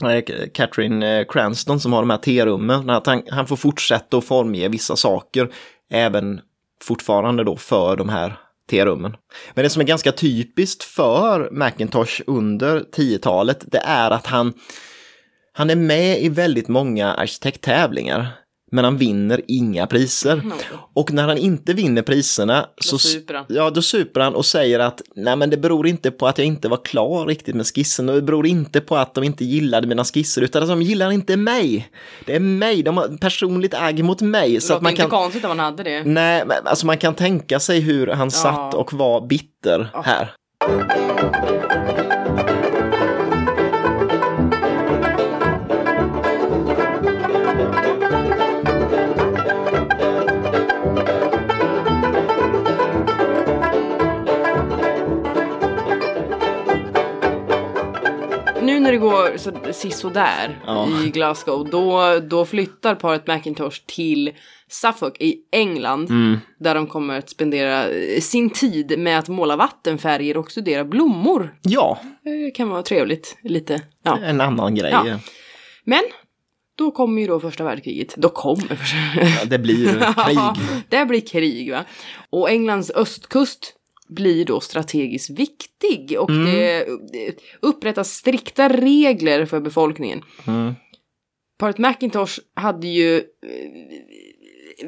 Eh, 0.02 0.22
Catherine 0.54 1.18
eh, 1.18 1.26
Cranston 1.28 1.80
som 1.80 1.92
har 1.92 2.02
de 2.02 2.11
här 2.11 2.18
T-rummen, 2.18 2.90
att 2.90 3.06
han, 3.06 3.22
han 3.30 3.46
får 3.46 3.56
fortsätta 3.56 4.18
att 4.18 4.24
formge 4.24 4.68
vissa 4.68 4.96
saker 4.96 5.48
även 5.90 6.40
fortfarande 6.82 7.44
då 7.44 7.56
för 7.56 7.96
de 7.96 8.08
här 8.08 8.38
T-rummen. 8.70 9.16
Men 9.54 9.62
det 9.62 9.70
som 9.70 9.82
är 9.82 9.87
ganska 9.87 10.12
typiskt 10.12 10.84
för 10.84 11.50
Macintosh 11.50 12.22
under 12.26 12.80
10-talet, 12.80 13.64
det 13.66 13.78
är 13.78 14.11
att 14.11 14.26
han, 14.26 14.52
han 15.52 15.70
är 15.70 15.76
med 15.76 16.22
i 16.22 16.28
väldigt 16.28 16.68
många 16.68 17.14
arkitekttävlingar 17.14 18.28
men 18.70 18.85
han 18.85 18.96
vinner 18.96 19.40
inga 19.48 19.87
priser. 19.87 20.33
Mm. 20.33 20.52
Och 20.94 21.12
när 21.12 21.28
han 21.28 21.38
inte 21.38 21.74
vinner 21.74 22.02
priserna 22.02 22.66
så 22.81 22.98
super 22.98 23.35
han. 23.35 23.44
Ja, 23.48 23.70
då 23.70 23.83
super 23.83 24.20
han 24.20 24.35
och 24.35 24.46
säger 24.46 24.78
att 24.81 25.02
nej 25.16 25.37
men 25.37 25.50
det 25.50 25.57
beror 25.57 25.87
inte 25.87 26.11
på 26.11 26.26
att 26.26 26.38
jag 26.38 26.46
inte 26.46 26.68
var 26.68 26.85
klar 26.85 27.26
riktigt 27.26 27.54
med 27.54 27.66
skissen 27.66 28.09
och 28.09 28.14
det 28.14 28.22
beror 28.22 28.46
inte 28.46 28.81
på 28.81 28.96
att 28.96 29.14
de 29.14 29.24
inte 29.24 29.44
gillade 29.44 29.87
mina 29.87 30.04
skisser 30.04 30.42
utan 30.42 30.62
att 30.62 30.68
de 30.68 30.83
gillar 30.83 31.11
inte 31.11 31.37
mig. 31.37 31.88
Det 32.26 32.37
är 32.37 32.40
mig, 32.40 32.83
de 32.83 32.96
har 32.96 33.18
personligt 33.20 33.74
agg 33.74 34.04
mot 34.04 34.20
mig. 34.20 34.54
Det 34.54 34.61
Så 34.61 34.74
att 34.74 34.83
man 34.83 34.90
inte 34.90 35.02
kan, 35.02 35.11
konstigt 35.11 35.44
om 35.44 35.48
man 35.48 35.59
hade 35.59 35.83
det. 35.83 36.04
nej, 36.04 36.42
men 36.46 36.57
alltså 36.64 36.87
man 36.87 36.98
kan 36.98 37.14
tänka 37.14 37.61
sig 37.61 37.81
hur 37.81 38.07
han 38.07 38.31
satt 38.31 38.74
och 38.74 38.92
var 38.92 39.26
bitter 39.26 39.90
här. 40.04 40.35
När 58.88 58.92
det 58.92 58.98
går 58.98 59.37
så, 59.37 59.72
sisådär 59.72 60.59
Ja. 60.66 60.88
i 61.07 61.11
Glasgow, 61.11 61.68
då, 61.70 62.18
då 62.20 62.44
flyttar 62.44 62.94
paret 62.94 63.27
Macintosh 63.27 63.81
till 63.87 64.31
Suffolk 64.68 65.16
i 65.20 65.37
England. 65.53 66.11
Mm. 66.11 66.38
Där 66.61 66.74
de 66.74 66.87
kommer 66.87 67.18
att 67.18 67.31
spendera 67.31 67.88
eh, 67.88 68.20
sin 68.20 68.51
tid 68.51 68.98
med 68.98 69.18
att 69.18 69.29
måla 69.29 69.57
vattenfärger 69.57 70.37
och 70.37 70.51
studera 70.51 70.85
blommor. 70.85 71.55
Ja, 71.62 71.98
Det 72.24 72.51
kan 72.51 72.68
vara 72.68 72.83
trevligt, 72.83 73.37
lite. 73.42 73.81
Ja. 74.05 74.18
en 74.18 74.40
annan 74.40 74.74
grej. 74.74 74.90
Ja. 74.92 75.18
Men, 75.85 76.03
då 76.79 76.90
kommer 76.90 77.22
ju 77.22 77.29
då 77.29 77.40
första 77.40 77.64
världskriget. 77.64 78.14
Då 78.16 78.29
kommer 78.29 78.77
första 78.77 78.96
Ja, 79.20 79.44
Det 79.44 79.59
blir 79.59 79.87
krig. 80.24 80.38
det 80.88 81.05
blir 81.07 81.20
krig 81.20 81.70
va. 81.72 81.85
Och 82.31 82.51
Englands 82.51 82.90
östkust 82.90 83.74
blir 84.08 84.44
då 84.44 84.60
strategiskt 84.60 85.30
viktig 85.30 86.16
och 86.20 86.30
det 86.30 86.86
det 87.12 87.34
upprättas 87.62 88.10
strikta 88.10 88.68
regler 88.68 89.46
för 89.46 89.60
befolkningen. 89.60 90.22
Mm. 90.46 90.74
Paret 91.58 91.78
Macintosh 91.78 92.38
hade 92.54 92.86
ju 92.86 93.16
eh, 93.16 93.22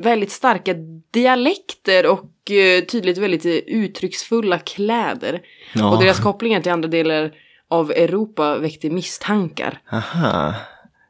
väldigt 0.00 0.30
starka 0.30 0.74
dialekter 1.10 2.06
och 2.10 2.50
eh, 2.50 2.84
tydligt 2.84 3.18
väldigt 3.18 3.46
eh, 3.46 3.52
uttrycksfulla 3.52 4.58
kläder. 4.58 5.40
Ja. 5.74 5.94
Och 5.94 6.02
deras 6.02 6.20
kopplingar 6.20 6.60
till 6.60 6.72
andra 6.72 6.88
delar 6.88 7.32
av 7.68 7.90
Europa 7.90 8.58
väckte 8.58 8.90
misstankar. 8.90 9.80
Aha. 9.92 10.54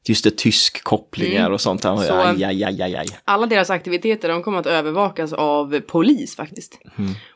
Just 0.09 0.25
det, 0.25 0.31
tysk 0.37 0.83
kopplingar 0.85 1.51
och 1.51 1.61
sånt. 1.61 1.83
Så- 1.83 1.89
Aj, 2.15 2.45
aj, 2.45 2.65
aj, 2.65 2.83
aj, 2.83 2.95
aj. 2.97 3.07
Alla 3.25 3.47
deras 3.47 3.71
aktiviteter 3.71 4.29
de 4.29 4.43
kommer 4.43 4.59
att 4.59 4.67
övervakas 4.67 5.33
av 5.33 5.81
polis 5.81 6.37
faktiskt. 6.37 6.79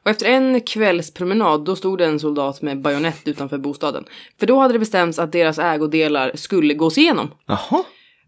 Och 0.04 0.10
efter 0.10 0.26
en 0.26 0.60
kvällspromenad 0.60 1.64
då 1.64 1.76
stod 1.76 1.98
det 1.98 2.04
en 2.06 2.20
soldat 2.20 2.62
med 2.62 2.80
bajonett 2.82 3.28
utanför 3.28 3.58
bostaden. 3.58 4.04
För 4.40 4.46
då 4.46 4.58
hade 4.58 4.72
det 4.74 4.78
bestämts 4.78 5.18
att 5.18 5.32
deras 5.32 5.58
ägodelar 5.58 6.32
skulle 6.34 6.74
gås 6.74 6.98
igenom. 6.98 7.30
Jaha. 7.46 7.84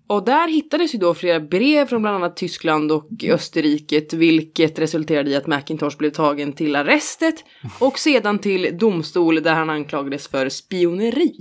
Och 0.08 0.24
där 0.24 0.48
hittades 0.48 0.94
ju 0.94 0.98
då 0.98 1.14
flera 1.14 1.40
brev 1.40 1.86
från 1.86 2.02
bland 2.02 2.16
annat 2.16 2.36
Tyskland 2.36 2.92
och 2.92 3.08
Österriket, 3.24 4.12
vilket 4.12 4.78
resulterade 4.78 5.30
i 5.30 5.36
att 5.36 5.46
Macintosh 5.46 5.96
blev 5.98 6.10
tagen 6.10 6.52
till 6.52 6.76
arrestet 6.76 7.34
och 7.78 7.98
sedan 7.98 8.38
till 8.38 8.78
domstol 8.78 9.42
där 9.42 9.54
han 9.54 9.70
anklagades 9.70 10.28
för 10.28 10.48
spioneri. 10.48 11.34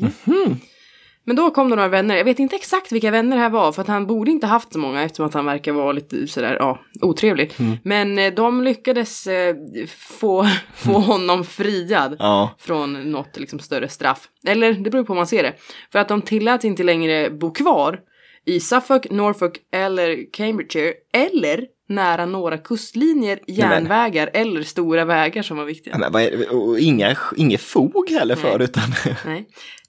Men 1.27 1.35
då 1.35 1.51
kom 1.51 1.69
det 1.69 1.75
några 1.75 1.89
vänner, 1.89 2.15
jag 2.17 2.25
vet 2.25 2.39
inte 2.39 2.55
exakt 2.55 2.91
vilka 2.91 3.11
vänner 3.11 3.35
det 3.38 3.41
här 3.43 3.49
var 3.49 3.71
för 3.71 3.81
att 3.81 3.88
han 3.88 4.07
borde 4.07 4.31
inte 4.31 4.47
haft 4.47 4.73
så 4.73 4.79
många 4.79 5.03
eftersom 5.03 5.25
att 5.25 5.33
han 5.33 5.45
verkar 5.45 5.71
vara 5.71 5.91
lite 5.91 6.27
sådär, 6.27 6.57
ja, 6.59 6.79
otrevlig. 7.01 7.53
Men 7.83 8.19
eh, 8.19 8.33
de 8.33 8.63
lyckades 8.63 9.27
eh, 9.27 9.55
få, 9.97 10.47
få 10.75 10.91
honom 10.91 11.43
friad 11.43 12.15
Ja. 12.19 12.55
från 12.59 13.11
något 13.11 13.38
liksom 13.39 13.59
större 13.59 13.88
straff. 13.89 14.27
Eller 14.47 14.73
det 14.73 14.89
beror 14.89 15.03
på 15.03 15.13
hur 15.13 15.17
man 15.19 15.27
ser 15.27 15.43
det. 15.43 15.53
För 15.91 15.99
att 15.99 16.07
de 16.07 16.21
tillät 16.21 16.63
inte 16.63 16.83
längre 16.83 17.29
bo 17.29 17.51
kvar 17.51 17.99
i 18.45 18.59
Suffolk, 18.59 19.11
Norfolk 19.11 19.57
eller 19.73 20.31
Cambridgeshire 20.33 20.93
eller 21.13 21.65
nära 21.89 22.25
några 22.25 22.57
kustlinjer, 22.57 23.39
järnvägar 23.47 24.29
eller 24.33 24.63
stora 24.63 25.05
vägar 25.05 25.41
som 25.43 25.57
var 25.57 25.65
viktiga. 25.65 25.97
Men 25.97 26.11
vad 26.11 26.21
är, 26.21 26.55
och 26.55 26.79
inga, 26.79 27.15
inget 27.35 27.61
fog 27.61 28.09
heller 28.09 28.35
för 28.35 28.57
Nej. 28.57 28.63
utan 28.67 28.83
Nej. 29.25 29.47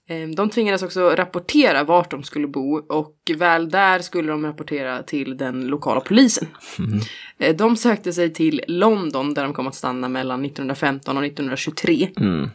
Eh, 0.09 0.29
De 0.29 0.51
tvingades 0.51 0.83
också 0.83 1.09
rapportera 1.11 1.85
vart 1.85 2.11
de 2.11 2.23
skulle 2.23 2.47
bo 2.47 2.77
och 2.77 3.17
väl 3.37 3.71
där 3.71 3.99
skulle 3.99 4.33
de 4.33 4.47
rapportera 4.47 5.03
till 5.03 5.37
den 5.37 5.67
lokala 5.67 6.01
polisen. 6.01 6.49
Eh, 7.39 7.57
De 7.57 7.77
sökte 7.77 8.13
sig 8.13 8.33
till 8.33 8.61
London 8.69 9.35
där 9.35 9.43
de 9.45 9.53
kom 9.53 9.67
att 9.67 9.75
stanna 9.75 10.09
mellan 10.09 10.45
1915 10.45 11.17
och 11.17 11.25
1923. 11.25 12.09
mm. 12.17 12.51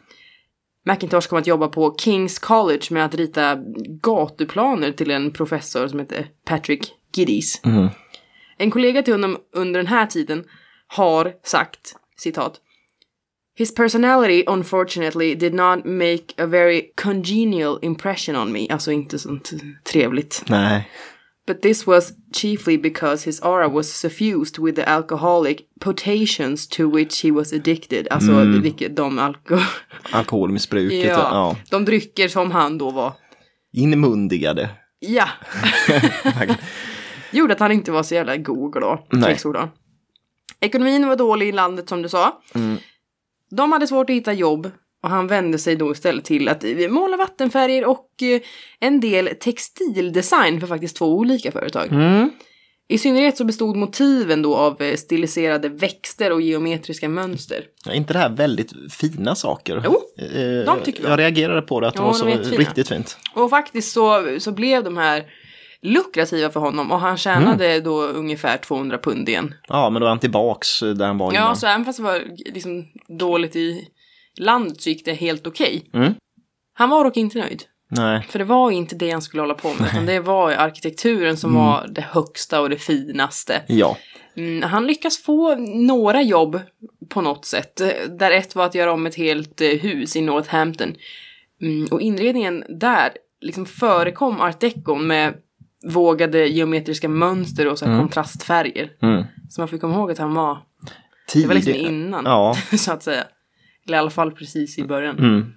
Macintosh 0.86 1.28
kom 1.30 1.40
att 1.40 1.48
jobba 1.48 1.68
på 1.68 1.96
Kings 2.00 2.40
College 2.40 2.82
med 2.90 3.06
att 3.06 3.16
rita 3.16 3.58
gatuplaner 4.02 4.92
till 4.92 5.12
en 5.12 5.32
professor 5.32 5.88
som 5.88 6.00
heter 6.00 6.28
Patrick 6.46 6.92
Giddies. 7.16 7.62
Mm. 7.66 7.90
En 8.58 8.72
kollega 8.72 9.04
till 9.04 9.14
honom 9.14 9.38
under 9.54 9.80
den 9.80 9.88
här 9.88 10.06
tiden 10.06 10.44
har 10.88 11.34
sagt, 11.44 11.96
citat, 12.18 12.62
His 13.58 13.76
personality 13.76 14.44
unfortunately 14.48 15.36
did 15.36 15.54
not 15.54 15.86
make 15.86 16.34
a 16.38 16.46
very 16.46 16.82
congenial 16.96 17.80
impression 17.82 18.36
on 18.36 18.52
me. 18.52 18.68
Alltså 18.70 18.92
inte 18.92 19.20
sånt 19.20 19.52
trevligt. 19.84 20.44
nej. 20.50 20.90
But 21.48 21.62
this 21.62 21.88
was 21.88 22.14
chiefly 22.36 22.78
because 22.78 23.26
his 23.26 23.42
aura 23.42 23.68
was 23.68 23.94
suffused 23.94 24.60
with 24.60 24.76
the 24.76 24.84
alcoholic 24.86 25.58
potations 25.80 26.68
to 26.68 26.90
which 26.90 27.24
he 27.24 27.32
was 27.32 27.54
addicted. 27.54 28.08
Alltså 28.12 28.32
vilket 28.62 28.96
de 28.96 29.20
alko... 29.20 29.58
Alkoholmissbruket. 30.12 31.06
ja, 31.06 31.18
Ja. 31.18 31.58
de 31.70 31.86
drycker 31.86 32.28
som 32.28 32.52
han 32.52 32.78
då 32.78 32.90
var. 32.92 33.14
Inmundigade. 33.74 34.70
Ja. 35.00 35.28
Gjorde 37.32 37.54
att 37.54 37.60
han 37.60 37.72
inte 37.72 37.92
var 37.92 38.04
så 38.04 38.16
jävla 38.16 38.38
god 38.38 38.64
och 38.66 38.74
glad. 38.74 39.00
Ekonomin 40.60 41.08
var 41.08 41.16
dålig 41.16 41.48
i 41.50 41.52
landet 41.52 41.90
som 41.90 42.02
du 42.02 42.10
sa. 42.10 42.42
Mm. 42.56 42.78
De 43.52 43.72
hade 43.72 43.88
svårt 43.88 44.10
att 44.10 44.16
hitta 44.16 44.34
jobb 44.34 44.72
och 45.04 45.10
han 45.10 45.28
vände 45.28 45.58
sig 45.58 45.76
då 45.76 45.92
istället 45.92 46.26
till 46.26 46.48
att 46.50 46.64
måla 46.90 47.18
vattenfärger 47.18 47.86
och 47.86 48.08
eh, 48.22 48.42
en 48.80 49.00
del 49.00 49.30
textildesign 49.40 50.60
för 50.60 50.68
faktiskt 50.68 50.96
två 50.98 51.06
olika 51.18 51.52
företag. 51.52 51.88
Mm. 51.92 52.30
I 52.88 52.98
synnerhet 52.98 53.38
så 53.38 53.44
bestod 53.44 53.76
motiven 53.76 54.42
då 54.42 54.56
av 54.56 54.82
eh, 54.82 54.96
stiliserade 54.96 55.70
växter 55.70 56.32
och 56.32 56.42
geometriska 56.42 57.10
mönster. 57.10 57.64
Är 57.90 57.94
inte 57.94 58.14
det 58.14 58.20
här 58.20 58.30
väldigt 58.30 58.74
fina 58.94 59.36
saker? 59.36 59.82
Jo, 59.86 59.98
Eh, 60.18 60.66
de 60.66 60.80
tycker 60.84 61.04
jag. 61.04 61.12
Jag 61.12 61.20
reagerade 61.20 61.62
på 61.62 61.80
det, 61.80 61.88
att 61.88 61.94
det 61.94 62.02
Ja, 62.02 62.06
var 62.06 62.14
så 62.14 62.26
riktigt 62.58 62.88
fint. 62.88 63.18
Och 63.34 63.50
faktiskt 63.50 63.92
så, 63.92 64.36
så 64.40 64.52
blev 64.52 64.84
de 64.84 64.98
här 64.98 65.26
lukrativa 65.82 66.50
för 66.50 66.60
honom 66.60 66.92
och 66.92 67.00
han 67.00 67.18
tjänade 67.18 67.66
Mm. 67.72 67.84
då 67.84 68.02
ungefär 68.04 68.58
200 68.58 68.98
pund 68.98 69.30
igen. 69.30 69.54
Ja, 69.68 69.90
men 69.90 70.00
då 70.00 70.06
är 70.06 70.10
han 70.10 70.20
tillbaks 70.20 70.80
där 70.80 71.06
han 71.08 71.18
var 71.18 71.34
Ja, 71.34 71.40
innan. 71.42 71.56
så 71.56 71.68
även 71.68 71.86
fast 71.86 71.98
det 72.00 72.04
var 72.04 72.24
liksom 72.54 72.86
dåligt 73.20 73.56
i 73.56 73.88
landet 74.38 74.82
så 74.82 74.90
gick 74.90 75.06
det 75.06 75.14
helt 75.14 75.48
okej. 75.48 75.90
Mm. 75.94 76.14
Han 76.74 76.90
var 76.90 77.04
dock 77.04 77.18
inte 77.18 77.38
nöjd. 77.40 77.64
Nej. 77.90 78.28
För 78.30 78.40
det 78.40 78.46
var 78.46 78.72
inte 78.72 78.96
det 78.96 79.12
han 79.12 79.22
skulle 79.22 79.42
hålla 79.44 79.54
på 79.54 79.68
med, 79.74 79.88
utan 79.92 80.06
det 80.06 80.20
var 80.20 80.52
arkitekturen 80.52 81.38
som 81.38 81.50
Mm. 81.52 81.62
var 81.64 81.88
det 81.88 82.02
högsta 82.02 82.62
och 82.62 82.70
det 82.70 82.78
finaste. 82.78 83.62
Ja. 83.68 83.98
Mm, 84.38 84.64
han 84.70 84.88
lyckas 84.88 85.18
få 85.24 85.56
några 85.88 86.22
jobb 86.22 86.60
på 87.10 87.22
något 87.22 87.46
sätt. 87.46 87.82
Där 88.20 88.32
ett 88.32 88.56
var 88.56 88.66
att 88.66 88.76
göra 88.76 88.92
om 88.94 89.06
ett 89.06 89.16
helt 89.16 89.62
eh, 89.62 89.68
hus 89.70 90.16
i 90.16 90.22
Northampton. 90.22 90.96
Mm, 91.62 91.88
och 91.92 92.02
inredningen 92.02 92.64
där 92.80 93.10
liksom 93.42 93.66
förekom 93.66 94.42
art 94.42 94.60
deco 94.60 94.96
med 94.96 95.34
vågade 95.84 96.48
geometriska 96.48 97.10
mönster 97.10 97.68
och 97.68 97.80
så 97.80 97.86
här 97.86 98.00
kontrastfärger. 98.00 98.92
Mm. 99.02 99.24
Så 99.50 99.62
man 99.62 99.68
får 99.68 99.78
komma 99.78 99.96
ihåg 99.96 100.12
att 100.12 100.18
han 100.18 100.34
var, 100.34 100.58
det 101.34 101.46
var 101.48 101.54
liksom 101.54 101.74
Tidig- 101.74 101.88
innan. 101.88 102.26
Ja. 102.26 102.56
så 102.78 102.92
att 102.92 103.04
säga. 103.04 103.24
Eller 103.88 103.98
i 103.98 104.00
alla 104.00 104.10
fall 104.10 104.32
precis 104.32 104.78
i 104.80 104.84
början. 104.84 105.20
Mm. 105.20 105.54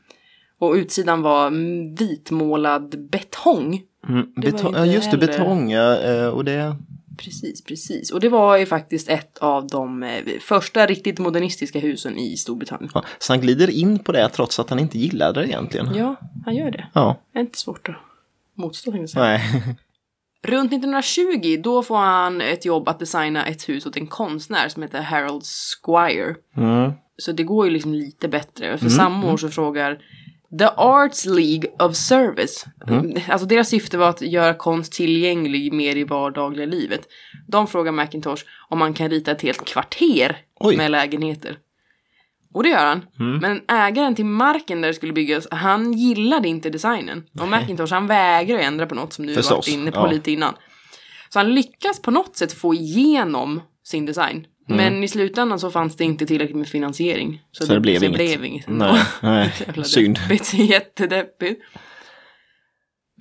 Och 0.58 0.72
utsidan 0.74 1.22
var 1.22 1.46
mm, 1.46 1.94
vitmålad 1.94 3.08
betong. 3.10 3.82
Mm. 4.08 4.26
Inte 4.36 4.48
ja, 4.72 4.86
just 4.86 5.10
det, 5.10 5.16
heller- 5.16 5.26
betong. 5.26 5.70
Ja, 5.70 6.00
eh, 6.00 6.26
och 6.26 6.44
det... 6.44 6.76
Precis, 7.18 7.64
precis. 7.64 8.10
Och 8.10 8.20
det 8.20 8.28
var 8.28 8.56
ju 8.56 8.66
faktiskt 8.66 9.08
ett 9.08 9.38
av 9.38 9.66
de 9.66 10.02
eh, 10.02 10.10
första 10.40 10.86
riktigt 10.86 11.18
modernistiska 11.18 11.78
husen 11.78 12.18
i 12.18 12.36
Storbritannien. 12.36 12.90
Ja. 12.94 13.04
Så 13.18 13.32
han 13.32 13.40
glider 13.40 13.70
in 13.70 13.98
på 13.98 14.12
det 14.12 14.28
trots 14.28 14.58
att 14.58 14.70
han 14.70 14.78
inte 14.78 14.98
gillade 14.98 15.40
det 15.40 15.46
egentligen. 15.46 15.94
Ja, 15.94 16.16
han 16.44 16.54
gör 16.56 16.70
det. 16.70 16.86
Ja. 16.92 17.16
Det 17.32 17.38
är 17.38 17.40
inte 17.40 17.58
svårt 17.58 17.88
att 17.88 17.94
motstå 18.54 18.90
tänkte 18.90 19.02
jag 19.02 19.10
säga. 19.10 19.24
Nej. 19.24 19.76
Runt 20.44 20.72
1920 20.72 21.60
då 21.62 21.82
får 21.82 21.96
han 21.96 22.40
ett 22.40 22.64
jobb 22.64 22.88
att 22.88 22.98
designa 22.98 23.46
ett 23.46 23.68
hus 23.68 23.86
åt 23.86 23.96
en 23.96 24.06
konstnär 24.06 24.68
som 24.68 24.82
heter 24.82 25.00
Harold 25.00 25.42
Squire. 25.82 26.34
Mm. 26.56 26.92
Så 27.16 27.32
det 27.32 27.42
går 27.42 27.66
ju 27.66 27.72
liksom 27.72 27.94
lite 27.94 28.28
bättre. 28.28 28.78
För 28.78 28.88
samma 28.88 29.32
år 29.32 29.36
så 29.36 29.48
frågar 29.48 29.98
The 30.58 30.68
Arts 30.76 31.26
League 31.26 31.70
of 31.78 31.96
Service. 31.96 32.66
Alltså 33.28 33.46
deras 33.46 33.68
syfte 33.68 33.98
var 33.98 34.08
att 34.08 34.22
göra 34.22 34.54
konst 34.54 34.92
tillgänglig 34.92 35.72
mer 35.72 35.96
i 35.96 36.04
vardagliga 36.04 36.66
livet. 36.66 37.08
De 37.48 37.66
frågar 37.66 37.92
Macintosh 37.92 38.44
om 38.68 38.78
man 38.78 38.94
kan 38.94 39.10
rita 39.10 39.30
ett 39.30 39.42
helt 39.42 39.64
kvarter 39.64 40.36
Oj. 40.60 40.76
med 40.76 40.90
lägenheter. 40.90 41.58
Och 42.54 42.62
det 42.62 42.68
gör 42.68 42.86
han. 42.86 43.06
Men 43.40 43.60
ägaren 43.68 44.14
till 44.14 44.24
marken 44.24 44.80
där 44.80 44.88
det 44.88 44.94
skulle 44.94 45.12
byggas, 45.12 45.48
han 45.50 45.92
gillade 45.92 46.48
inte 46.48 46.70
designen. 46.70 47.24
Och 47.40 47.48
Macintosh 47.48 47.92
han 47.92 48.06
vägrar 48.06 48.58
att 48.58 48.64
ändra 48.64 48.86
på 48.86 48.94
något 48.94 49.12
som 49.12 49.26
du 49.26 49.34
Förstås, 49.34 49.68
varit 49.68 49.68
inne 49.68 49.90
på 49.90 49.98
ja. 49.98 50.10
lite 50.10 50.30
innan. 50.30 50.54
Så 51.28 51.38
han 51.38 51.54
lyckas 51.54 52.02
på 52.02 52.10
något 52.10 52.36
sätt 52.36 52.52
få 52.52 52.74
igenom 52.74 53.60
sin 53.84 54.06
design. 54.06 54.46
Men 54.68 55.04
i 55.04 55.08
slutändan 55.08 55.58
så 55.58 55.70
fanns 55.70 55.96
det 55.96 56.04
inte 56.04 56.26
tillräckligt 56.26 56.56
med 56.56 56.68
finansiering. 56.68 57.42
Så, 57.52 57.64
det 57.64 57.80
blev 57.80 57.98
så 57.98 58.04
inget. 58.04 58.16
blev 58.16 58.44
inget. 58.44 58.68
Nej, 58.68 59.02
nej. 59.22 59.52
Synd. 59.84 60.18
Deppigt, 60.28 60.54
jättedeppigt. 60.54 61.62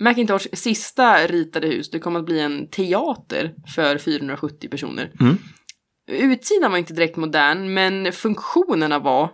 Macintosh 0.00 0.46
sista 0.52 1.26
ritade 1.26 1.66
hus, 1.66 1.90
det 1.90 1.98
kom 1.98 2.16
att 2.16 2.24
bli 2.24 2.40
en 2.40 2.68
teater 2.68 3.54
för 3.74 3.98
470 3.98 4.68
personer. 4.70 5.10
Mm. 5.20 5.38
Utsidan 6.06 6.70
var 6.70 6.78
inte 6.78 6.92
direkt 6.94 7.16
modern, 7.16 7.74
men 7.74 8.12
funktionerna 8.12 8.98
var... 8.98 9.30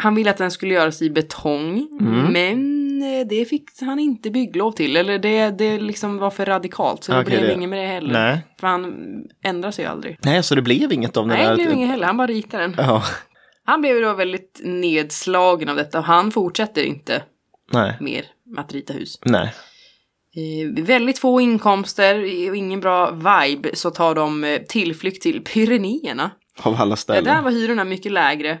Han 0.00 0.14
ville 0.14 0.30
att 0.30 0.36
den 0.36 0.50
skulle 0.50 0.74
göras 0.74 1.02
i 1.02 1.10
betong, 1.10 1.88
Mm. 2.00 2.32
men 2.32 3.02
eh, 3.02 3.26
det 3.26 3.44
fick 3.44 3.64
han 3.80 3.98
inte 3.98 4.30
bygglov 4.30 4.72
till. 4.72 4.96
Eller 4.96 5.18
det, 5.18 5.50
det 5.50 5.78
liksom 5.80 6.18
var 6.18 6.30
för 6.30 6.46
radikalt, 6.46 7.04
så 7.04 7.12
det 7.12 7.20
Okej, 7.20 7.30
blev 7.36 7.48
det- 7.48 7.54
inget 7.54 7.68
med 7.68 7.78
det 7.78 7.86
heller. 7.86 8.12
Nej. 8.12 8.38
För 8.60 8.66
han 8.66 8.94
ändrar 9.44 9.70
sig 9.70 9.84
aldrig. 9.86 10.18
Nej, 10.24 10.42
så 10.42 10.54
det 10.54 10.62
blev 10.62 10.92
inget 10.92 11.16
av 11.16 11.28
den 11.28 11.36
Nej, 11.36 11.46
där... 11.46 11.56
det 11.56 11.62
blev 11.62 11.72
inget 11.72 11.88
heller, 11.88 12.06
han 12.06 12.16
bara 12.16 12.26
ritade 12.26 12.62
den. 12.62 12.74
Ja. 12.78 13.02
Han 13.64 13.80
blev 13.80 14.00
då 14.02 14.14
väldigt 14.14 14.60
nedslagen 14.64 15.68
av 15.68 15.76
detta 15.76 15.98
och 15.98 16.04
han 16.04 16.30
fortsätter 16.30 16.82
inte 16.82 17.22
Nej. 17.72 17.96
mer 18.00 18.24
med 18.46 18.64
att 18.64 18.72
rita 18.72 18.92
hus. 18.92 19.18
Nej. 19.24 19.54
Eh, 20.38 20.84
väldigt 20.84 21.18
få 21.18 21.40
inkomster 21.40 22.18
och 22.50 22.56
ingen 22.56 22.80
bra 22.80 23.10
vibe 23.10 23.70
så 23.76 23.90
tar 23.90 24.14
de 24.14 24.44
eh, 24.44 24.60
tillflykt 24.62 25.22
till 25.22 25.44
Pyrenéerna. 25.44 26.30
Av 26.62 26.74
alla 26.74 26.92
Ja, 26.92 26.96
ställen. 26.96 27.24
där 27.24 27.42
var 27.42 27.50
hyrorna 27.50 27.84
mycket 27.84 28.12
lägre. 28.12 28.58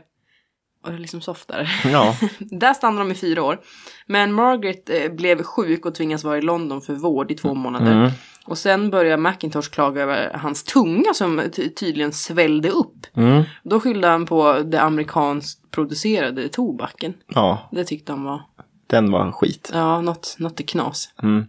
Och 0.84 0.90
det 0.90 0.96
är 0.96 1.00
liksom 1.00 1.20
softare. 1.20 1.68
Ja. 1.84 2.16
där 2.38 2.74
stannade 2.74 3.04
de 3.08 3.12
i 3.12 3.14
fyra 3.14 3.42
år. 3.42 3.60
Men 4.06 4.32
Margaret 4.32 4.90
eh, 4.90 5.12
blev 5.12 5.42
sjuk 5.42 5.86
och 5.86 5.94
tvingas 5.94 6.24
vara 6.24 6.38
i 6.38 6.42
London 6.42 6.80
för 6.82 6.94
vård 6.94 7.30
i 7.30 7.34
två 7.34 7.54
månader. 7.54 7.92
Mm. 7.92 8.10
Och 8.46 8.58
sen 8.58 8.90
börjar 8.90 9.16
Macintosh 9.16 9.70
klaga 9.70 10.02
över 10.02 10.32
hans 10.34 10.64
tunga 10.64 11.14
som 11.14 11.42
ty- 11.52 11.68
tydligen 11.74 12.12
svällde 12.12 12.70
upp. 12.70 13.06
Mm. 13.16 13.42
Då 13.64 13.80
skyllde 13.80 14.08
han 14.08 14.26
på 14.26 14.58
det 14.64 14.80
amerikanskt 14.82 15.70
producerade 15.70 16.48
tobaken. 16.48 17.14
Ja, 17.34 17.68
Det 17.72 17.84
tyckte 17.84 18.12
han 18.12 18.24
var, 18.24 18.42
den 18.86 19.10
var 19.10 19.32
skit. 19.32 19.70
ja, 19.74 20.00
något, 20.00 20.36
något 20.38 20.66
knas. 20.66 21.08
Mm. 21.22 21.46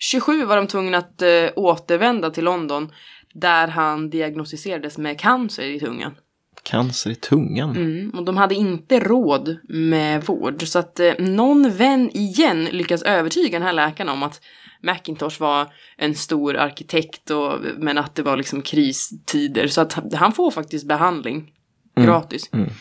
27 0.00 0.44
var 0.44 0.56
de 0.56 0.66
tvungna 0.66 0.98
att 0.98 1.22
eh, 1.22 1.28
återvända 1.56 2.30
till 2.30 2.44
London. 2.44 2.92
Där 3.34 3.68
han 3.68 4.10
diagnostiserades 4.10 4.98
med 4.98 5.20
cancer 5.20 5.62
i 5.62 5.80
tungan. 5.80 6.14
Cancer 6.62 7.10
i 7.10 7.14
tungan. 7.14 7.76
Mm, 7.76 8.10
och 8.10 8.24
de 8.24 8.36
hade 8.36 8.54
inte 8.54 9.00
råd 9.00 9.58
med 9.68 10.24
vård. 10.24 10.62
Så 10.66 10.78
att 10.78 11.00
eh, 11.00 11.12
någon 11.18 11.70
vän 11.70 12.10
igen 12.14 12.64
lyckas 12.64 13.02
övertyga 13.02 13.58
den 13.58 13.66
här 13.66 13.72
läkaren 13.72 14.08
om 14.08 14.22
att 14.22 14.40
Macintosh 14.82 15.40
var 15.40 15.72
en 15.96 16.14
stor 16.14 16.56
arkitekt 16.56 17.30
och, 17.30 17.58
men 17.78 17.98
att 17.98 18.14
det 18.14 18.22
var 18.22 18.36
liksom 18.36 18.62
kristider. 18.62 19.66
Så 19.66 19.80
att 19.80 20.14
han 20.14 20.32
får 20.32 20.50
faktiskt 20.50 20.88
behandling 20.88 21.52
gratis. 21.96 22.50
Mm. 22.52 22.66
Eh, 22.66 22.72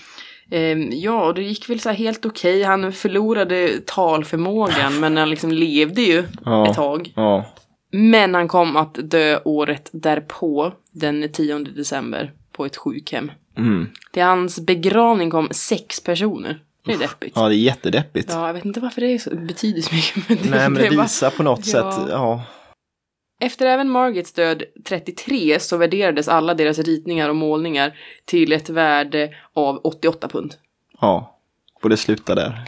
ja, 0.91 1.25
och 1.25 1.33
det 1.33 1.41
gick 1.43 1.69
väl 1.69 1.79
så 1.79 1.89
helt 1.89 2.25
okej. 2.25 2.63
Han 2.63 2.93
förlorade 2.93 3.79
talförmågan 3.85 4.99
men 4.99 5.17
han 5.17 5.29
liksom 5.29 5.51
levde 5.51 6.01
ju 6.01 6.23
Ja. 6.45 6.67
ett 6.69 6.75
tag. 6.75 7.13
Ja. 7.15 7.45
Men 7.91 8.33
han 8.33 8.47
kom 8.47 8.75
att 8.77 8.93
dö 9.11 9.39
året 9.45 9.89
därpå, 9.93 10.73
den 10.91 11.29
10 11.33 11.59
december, 11.59 12.31
på 12.51 12.65
ett 12.65 12.77
sjukhem. 12.77 13.31
Mm. 13.57 13.87
Till 14.11 14.23
hans 14.23 14.59
begravning 14.59 15.29
kom 15.31 15.47
sex 15.51 15.99
personer. 16.03 16.59
Det 16.85 16.93
är 16.93 16.97
deppigt. 16.97 17.33
Ja. 17.35 17.41
ja, 17.43 17.49
det 17.49 17.55
är 17.55 17.57
jättedeppigt. 17.57 18.31
jag 18.31 18.53
vet 18.53 18.65
inte 18.65 18.79
varför 18.79 19.01
det 19.01 19.19
så, 19.19 19.35
betyder 19.35 19.81
så 19.81 19.95
mycket. 19.95 20.29
Men 20.29 20.37
det, 20.43 20.49
Nej, 20.49 20.69
men 20.69 20.83
det 20.83 20.95
var- 20.95 21.03
visar 21.03 21.29
på 21.29 21.43
något 21.43 21.67
Ja. 21.67 21.71
sätt. 21.91 22.07
Ja. 22.09 22.43
Efter 23.39 23.65
även 23.65 23.89
Margits 23.89 24.33
död 24.33 24.63
33 24.85 25.59
så 25.59 25.77
värderades 25.77 26.27
alla 26.27 26.53
deras 26.53 26.79
ritningar 26.79 27.29
och 27.29 27.35
målningar 27.35 27.97
till 28.25 28.51
ett 28.51 28.69
värde 28.69 29.35
av 29.53 29.81
88 29.83 30.27
pund. 30.27 30.55
Ja. 31.01 31.39
Och 31.81 31.89
det 31.89 31.97
slutar 31.97 32.35
där. 32.35 32.65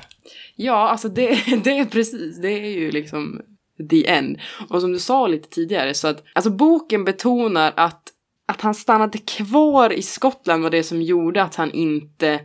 Ja, 0.56 0.90
alltså 0.90 1.10
det, 1.10 1.28
det 1.64 1.78
är 1.78 1.86
precis, 1.86 2.42
det 2.42 2.50
är 2.52 2.80
ju 2.80 2.92
liksom 2.92 3.42
the 3.90 4.08
end. 4.10 4.40
Och 4.70 4.82
som 4.82 4.92
du 4.92 5.00
sa 5.00 5.28
lite 5.28 5.50
tidigare 5.50 5.94
så 5.94 6.08
att, 6.08 6.24
alltså 6.34 6.52
boken 6.52 7.04
betonar 7.06 7.74
att, 7.76 8.04
att 8.46 8.62
han 8.62 8.76
stannade 8.76 9.18
kvar 9.18 9.94
i 9.94 10.02
Skottland 10.02 10.64
var 10.64 10.70
det 10.70 10.84
som 10.84 11.02
gjorde 11.02 11.44
att 11.44 11.56
han 11.56 11.72
inte 11.72 12.40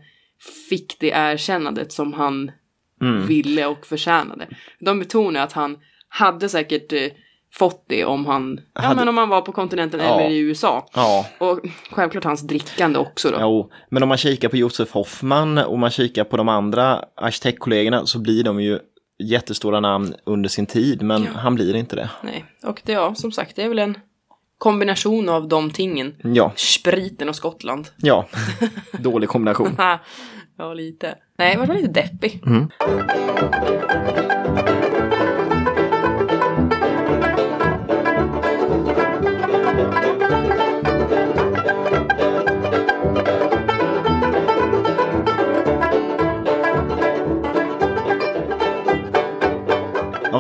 fick 0.69 0.97
det 1.01 1.11
erkännandet 1.11 1.93
som 1.93 2.13
han 2.13 2.51
Mm. 3.01 3.27
ville 3.27 3.67
och 3.67 3.87
förtjänade. 3.87 4.47
De 4.81 4.99
betonar 4.99 5.41
att 5.41 5.53
han 5.53 5.79
hade 6.09 6.49
säkert 6.49 6.93
eh, 6.93 7.09
fått 7.55 7.85
det 7.89 8.05
om 8.05 8.27
han, 8.27 8.61
ja 8.75 8.81
Hade- 8.81 8.95
men 8.95 9.09
om 9.09 9.17
han 9.19 9.29
var 9.29 9.41
på 9.43 9.53
kontinenten 9.53 10.01
Ja. 10.01 10.21
eller 10.21 10.31
i 10.31 10.39
USA. 10.39 10.87
Ja. 10.95 11.27
Och 11.39 11.61
självklart 11.91 12.25
hans 12.25 12.41
drickande 12.43 12.99
också 12.99 13.31
då. 13.31 13.37
Jo, 13.41 13.71
men 13.91 14.03
om 14.03 14.09
man 14.09 14.19
kikar 14.19 14.49
på 14.49 14.57
Josef 14.57 14.91
Hoffman 14.93 15.59
och 15.59 15.79
man 15.79 15.91
kikar 15.91 16.25
på 16.25 16.37
de 16.37 16.49
andra 16.49 17.05
arkitektkollegorna 17.17 18.07
så 18.07 18.19
blir 18.19 18.45
de 18.45 18.61
ju 18.61 18.79
jättestora 19.19 19.81
namn 19.81 20.15
under 20.27 20.49
sin 20.49 20.67
tid, 20.67 21.03
men 21.03 21.23
Ja. 21.25 21.31
han 21.35 21.55
blir 21.55 21.77
inte 21.77 21.97
det. 21.97 22.11
Nej, 22.23 22.45
och 22.65 22.83
det, 22.85 22.93
ja, 22.93 23.15
som 23.15 23.33
sagt, 23.33 23.57
det 23.57 23.63
är 23.63 23.69
väl 23.69 23.79
en 23.79 23.99
kombination 24.59 25.29
av 25.29 25.49
de 25.49 25.71
tingen. 25.71 26.15
Ja, 26.25 26.53
Spriten 26.57 27.29
och 27.29 27.37
Skottland. 27.37 27.89
ja, 27.97 28.27
dålig 28.99 29.29
kombination. 29.29 29.77
ja, 30.59 30.75
lite. 30.75 31.15
Nej, 31.39 31.53
jag 31.61 31.67
var 31.67 31.75
lite 31.75 31.89
deppig. 32.01 32.43
Mm. 32.47 32.69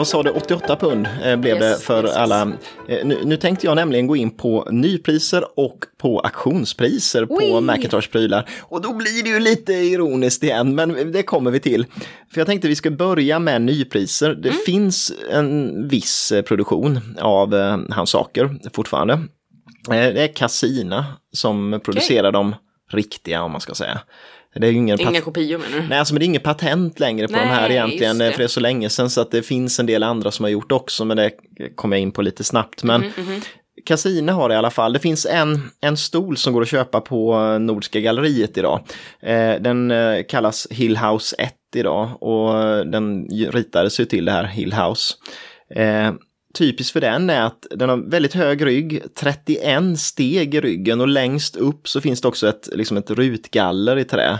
Vad 0.06 0.10
sa 0.10 0.22
du, 0.22 0.30
88 0.30 0.76
pund 0.76 1.08
eh, 1.24 1.36
blev 1.36 1.58
det 1.58 1.66
Yes, 1.66 1.82
för 1.82 2.04
yes, 2.04 2.16
alla. 2.16 2.42
Eh, 2.88 3.06
nu, 3.06 3.18
nu 3.24 3.36
tänkte 3.36 3.66
jag 3.66 3.76
nämligen 3.76 4.06
gå 4.06 4.16
in 4.16 4.30
på 4.30 4.68
nypriser 4.70 5.44
och 5.58 5.78
på 5.98 6.20
auktionspriser 6.20 7.26
på 7.26 7.34
Oi! 7.34 7.60
Macintosh-prylar. 7.60 8.48
Och 8.62 8.82
då 8.82 8.92
blir 8.92 9.22
det 9.22 9.28
ju 9.28 9.40
lite 9.40 9.72
ironiskt 9.72 10.42
igen, 10.42 10.74
men 10.74 11.12
det 11.12 11.22
kommer 11.22 11.50
vi 11.50 11.60
till. 11.60 11.86
För 12.32 12.40
jag 12.40 12.46
tänkte 12.46 12.68
vi 12.68 12.76
ska 12.76 12.90
börja 12.90 13.38
med 13.38 13.62
nypriser. 13.62 14.34
Det 14.34 14.48
Mm. 14.48 14.60
finns 14.66 15.12
en 15.30 15.88
viss 15.88 16.32
eh, 16.32 16.42
produktion 16.42 17.00
av 17.20 17.54
eh, 17.54 17.78
hans 17.90 18.10
saker 18.10 18.50
fortfarande. 18.72 19.18
Det 19.88 20.22
är 20.22 20.34
Casina 20.34 21.04
som 21.32 21.80
producerar 21.84 22.32
de 22.32 22.54
riktiga, 22.92 23.42
om 23.42 23.52
man 23.52 23.60
ska 23.60 23.74
säga. 23.74 24.00
Det 24.60 24.66
är 24.66 24.70
ju 24.70 24.76
ingen 24.76 25.00
Inga 25.00 25.20
kopior 25.20 25.58
menar 25.58 25.82
du? 25.82 25.88
Nej, 25.88 25.98
alltså, 25.98 26.14
men 26.14 26.18
det 26.18 26.24
är 26.24 26.26
inget 26.26 26.42
patent 26.42 27.00
längre 27.00 27.28
på 27.28 27.32
de 27.32 27.38
här 27.38 27.68
Nej, 27.68 27.76
egentligen, 27.76 28.18
det. 28.18 28.30
för 28.32 28.38
det 28.38 28.44
är 28.44 28.48
så 28.48 28.60
länge 28.60 28.90
sedan 28.90 29.10
så 29.10 29.20
att 29.20 29.30
det 29.30 29.42
finns 29.42 29.80
en 29.80 29.86
del 29.86 30.02
andra 30.02 30.30
som 30.30 30.44
har 30.44 30.50
gjort 30.50 30.72
också, 30.72 31.04
men 31.04 31.16
det 31.16 31.30
kommer 31.74 31.96
jag 31.96 32.02
in 32.02 32.12
på 32.12 32.22
lite 32.22 32.44
snabbt. 32.44 32.82
Men 32.82 33.00
Mhm, 33.00 33.40
Casino 33.86 34.32
har 34.32 34.48
det 34.48 34.54
i 34.54 34.58
alla 34.58 34.70
fall. 34.70 34.92
Det 34.92 34.98
finns 34.98 35.26
en, 35.26 35.62
en 35.80 35.96
stol 35.96 36.36
som 36.36 36.52
går 36.52 36.62
att 36.62 36.68
köpa 36.68 37.00
på 37.00 37.38
Nordiska 37.58 38.00
galleriet 38.00 38.58
idag. 38.58 38.80
Eh, 39.22 39.54
den 39.60 39.90
eh, 39.90 40.22
kallas 40.28 40.66
Hillhouse 40.70 41.36
1 41.38 41.52
idag 41.76 42.22
och 42.22 42.52
den 42.86 43.28
ritades 43.52 44.00
ju 44.00 44.04
till 44.04 44.24
det 44.24 44.32
här 44.32 44.44
Hillhouse. 44.44 45.14
Eh, 45.74 46.12
typiskt 46.56 46.92
för 46.92 47.00
den 47.00 47.30
är 47.30 47.42
att 47.42 47.66
den 47.70 47.88
har 47.88 47.96
väldigt 47.96 48.34
hög 48.34 48.66
rygg, 48.66 49.02
31 49.14 49.98
steg 49.98 50.54
i 50.54 50.60
ryggen 50.60 51.00
och 51.00 51.08
längst 51.08 51.56
upp 51.56 51.88
så 51.88 52.00
finns 52.00 52.20
det 52.20 52.28
också 52.28 52.48
ett, 52.48 52.68
liksom 52.72 52.96
ett 52.96 53.10
rutgaller 53.10 53.98
i 53.98 54.04
trä. 54.04 54.38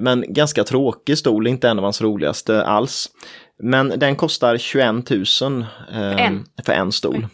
Men 0.00 0.24
ganska 0.28 0.64
tråkig 0.64 1.18
stol, 1.18 1.46
inte 1.46 1.68
en 1.68 1.78
av 1.78 1.84
hans 1.84 2.02
roligaste 2.02 2.64
alls. 2.64 3.10
Men 3.62 3.92
den 3.96 4.16
kostar 4.16 4.56
21 4.56 5.10
000 5.10 5.66
eh, 5.92 6.26
en? 6.26 6.44
för 6.64 6.72
en 6.72 6.92
stol. 6.92 7.26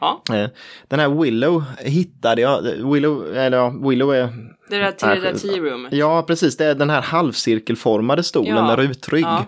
Ja, 0.00 0.22
Eh, 0.32 0.48
Den 0.88 1.00
här 1.00 1.08
Willow 1.08 1.64
hittade 1.78 2.40
jag, 2.40 2.62
Willow, 2.92 3.36
eller 3.36 3.56
ja, 3.56 3.74
Willow 3.88 4.14
är 4.14 4.28
det 4.70 4.76
där 4.78 4.92
till 4.92 5.08
det 5.08 5.20
där 5.20 5.32
tea 5.38 5.56
roomet. 5.56 5.92
Ja, 5.92 6.22
precis. 6.22 6.56
Det 6.56 6.64
är 6.64 6.74
den 6.74 6.90
här 6.90 7.02
halvcirkelformade 7.02 8.22
stolen 8.22 8.56
Ja. 8.56 8.66
med 8.66 8.78
rutrygg. 8.78 9.24
Ja. 9.24 9.46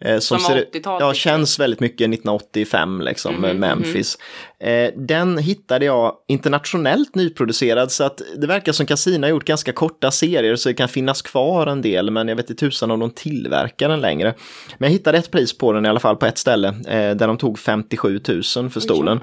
Eh, 0.00 0.18
Som 0.18 0.38
ser, 0.38 0.54
80-talet, 0.72 1.00
ja, 1.00 1.08
liksom. 1.10 1.14
känns 1.14 1.58
väldigt 1.60 1.80
mycket 1.80 2.00
1985 2.10 3.00
liksom, 3.00 3.32
Mhm, 3.34 3.40
med 3.42 3.56
Memphis. 3.56 4.18
Eh, 4.60 4.90
den 4.96 5.38
hittade 5.38 5.84
jag 5.84 6.12
internationellt 6.28 7.14
nyproducerad 7.14 7.92
så 7.92 8.04
att 8.04 8.20
det 8.36 8.46
verkar 8.46 8.72
som 8.72 8.86
Casino 8.86 9.22
har 9.24 9.30
gjort 9.30 9.44
ganska 9.44 9.72
korta 9.72 10.10
serier 10.10 10.56
så 10.56 10.68
det 10.68 10.74
kan 10.74 10.88
finnas 10.88 11.22
kvar 11.22 11.66
en 11.66 11.82
del 11.82 12.10
men 12.10 12.28
jag 12.28 12.36
vet 12.36 12.50
inte 12.50 12.60
tusan 12.66 12.90
om 12.90 13.00
de 13.00 13.10
tillverkar 13.10 13.88
den 13.88 14.00
längre. 14.00 14.34
Men 14.78 14.86
jag 14.88 14.92
hittade 14.92 15.18
ett 15.18 15.30
pris 15.30 15.58
på 15.58 15.72
den 15.72 15.86
i 15.86 15.88
alla 15.88 16.00
fall 16.00 16.16
på 16.16 16.26
ett 16.26 16.38
ställe 16.38 16.68
eh, 16.68 17.16
där 17.16 17.26
de 17.26 17.38
tog 17.38 17.58
57 17.58 18.20
000 18.28 18.42
för 18.70 18.80
stolen. 18.80 19.20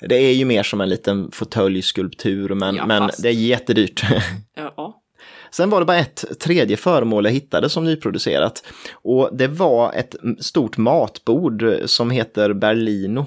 Det 0.00 0.16
är 0.16 0.32
ju 0.32 0.44
mer 0.44 0.62
som 0.62 0.80
en 0.80 0.88
liten 0.88 1.30
fåtöljskulptur 1.32 2.48
men, 2.54 2.74
Ja, 2.76 2.86
men 2.86 3.02
fast- 3.08 3.22
det 3.22 3.28
är 3.28 3.32
jättedyrt. 3.32 4.02
Ja, 4.58 4.72
ja. 4.76 4.85
Sen 5.56 5.70
var 5.70 5.80
det 5.80 5.86
bara 5.86 5.98
ett 5.98 6.24
tredje 6.40 6.76
föremål 6.76 7.24
jag 7.24 7.32
hittade 7.32 7.68
som 7.68 7.84
nyproducerat. 7.84 8.64
Och 8.92 9.30
det 9.32 9.48
var 9.48 9.92
ett 9.92 10.16
stort 10.40 10.76
matbord 10.76 11.64
som 11.84 12.10
heter 12.10 12.52
Berlino. 12.52 13.26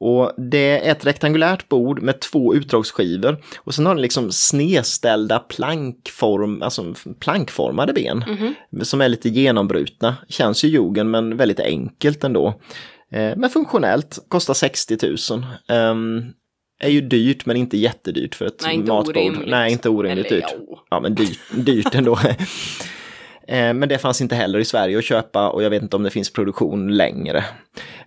Och 0.00 0.32
det 0.36 0.86
är 0.86 0.92
ett 0.92 1.06
rektangulärt 1.06 1.68
bord 1.68 2.02
med 2.02 2.20
två 2.20 2.54
utdragsskivor. 2.54 3.36
Och 3.58 3.74
sen 3.74 3.86
har 3.86 3.94
den 3.94 4.02
liksom 4.02 4.32
snedställda 4.32 5.38
plankform, 5.38 6.62
alltså 6.62 6.94
plankformade 7.18 7.92
ben. 7.92 8.24
Som 8.82 9.00
är 9.00 9.08
lite 9.08 9.28
genombrutna. 9.28 10.16
Känns 10.28 10.64
ju 10.64 10.68
jorden 10.68 11.10
men 11.10 11.36
väldigt 11.36 11.60
enkelt 11.60 12.24
ändå. 12.24 12.60
Eh, 13.12 13.36
men 13.36 13.50
funktionellt, 13.50 14.18
kostar 14.28 14.54
60 14.54 14.98
000. 15.30 15.44
Är 16.78 16.88
ju 16.88 17.00
dyrt 17.00 17.46
men 17.46 17.56
inte 17.56 17.76
jättedyrt 17.76 18.34
för 18.34 18.46
ett 18.46 18.62
Nej, 18.64 18.78
matbord. 18.78 19.16
orimligt. 19.16 19.48
Nej, 19.50 19.72
inte 19.72 19.88
orimligt 19.88 20.26
Eller, 20.26 20.36
dyrt. 20.40 20.54
ja. 20.68 20.84
Ja, 20.90 21.00
men 21.00 21.14
dyrt, 21.14 21.38
dyrt 21.54 21.94
ändå. 21.94 22.18
Eh, 23.48 23.74
Men 23.74 23.88
det 23.88 23.98
fanns 23.98 24.20
inte 24.20 24.34
heller 24.34 24.58
i 24.58 24.64
Sverige 24.64 24.98
att 24.98 25.04
köpa 25.04 25.48
och 25.48 25.62
jag 25.62 25.70
vet 25.70 25.82
inte 25.82 25.96
om 25.96 26.02
det 26.02 26.10
finns 26.10 26.32
produktion 26.32 26.96
längre. 26.96 27.44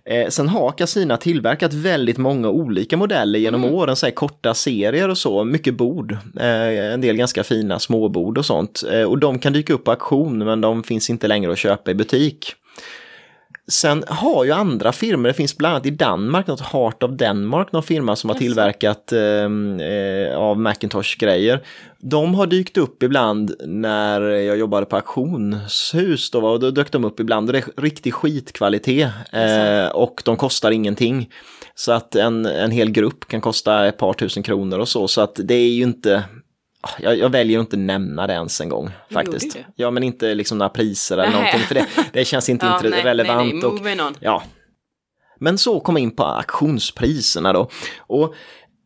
Eh, 0.04 0.28
Sen 0.28 0.48
har 0.48 0.72
Casina 0.72 1.16
tillverkat 1.16 1.72
väldigt 1.74 2.18
många 2.18 2.48
olika 2.48 2.96
modeller 2.96 3.38
genom 3.38 3.62
Mm. 3.64 3.74
åren, 3.74 3.96
så 3.96 4.06
här 4.06 4.10
korta 4.10 4.54
serier 4.54 5.08
och 5.08 5.18
så, 5.18 5.44
mycket 5.44 5.74
bord. 5.74 6.12
Eh, 6.40 6.92
En 6.92 7.00
del 7.00 7.16
ganska 7.16 7.44
fina 7.44 7.78
småbord 7.78 8.38
och 8.38 8.46
sånt. 8.46 8.82
Och 9.08 9.18
de 9.18 9.38
kan 9.38 9.52
dyka 9.52 9.72
upp 9.72 9.84
på 9.84 9.90
auktion 9.90 10.38
men 10.38 10.60
de 10.60 10.82
finns 10.82 11.10
inte 11.10 11.28
längre 11.28 11.52
att 11.52 11.58
köpa 11.58 11.90
i 11.90 11.94
butik. 11.94 12.52
Sen 13.70 14.04
har 14.08 14.44
ju 14.44 14.52
andra 14.52 14.92
firmor, 14.92 15.28
det 15.28 15.34
finns 15.34 15.56
bland 15.56 15.74
annat 15.74 15.86
i 15.86 15.90
Danmark, 15.90 16.46
något 16.46 16.60
Heart 16.60 17.02
of 17.02 17.10
Denmark, 17.10 17.72
någon 17.72 17.82
firma 17.82 18.16
som 18.16 18.30
har 18.30 18.36
tillverkat 18.36 19.12
eh, 19.12 19.20
eh, 19.20 20.38
av 20.38 20.60
Macintosh-grejer. 20.60 21.60
De 21.98 22.34
har 22.34 22.46
dykt 22.46 22.76
upp 22.76 23.02
ibland 23.02 23.54
när 23.66 24.20
jag 24.20 24.58
jobbade 24.58 24.86
på 24.86 24.96
auktionshus 24.96 26.30
då, 26.30 26.46
och 26.46 26.60
då 26.60 26.70
dök 26.70 26.92
de 26.92 27.04
upp 27.04 27.20
ibland. 27.20 27.52
Det 27.52 27.58
är 27.58 27.82
riktig 27.82 28.14
skitkvalitet 28.14 29.08
eh, 29.32 29.86
och 29.86 30.22
de 30.24 30.36
kostar 30.36 30.70
ingenting. 30.70 31.30
Så 31.74 31.92
att 31.92 32.14
en, 32.14 32.46
en 32.46 32.70
hel 32.70 32.90
grupp 32.90 33.28
kan 33.28 33.40
kosta 33.40 33.86
ett 33.86 33.98
par 33.98 34.12
tusen 34.12 34.42
kronor 34.42 34.78
och 34.78 34.88
så, 34.88 35.08
så 35.08 35.20
att 35.20 35.40
det 35.44 35.54
är 35.54 35.70
ju 35.70 35.82
inte 35.82 36.24
jag, 36.98 37.18
jag 37.18 37.28
väljer 37.30 37.58
att 37.58 37.64
inte 37.64 37.76
nämna 37.76 38.26
det 38.26 38.32
ens 38.32 38.60
en 38.60 38.68
gång 38.68 38.90
faktiskt. 39.12 39.56
Ja, 39.76 39.90
men 39.90 40.02
inte 40.02 40.34
liksom 40.34 40.58
några 40.58 40.70
priser 40.70 41.14
eller 41.18 41.30
Nej. 41.30 41.34
någonting, 41.34 41.60
för 41.60 41.74
det, 41.74 41.86
det 42.12 42.24
känns 42.24 42.48
inte 42.48 42.66
Ja, 42.82 42.90
nej, 42.90 43.02
relevant. 43.02 43.52
Nej, 43.82 43.96
nej, 43.96 44.00
och. 44.06 44.12
Ja. 44.20 44.42
Men 45.38 45.58
så 45.58 45.80
kom 45.80 45.96
jag 45.96 46.02
in 46.02 46.16
på 46.16 46.24
auktionspriserna 46.24 47.52
då. 47.52 47.68
Och 47.98 48.34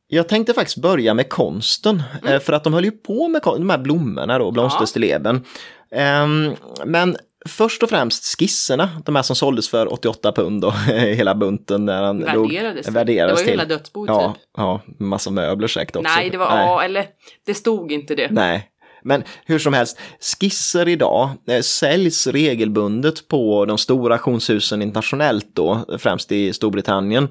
jag 0.07 0.29
tänkte 0.29 0.55
faktiskt 0.55 0.79
börja 0.79 1.15
med 1.15 1.29
konsten, 1.29 2.03
Mm. 2.23 2.35
eh, 2.35 2.41
för 2.41 2.53
att 2.53 2.65
de 2.65 2.75
höll 2.75 2.85
ju 2.85 2.91
på 2.91 3.29
med 3.29 3.41
de 3.45 3.71
här 3.71 3.79
blommorna 3.79 4.39
då, 4.39 4.51
blomsterstilleben. 4.51 5.45
Ehm, 5.91 6.55
men 6.85 7.17
först 7.49 7.83
och 7.83 7.89
främst 7.91 8.39
skisserna, 8.39 9.03
de 9.07 9.17
här 9.17 9.23
som 9.23 9.37
såldes 9.37 9.69
för 9.69 9.93
88 9.93 10.33
pund 10.33 10.63
då, 10.63 10.71
hela 10.95 11.35
bunten. 11.35 11.85
När 11.85 12.03
han 12.03 12.19
låg- 12.19 12.47
Värderades 12.53 12.87
det? 12.87 12.93
värderades 12.93 13.31
Det 13.31 13.35
var 13.35 13.41
ju 13.41 13.45
till. 13.45 13.61
hela 13.61 13.65
dödsboet 13.65 14.09
Ja, 14.09 14.33
typ. 14.33 14.43
ja, 14.57 14.81
massa 14.99 15.31
möbler 15.31 15.69
säkert 15.69 15.97
också. 15.97 16.13
Nej, 16.17 16.31
det 16.31 16.39
var, 16.39 16.47
ja, 16.47 16.83
eller 16.83 17.07
det 17.47 17.55
stod 17.55 17.93
inte 17.93 18.15
det. 18.15 18.29
Nej, 18.31 18.69
men 19.03 19.25
hur 19.47 19.59
som 19.59 19.73
helst, 19.75 20.01
skisser 20.41 20.89
idag 20.89 21.31
eh, 21.49 21.61
säljs 21.61 22.27
regelbundet 22.27 23.29
på 23.29 23.65
de 23.65 23.79
stora 23.79 24.15
auktionshusen 24.15 24.83
internationellt 24.83 25.47
då, 25.55 25.85
främst 25.99 26.33
i 26.33 26.53
Storbritannien. 26.53 27.29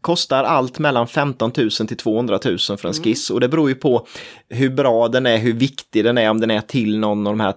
Kostar 0.00 0.44
allt 0.44 0.78
mellan 0.78 1.06
15 1.08 1.52
000 1.56 1.70
till 1.70 1.96
200 1.96 2.38
000 2.44 2.58
för 2.58 2.72
en 2.72 2.78
Mm. 2.94 3.02
skiss 3.04 3.30
och 3.30 3.40
det 3.40 3.48
beror 3.48 3.68
ju 3.68 3.74
på 3.74 4.06
hur 4.48 4.70
bra 4.70 5.08
den 5.08 5.26
är, 5.26 5.38
hur 5.38 5.52
viktig 5.52 6.04
den 6.04 6.18
är, 6.18 6.30
om 6.30 6.40
den 6.40 6.50
är 6.50 6.60
till 6.60 6.98
någon 6.98 7.26
av 7.26 7.32
de 7.32 7.40
här 7.40 7.54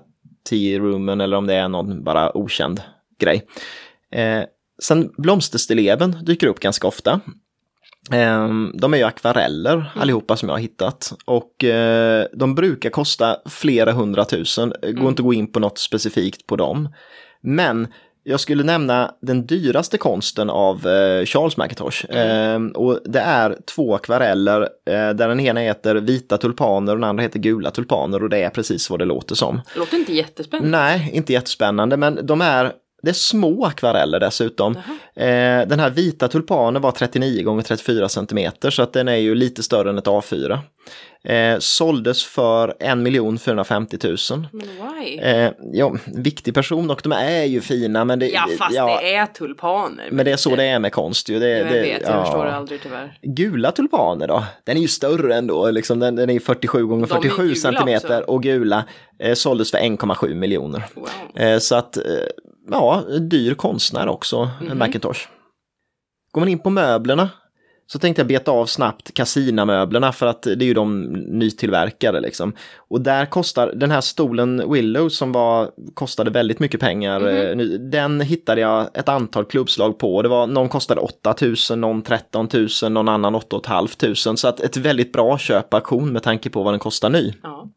tea 0.50 0.80
roomen 0.80 1.22
eller 1.22 1.38
om 1.38 1.48
det 1.48 1.54
är 1.54 1.68
någon 1.68 2.04
bara 2.04 2.38
okänd 2.38 2.82
grej. 3.20 3.48
Eh, 4.12 4.44
sen 4.84 5.12
blomsterstilleben 5.18 6.18
dyker 6.26 6.48
upp 6.48 6.60
ganska 6.60 6.88
ofta. 6.88 7.20
Ehm, 8.12 8.72
De 8.74 8.94
är 8.94 8.98
ju 8.98 9.04
akvareller 9.04 9.92
allihopa 9.96 10.36
som 10.38 10.50
jag 10.50 10.56
har 10.56 10.62
hittat 10.62 11.14
och 11.26 11.64
eh, 11.64 12.26
de 12.34 12.56
brukar 12.56 12.90
kosta 12.90 13.38
flera 13.50 13.92
hundratusen. 13.92 14.74
Går 14.82 15.10
inte 15.10 15.22
att 15.22 15.26
gå 15.26 15.34
in 15.34 15.52
på 15.52 15.60
något 15.60 15.78
specifikt 15.78 16.48
på 16.48 16.56
dem. 16.56 16.90
Men 17.42 17.88
jag 18.30 18.40
skulle 18.40 18.64
nämna 18.64 19.12
den 19.22 19.46
dyraste 19.46 19.98
konsten 19.98 20.50
av 20.50 20.88
eh, 20.88 21.26
Charles 21.26 21.58
McIntosh. 21.58 22.06
Ehm, 22.10 22.72
och 22.72 23.00
det 23.06 23.20
är 23.20 23.58
två 23.76 23.96
akvareller 23.96 24.62
eh, 24.62 25.10
där 25.10 25.28
den 25.28 25.40
ena 25.40 25.60
heter 25.60 25.96
vita 25.96 26.38
tulpaner 26.38 26.92
och 26.92 26.98
den 26.98 27.10
andra 27.10 27.24
heter 27.24 27.40
gula 27.40 27.72
tulpaner 27.72 28.24
och 28.24 28.30
det 28.30 28.38
är 28.38 28.50
precis 28.50 28.90
vad 28.90 29.00
det 29.00 29.06
låter 29.06 29.36
som. 29.36 29.62
Det 29.74 29.80
låter 29.80 29.98
inte 29.98 30.14
jättespännande. 30.14 30.78
Nej, 30.78 31.12
inte 31.14 31.34
jättespännande, 31.34 31.98
men 31.98 32.26
de 32.26 32.42
är, 32.42 32.72
det 33.04 33.10
är 33.10 33.14
små 33.14 33.66
akvareller 33.66 34.20
dessutom. 34.20 34.76
Eh, 35.16 35.68
den 35.68 35.80
här 35.80 35.90
vita 35.90 36.28
tulpanen 36.28 36.82
var 36.82 36.92
39 36.92 37.44
gånger 37.44 37.64
34 37.64 38.10
centimeter 38.10 38.70
så 38.70 38.82
att 38.82 38.94
den 38.94 39.08
är 39.08 39.16
ju 39.16 39.36
lite 39.36 39.64
större 39.64 39.90
än 39.90 39.98
ett 39.98 40.08
A4. 40.08 40.60
Eh, 41.24 41.58
såldes 41.60 42.26
för 42.26 42.70
1 42.80 43.42
450 43.42 43.98
000. 44.04 44.18
Men 44.52 44.62
why? 44.62 45.18
Eh, 45.20 45.52
ja, 45.74 45.96
viktig 46.06 46.54
person 46.54 46.90
och 46.92 47.00
de 47.04 47.12
är 47.12 47.44
ju 47.44 47.62
fina 47.62 48.06
men 48.06 48.20
det, 48.20 48.30
ja, 48.30 48.48
fast 48.60 48.76
ja, 48.76 49.00
det 49.02 49.16
är 49.16 49.26
tulpaner. 49.26 50.08
men 50.12 50.26
det 50.26 50.32
är 50.32 50.38
så 50.38 50.56
det 50.56 50.64
är 50.64 50.80
med 50.80 50.92
konst 50.94 51.30
ju. 51.30 51.40
Det, 51.40 51.50
Jag 51.50 51.68
det, 51.68 51.82
vet, 51.82 52.02
jag 52.02 52.12
ja. 52.12 52.24
förstår 52.26 52.46
det 52.46 52.56
aldrig 52.56 52.82
tyvärr. 52.82 53.20
Gula 53.22 53.72
tulpaner 53.72 54.28
då? 54.28 54.44
Den 54.64 54.78
är 54.78 54.82
ju 54.82 54.88
större 54.88 55.36
ändå, 55.36 55.72
liksom, 55.72 56.00
den, 56.00 56.16
den 56.16 56.30
är 56.30 56.40
47 56.40 56.86
gånger 56.86 57.08
De 57.08 57.12
är 57.16 57.22
47 57.22 57.44
gula 57.44 57.56
centimeter 57.56 58.20
också. 58.22 58.32
och 58.32 58.44
gula 58.44 58.84
eh, 59.20 59.34
såldes 59.34 59.72
för 59.72 59.78
1,7 59.78 60.34
miljoner. 60.34 60.84
Wow. 60.96 61.08
Eh, 61.36 61.60
så 61.60 61.76
att, 61.76 61.98
eh, 61.98 62.04
ja, 62.72 63.04
dyr 63.20 63.54
konstnär 63.54 64.08
också, 64.08 64.50
Mhm. 64.62 64.78
Macintosh. 64.78 65.28
Går 66.32 66.42
man 66.42 66.48
in 66.50 66.60
på 66.60 66.70
möblerna 66.70 67.30
så 67.88 68.00
tänkte 68.00 68.20
jag 68.20 68.28
beta 68.28 68.52
av 68.52 68.66
snabbt 68.66 69.14
Casina-möblerna 69.14 70.12
för 70.12 70.26
att 70.26 70.42
det 70.42 70.52
är 70.52 70.68
ju 70.68 70.74
de 70.74 71.04
nytillverkade 71.14 72.20
liksom. 72.20 72.54
Och 72.78 73.02
där 73.02 73.26
kostar 73.26 73.74
den 73.76 73.92
här 73.92 74.02
stolen 74.02 74.72
Willow 74.72 75.10
som 75.10 75.32
var, 75.32 75.72
kostade 75.94 76.32
väldigt 76.32 76.60
mycket 76.60 76.80
pengar, 76.80 77.20
ny- 77.56 77.78
den 77.78 78.22
hittade 78.22 78.62
jag 78.62 78.90
ett 78.94 79.10
antal 79.10 79.46
klubbslag 79.46 80.00
på. 80.00 80.22
Det 80.22 80.30
var, 80.30 80.48
någon 80.48 80.70
kostade 80.70 81.02
8 81.02 81.36
000, 81.70 81.80
någon 81.80 82.02
13 82.02 82.50
000, 82.84 82.92
någon 82.92 83.10
annan 83.10 83.36
8 83.36 83.60
500. 83.66 84.16
Så 84.16 84.48
att 84.48 84.60
ett 84.60 84.78
väldigt 84.78 85.14
bra 85.14 85.38
köp 85.38 85.70
på 85.70 85.78
auktion 85.78 86.14
med 86.14 86.24
tanke 86.24 86.50
på 86.50 86.64
vad 86.64 86.74
den 86.74 86.80
kostar 86.80 87.10
ny. 87.10 87.34
Ja. 87.44 87.68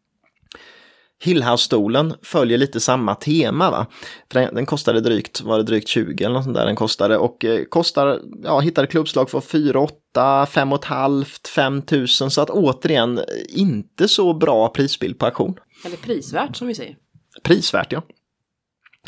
Hillhouse-stolen 1.22 2.14
följer 2.22 2.58
lite 2.58 2.80
samma 2.80 3.14
tema 3.14 3.70
va. 3.70 3.86
För 4.32 4.40
den, 4.40 4.54
den 4.54 4.66
kostade 4.66 5.00
drygt, 5.00 5.40
var 5.40 5.56
det 5.56 5.64
drygt 5.64 5.88
20 5.88 6.24
eller 6.24 6.34
något 6.34 6.44
sånt 6.44 6.56
där 6.56 6.66
den 6.66 6.76
kostade 6.76 7.18
och 7.18 7.44
eh, 7.44 7.64
kostar, 7.64 8.20
ja 8.42 8.60
hittade 8.60 8.86
klubbslag 8.86 9.30
för 9.30 9.40
4 9.40 9.80
8, 9.80 10.46
5 10.46 10.70
500, 10.70 11.26
5 11.54 11.82
000 11.90 12.08
så 12.08 12.40
att 12.40 12.50
återigen 12.50 13.20
inte 13.48 14.08
så 14.08 14.34
bra 14.34 14.68
prisbild 14.68 15.18
på 15.18 15.26
auktion. 15.26 15.54
Eller 15.84 15.96
prisvärt 15.96 16.56
som 16.56 16.66
vi 16.66 16.74
säger. 16.74 16.96
Prisvärt 17.42 17.92
ja. 17.92 18.02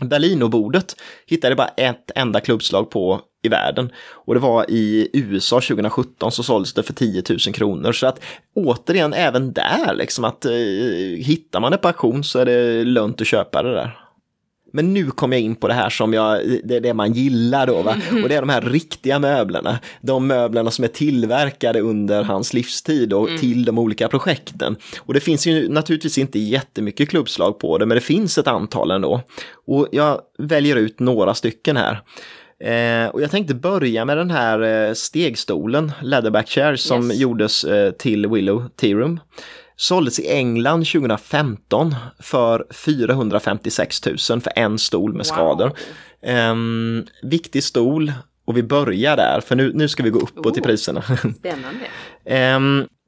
Berlinobordet 0.00 0.96
hittade 1.26 1.54
bara 1.54 1.68
ett 1.68 2.10
enda 2.14 2.40
klubbslag 2.40 2.90
på 2.90 3.20
i 3.42 3.48
världen. 3.48 3.92
Och 4.10 4.34
det 4.34 4.40
var 4.40 4.70
i 4.70 5.08
USA 5.12 5.56
2017 5.60 6.32
så 6.32 6.42
såldes 6.42 6.74
det 6.74 6.82
för 6.82 6.92
10 6.92 7.22
000 7.28 7.38
kronor. 7.38 7.92
Så 7.92 8.06
att 8.06 8.20
återigen 8.54 9.12
även 9.12 9.52
där 9.52 9.94
liksom 9.94 10.24
att 10.24 10.44
eh, 10.44 10.52
hittar 11.16 11.60
man 11.60 11.72
det 11.72 11.78
på 11.78 11.88
auktion 11.88 12.24
så 12.24 12.38
är 12.38 12.44
det 12.44 12.84
lönt 12.84 13.20
att 13.20 13.26
köpa 13.26 13.62
det 13.62 13.74
där. 13.74 13.98
Men 14.74 14.94
nu 14.94 15.10
kommer 15.10 15.36
jag 15.36 15.44
in 15.44 15.54
på 15.54 15.68
det 15.68 15.74
här 15.74 15.90
som 15.90 16.14
jag, 16.14 16.40
det 16.64 16.76
är 16.76 16.80
det 16.80 16.94
man 16.94 17.12
gillar 17.12 17.66
då, 17.66 17.82
va? 17.82 17.96
och 18.22 18.28
det 18.28 18.34
är 18.34 18.40
de 18.40 18.48
här 18.48 18.60
riktiga 18.60 19.18
möblerna. 19.18 19.78
De 20.00 20.26
möblerna 20.26 20.70
som 20.70 20.84
är 20.84 20.88
tillverkade 20.88 21.80
under 21.80 22.22
hans 22.22 22.54
livstid 22.54 23.12
och 23.12 23.28
mm. 23.28 23.40
till 23.40 23.64
de 23.64 23.78
olika 23.78 24.08
projekten. 24.08 24.76
Och 24.98 25.14
det 25.14 25.20
finns 25.20 25.46
ju 25.46 25.68
naturligtvis 25.68 26.18
inte 26.18 26.38
jättemycket 26.38 27.08
klubbslag 27.08 27.58
på 27.58 27.78
det, 27.78 27.86
men 27.86 27.94
det 27.94 28.00
finns 28.00 28.38
ett 28.38 28.46
antal 28.46 28.90
ändå. 28.90 29.20
Och 29.66 29.88
jag 29.92 30.20
väljer 30.38 30.76
ut 30.76 31.00
några 31.00 31.34
stycken 31.34 31.76
här. 31.76 32.02
Eh, 32.62 33.08
och 33.08 33.22
jag 33.22 33.30
tänkte 33.30 33.54
börja 33.54 34.04
med 34.04 34.16
den 34.16 34.30
här 34.30 34.60
eh, 34.60 34.94
stegstolen, 34.94 35.92
Leatherback 36.02 36.48
Chair, 36.48 36.76
som 36.76 37.10
yes. 37.10 37.20
gjordes 37.20 37.64
eh, 37.64 37.90
till 37.90 38.26
Willow 38.26 38.68
Tea 38.68 38.96
Room. 38.96 39.20
Såldes 39.76 40.18
i 40.18 40.28
England 40.28 40.84
2015 40.84 41.94
för 42.20 42.66
456 42.70 44.06
000 44.06 44.18
för 44.18 44.52
en 44.56 44.78
stol 44.78 45.10
med 45.12 45.18
wow. 45.18 45.24
skador. 45.24 45.72
Um, 46.50 47.06
viktig 47.22 47.64
stol 47.64 48.12
och 48.44 48.56
vi 48.56 48.62
börjar 48.62 49.16
där, 49.16 49.40
för 49.40 49.56
nu, 49.56 49.72
nu 49.74 49.88
ska 49.88 50.02
vi 50.02 50.10
gå 50.10 50.18
uppåt 50.18 50.56
oh, 50.56 50.58
i 50.58 50.60
priserna. 50.60 51.02
Spännande. 51.38 51.86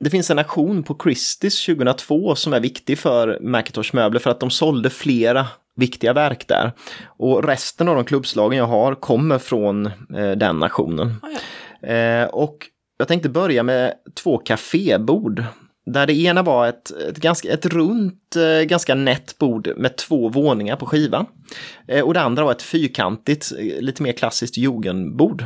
Det 0.05 0.11
finns 0.11 0.31
en 0.31 0.39
aktion 0.39 0.83
på 0.83 0.95
Christie's 0.95 1.77
2002 1.77 2.35
som 2.35 2.53
är 2.53 2.61
viktig 2.61 2.99
för 2.99 3.39
Macintosh 3.41 3.95
möbler 3.95 4.21
för 4.21 4.31
att 4.31 4.41
de 4.41 4.51
sålde 4.51 4.91
flera 4.91 5.47
viktiga 5.77 6.13
verk 6.13 6.49
där. 6.49 6.73
Och 7.07 7.45
resten 7.45 7.89
av 7.89 7.95
de 7.95 8.05
klubbslagen 8.05 8.59
jag 8.59 8.67
har 8.67 8.95
kommer 8.95 9.39
från 9.39 9.87
eh, 9.87 10.31
den 10.37 10.63
aktionen. 10.63 11.07
Oh, 11.07 11.31
ja. 11.81 11.89
eh, 11.89 12.27
och 12.27 12.57
jag 12.99 13.09
tänkte 13.09 13.29
börja 13.29 13.63
med 13.63 13.95
två 14.15 14.39
kafébord 14.39 15.45
där 15.87 16.07
det 16.07 16.15
ena 16.15 16.43
var 16.43 16.67
ett, 16.67 16.91
ett, 16.91 17.17
ganska, 17.17 17.53
ett 17.53 17.67
runt, 17.67 18.37
eh, 18.37 18.65
ganska 18.65 18.95
nätt 18.95 19.39
bord 19.39 19.69
med 19.77 19.97
två 19.97 20.29
våningar 20.29 20.77
på 20.77 20.87
skivan. 20.87 21.27
Eh, 21.89 22.01
och 22.01 22.15
det 22.15 22.21
andra 22.21 22.45
var 22.45 22.53
ett 22.53 22.63
fyrkantigt, 22.63 23.53
eh, 23.59 23.81
lite 23.81 24.03
mer 24.03 24.13
klassiskt 24.13 24.57
jugendbord. 24.57 25.45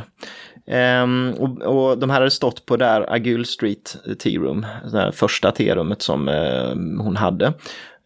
Um, 1.03 1.33
och, 1.33 1.61
och, 1.61 1.97
de 1.97 2.09
här 2.09 2.19
hade 2.19 2.31
stått 2.31 2.65
på 2.65 2.77
där 2.77 3.13
Agul 3.13 3.45
Street 3.45 3.97
Tea 4.19 4.39
Room, 4.41 4.65
det 4.91 5.11
första 5.11 5.51
tearummet 5.51 6.01
som 6.01 6.27
uh, 6.27 7.03
hon 7.03 7.15
hade. 7.15 7.53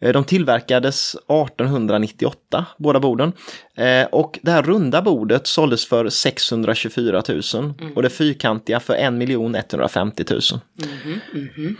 Eh, 0.04 0.12
de 0.12 0.24
tillverkades 0.24 1.14
1898, 1.14 2.66
båda 2.78 3.00
borden. 3.00 3.32
Eh, 3.74 4.04
och 4.04 4.38
det 4.42 4.50
här 4.50 4.62
runda 4.62 5.02
bordet 5.02 5.46
såldes 5.46 5.86
för 5.86 6.08
624 6.08 7.22
000 7.28 7.42
mm. 7.54 7.92
och 7.92 8.02
det 8.02 8.10
fyrkantiga 8.10 8.80
för 8.80 8.94
1 8.94 9.02
150 9.72 10.24
000. 10.30 10.40
Mm, 10.82 11.20
mm, 11.56 11.76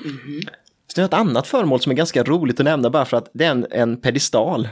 så 0.95 1.01
det 1.01 1.05
är 1.05 1.07
ett 1.07 1.15
annat 1.15 1.47
föremål 1.47 1.81
som 1.81 1.93
är 1.93 1.97
ganska 1.97 2.23
roligt 2.23 2.61
att 2.61 2.65
nämna 2.65 2.91
bara 2.91 3.05
för 3.05 3.17
att 3.17 3.31
det 3.35 3.45
är 3.45 3.51
en, 3.51 3.67
en 3.71 4.01
pedestal. 4.01 4.69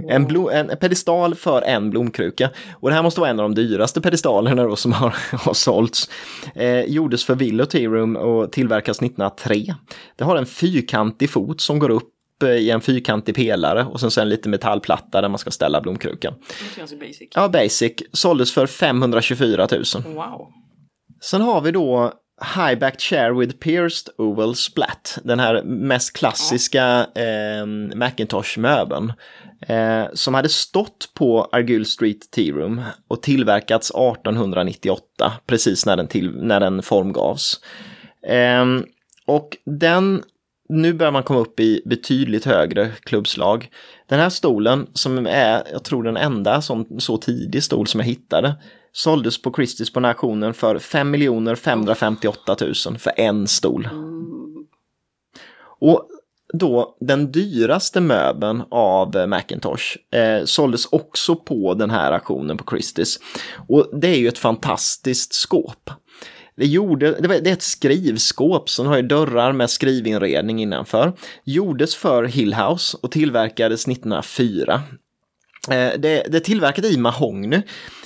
Wow. 0.00 0.10
En, 0.10 0.26
blom, 0.26 0.48
en, 0.48 0.76
pedestal 0.80 1.34
för 1.34 1.62
en 1.62 1.90
blomkruka. 1.90 2.50
Och 2.80 2.88
det 2.88 2.94
här 2.94 3.02
måste 3.02 3.20
vara 3.20 3.30
en 3.30 3.40
av 3.40 3.50
de 3.50 3.62
dyraste 3.62 4.00
pedestalerna 4.00 4.64
då 4.64 4.76
som 4.76 4.92
har, 4.92 5.14
har 5.32 5.54
sålts. 5.54 6.10
Eh, 6.54 6.80
gjordes 6.80 7.24
för 7.24 7.34
Willow 7.34 7.64
Tea 7.64 7.88
Room 7.88 8.16
och 8.16 8.52
tillverkas 8.52 8.96
1903. 8.96 9.74
Det 10.16 10.24
har 10.24 10.36
en 10.36 10.46
fyrkantig 10.46 11.30
fot 11.30 11.60
som 11.60 11.78
går 11.78 11.90
upp 11.90 12.42
i 12.42 12.70
en 12.70 12.80
fyrkantig 12.80 13.34
pelare 13.34 13.84
och 13.84 14.00
sen, 14.00 14.10
sen 14.10 14.28
lite 14.28 14.48
metallplatta 14.48 15.20
där 15.20 15.28
man 15.28 15.38
ska 15.38 15.50
ställa 15.50 15.80
blomkrukan. 15.80 16.34
Ganska 16.76 16.96
basic. 16.96 17.28
Ja, 17.34 17.48
basic. 17.48 17.92
Såldes 18.12 18.54
för 18.54 18.66
524 18.66 19.68
000. 19.70 19.84
Wow. 20.14 20.48
Sen 21.20 21.40
har 21.40 21.60
vi 21.60 21.70
då 21.70 22.12
High-backed 22.44 23.00
chair 23.00 23.32
with 23.32 23.58
pierced 23.58 24.14
oval 24.18 24.54
splat. 24.54 25.18
Den 25.24 25.40
här 25.40 25.62
mest 25.62 26.12
klassiska 26.12 27.06
eh, 27.14 27.66
Macintosh-möbeln. 27.94 29.12
Eh, 29.66 30.04
som 30.12 30.34
hade 30.34 30.48
stått 30.48 31.10
på 31.14 31.48
Argyll 31.52 31.86
Street 31.86 32.30
Tea 32.30 32.54
Room 32.54 32.82
och 33.08 33.22
tillverkats 33.22 33.90
1898, 33.90 35.32
precis 35.46 35.86
när 35.86 35.96
den, 35.96 36.08
till, 36.08 36.30
när 36.30 36.60
den 36.60 36.82
formgavs. 36.82 37.60
Eh, 38.26 38.64
och 39.26 39.56
den 39.64 40.22
nu 40.68 40.92
börjar 40.92 41.12
man 41.12 41.22
komma 41.22 41.40
upp 41.40 41.60
i 41.60 41.82
betydligt 41.84 42.44
högre 42.44 42.90
klubbslag. 43.02 43.70
Den 44.08 44.20
här 44.20 44.30
stolen 44.30 44.86
som 44.92 45.26
är, 45.26 45.62
jag 45.72 45.84
tror 45.84 46.02
den 46.02 46.16
enda 46.16 46.62
som, 46.62 47.00
så 47.00 47.16
tidig 47.16 47.62
stol 47.62 47.86
som 47.86 48.00
jag 48.00 48.06
hittade, 48.06 48.54
såldes 48.92 49.42
på 49.42 49.50
Christie's 49.50 49.92
på 49.92 50.00
den 50.00 50.04
här 50.04 50.12
auktionen 50.12 50.54
för 50.54 50.78
5 50.78 51.56
558 51.56 52.56
000 52.60 52.98
för 52.98 53.12
en 53.16 53.46
stol. 53.46 53.88
Och 55.80 56.08
då 56.52 56.96
den 57.00 57.32
dyraste 57.32 58.00
möbeln 58.00 58.62
av 58.70 59.28
Macintosh 59.28 59.96
eh, 60.14 60.44
såldes 60.44 60.86
också 60.86 61.36
på 61.36 61.74
den 61.74 61.90
här 61.90 62.12
auktionen 62.12 62.56
på 62.56 62.64
Christie's. 62.64 63.20
Och 63.68 63.90
det 63.92 64.08
är 64.08 64.18
ju 64.18 64.28
ett 64.28 64.38
fantastiskt 64.38 65.34
skåp. 65.34 65.90
Det, 66.56 66.66
gjorde, 66.66 67.20
det, 67.20 67.28
var, 67.28 67.34
det 67.34 67.50
är 67.50 67.52
ett 67.52 67.62
skrivskåp 67.62 68.70
som 68.70 68.86
har 68.86 68.96
ju 68.96 69.02
dörrar 69.02 69.52
med 69.52 69.70
skrivinredning 69.70 70.62
innanför. 70.62 71.12
Gjordes 71.44 71.94
för 71.94 72.24
Hillhouse 72.24 72.98
och 73.02 73.10
tillverkades 73.10 73.88
1904. 73.88 74.82
Eh, 75.70 75.74
det, 75.74 76.26
det 76.28 76.34
är 76.34 76.40
tillverkat 76.40 76.84
i 76.84 76.96
mahogny 76.96 77.62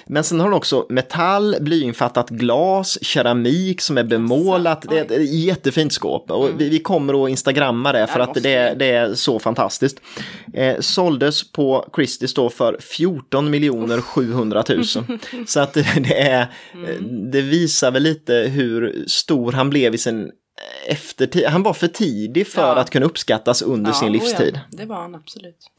men 0.08 0.24
sen 0.24 0.40
har 0.40 0.46
den 0.46 0.56
också 0.56 0.86
metall, 0.88 1.56
blyinfattat 1.60 2.30
glas, 2.30 2.98
keramik 3.02 3.80
som 3.80 3.98
är 3.98 4.04
bemålat. 4.04 4.86
Det 4.90 4.98
är 4.98 5.20
ett 5.20 5.34
jättefint 5.34 5.92
skåp 5.92 6.30
och 6.30 6.46
mm. 6.46 6.58
vi, 6.58 6.68
vi, 6.68 6.78
kommer 6.78 7.24
att 7.24 7.30
instagramma 7.30 7.92
det 7.92 8.06
för 8.06 8.20
att 8.20 8.34
det, 8.34 8.74
det, 8.78 8.90
är 8.90 9.14
så 9.14 9.38
fantastiskt. 9.38 10.00
Eh, 10.54 10.76
såldes 10.80 11.52
på 11.52 11.88
Christie 11.94 12.28
då 12.34 12.50
för 12.50 12.76
14 12.80 13.50
miljoner 13.50 14.00
700 14.00 14.64
000. 14.68 14.84
så 15.46 15.60
att 15.60 15.72
det, 15.72 16.18
är, 16.18 16.46
mm. 16.74 17.30
det 17.30 17.40
visar 17.40 17.90
väl 17.90 18.02
lite 18.02 18.34
hur 18.34 19.04
stor 19.06 19.52
han 19.52 19.70
blev 19.70 19.94
i 19.94 19.98
sin 19.98 20.30
eftertid. 20.86 21.46
Han 21.46 21.62
var 21.62 21.72
för 21.72 21.88
tidig 21.88 22.46
för 22.46 22.62
ja. 22.62 22.76
att 22.76 22.90
kunna 22.90 23.06
uppskattas 23.06 23.62
under 23.62 23.90
ja, 23.90 23.94
sin 23.94 24.12
livstid. 24.12 24.60
Ja, 24.70 24.76
det 24.78 24.86
var 24.86 24.96
han 24.96 25.14
absolut. 25.14 25.70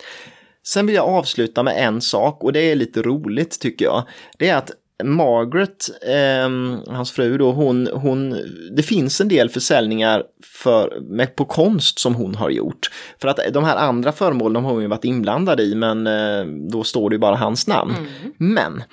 Sen 0.67 0.85
vill 0.85 0.95
jag 0.95 1.09
avsluta 1.09 1.63
med 1.63 1.87
en 1.87 2.01
sak 2.01 2.43
och 2.43 2.53
det 2.53 2.71
är 2.71 2.75
lite 2.75 3.01
roligt 3.01 3.59
tycker 3.59 3.85
jag. 3.85 4.03
Det 4.37 4.49
är 4.49 4.57
att 4.57 4.71
Margaret, 5.03 5.89
eh, 6.01 6.93
hans 6.95 7.11
fru 7.11 7.37
då, 7.37 7.51
hon, 7.51 7.89
hon, 7.93 8.37
det 8.75 8.83
finns 8.83 9.21
en 9.21 9.27
del 9.27 9.49
försäljningar 9.49 10.23
för, 10.43 10.99
med, 11.01 11.35
på 11.35 11.45
konst 11.45 11.99
som 11.99 12.15
hon 12.15 12.35
har 12.35 12.49
gjort. 12.49 12.89
För 13.21 13.27
att 13.27 13.39
de 13.53 13.63
här 13.63 13.75
andra 13.75 14.11
föremålen 14.11 14.65
har 14.65 14.71
hon 14.71 14.81
ju 14.81 14.87
varit 14.87 15.05
inblandad 15.05 15.59
i 15.59 15.75
men 15.75 16.07
eh, 16.07 16.45
då 16.71 16.83
står 16.83 17.09
det 17.09 17.13
ju 17.13 17.19
bara 17.19 17.35
hans 17.35 17.67
namn. 17.67 17.95
Mm. 17.97 18.55
Men 18.55 18.83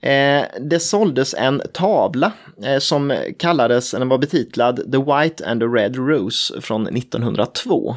eh, 0.00 0.46
det 0.60 0.80
såldes 0.80 1.34
en 1.34 1.62
tavla 1.72 2.32
eh, 2.64 2.78
som 2.78 3.16
kallades, 3.38 3.90
den 3.90 4.08
var 4.08 4.18
betitlad 4.18 4.76
The 4.76 4.98
White 4.98 5.46
and 5.46 5.60
the 5.60 5.66
Red 5.66 5.96
Rose 5.96 6.60
från 6.60 6.86
1902. 6.86 7.96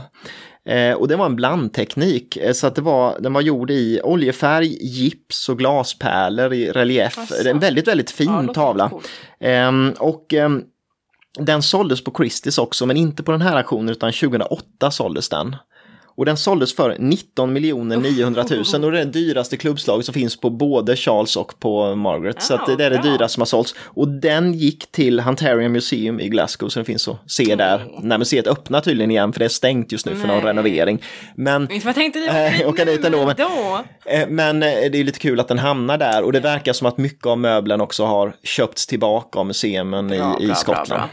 Eh, 0.68 0.93
och 0.93 1.07
det 1.07 1.15
var 1.15 1.26
en 1.26 1.36
blandteknik, 1.36 2.38
eh, 2.38 2.53
så 2.53 2.68
att 2.68 2.76
det 2.76 2.82
var, 2.82 3.20
den 3.20 3.34
var 3.34 3.41
gjord 3.41 3.72
i 3.72 4.01
oljefärg, 4.03 4.78
gips 4.82 5.49
och 5.49 5.57
glaspärlor 5.57 6.53
i 6.53 6.72
relief. 6.72 7.18
Asså. 7.18 7.49
En 7.49 7.59
väldigt, 7.59 7.88
väldigt 7.88 8.11
fin 8.11 8.45
ja, 8.47 8.53
tavla. 8.53 8.91
Eh, 9.39 9.72
och 9.99 10.34
ehm, 10.34 10.63
den 11.39 11.63
såldes 11.63 12.03
på 12.03 12.11
Christie's 12.11 12.59
också, 12.59 12.86
men 12.86 12.97
inte 12.97 13.24
på 13.24 13.32
den 13.32 13.41
här 13.41 13.57
auktionen 13.57 13.89
utan 13.89 14.11
2008 14.11 14.91
såldes 14.91 15.30
den. 15.30 15.55
Och 16.18 16.26
den 16.26 16.38
såldes 16.38 16.76
för 16.76 16.95
19 16.99 17.53
900 17.53 18.45
000 18.74 18.86
och 18.86 18.91
det 18.91 18.99
är 18.99 19.05
det 19.05 19.11
dyraste 19.11 19.57
klubbslaget 19.57 20.05
som 20.05 20.13
finns 20.13 20.39
på 20.39 20.49
både 20.49 20.95
Charles 20.95 21.36
och 21.36 21.59
på 21.59 21.95
Margaret. 21.95 22.36
Oh, 22.36 22.41
så 22.41 22.76
det 22.78 22.86
är 22.86 22.89
det 22.89 23.01
dyraste 23.01 23.34
som 23.34 23.41
har 23.41 23.45
sålts. 23.45 23.76
Och 23.80 24.07
den 24.07 24.53
gick 24.53 24.91
till 24.91 25.20
Hunterian 25.20 25.72
Museum 25.72 26.20
i 26.20 26.30
Glasgow 26.30 26.70
så 26.70 26.80
den 26.80 26.86
finns 26.86 27.07
att 27.07 27.32
se 27.32 27.55
där. 27.55 27.88
När 28.01 28.18
museet 28.18 28.47
öppnar 28.47 28.82
tydligen 28.82 29.11
igen 29.11 29.34
för 29.34 29.39
det 29.39 29.45
är 29.45 29.49
stängt 29.49 29.91
just 29.91 30.05
nu 30.05 30.15
för 30.15 30.28
någon 30.28 30.41
renovering. 30.41 31.03
Men... 31.36 31.68
Vad 31.86 31.95
tänkte? 31.95 32.20
Äh, 32.20 32.70
åka 32.70 32.86
dit 32.86 33.05
ändå. 33.05 33.26
Men, 33.26 33.36
då? 33.38 33.84
Eh, 34.05 34.28
men 34.30 34.63
eh, 34.63 34.70
det 34.70 34.99
är 34.99 35.03
lite 35.03 35.20
kul 35.20 35.39
att 35.39 35.47
den 35.47 35.59
hamnar 35.59 35.97
där 35.97 36.24
och 36.24 36.34
det 36.34 36.39
verkar 36.39 36.74
som 36.74 36.88
att 36.88 36.97
mycket 36.97 37.26
av 37.26 37.38
möblen 37.38 37.82
också 37.82 38.05
har 38.05 38.36
köpts 38.43 38.88
tillbaka 38.88 39.39
av 39.39 39.45
museumen 39.45 40.13
i, 40.13 40.15
i 40.39 40.55
Skottland. 40.55 40.88
Bra, 40.88 40.97
bra. 40.97 41.09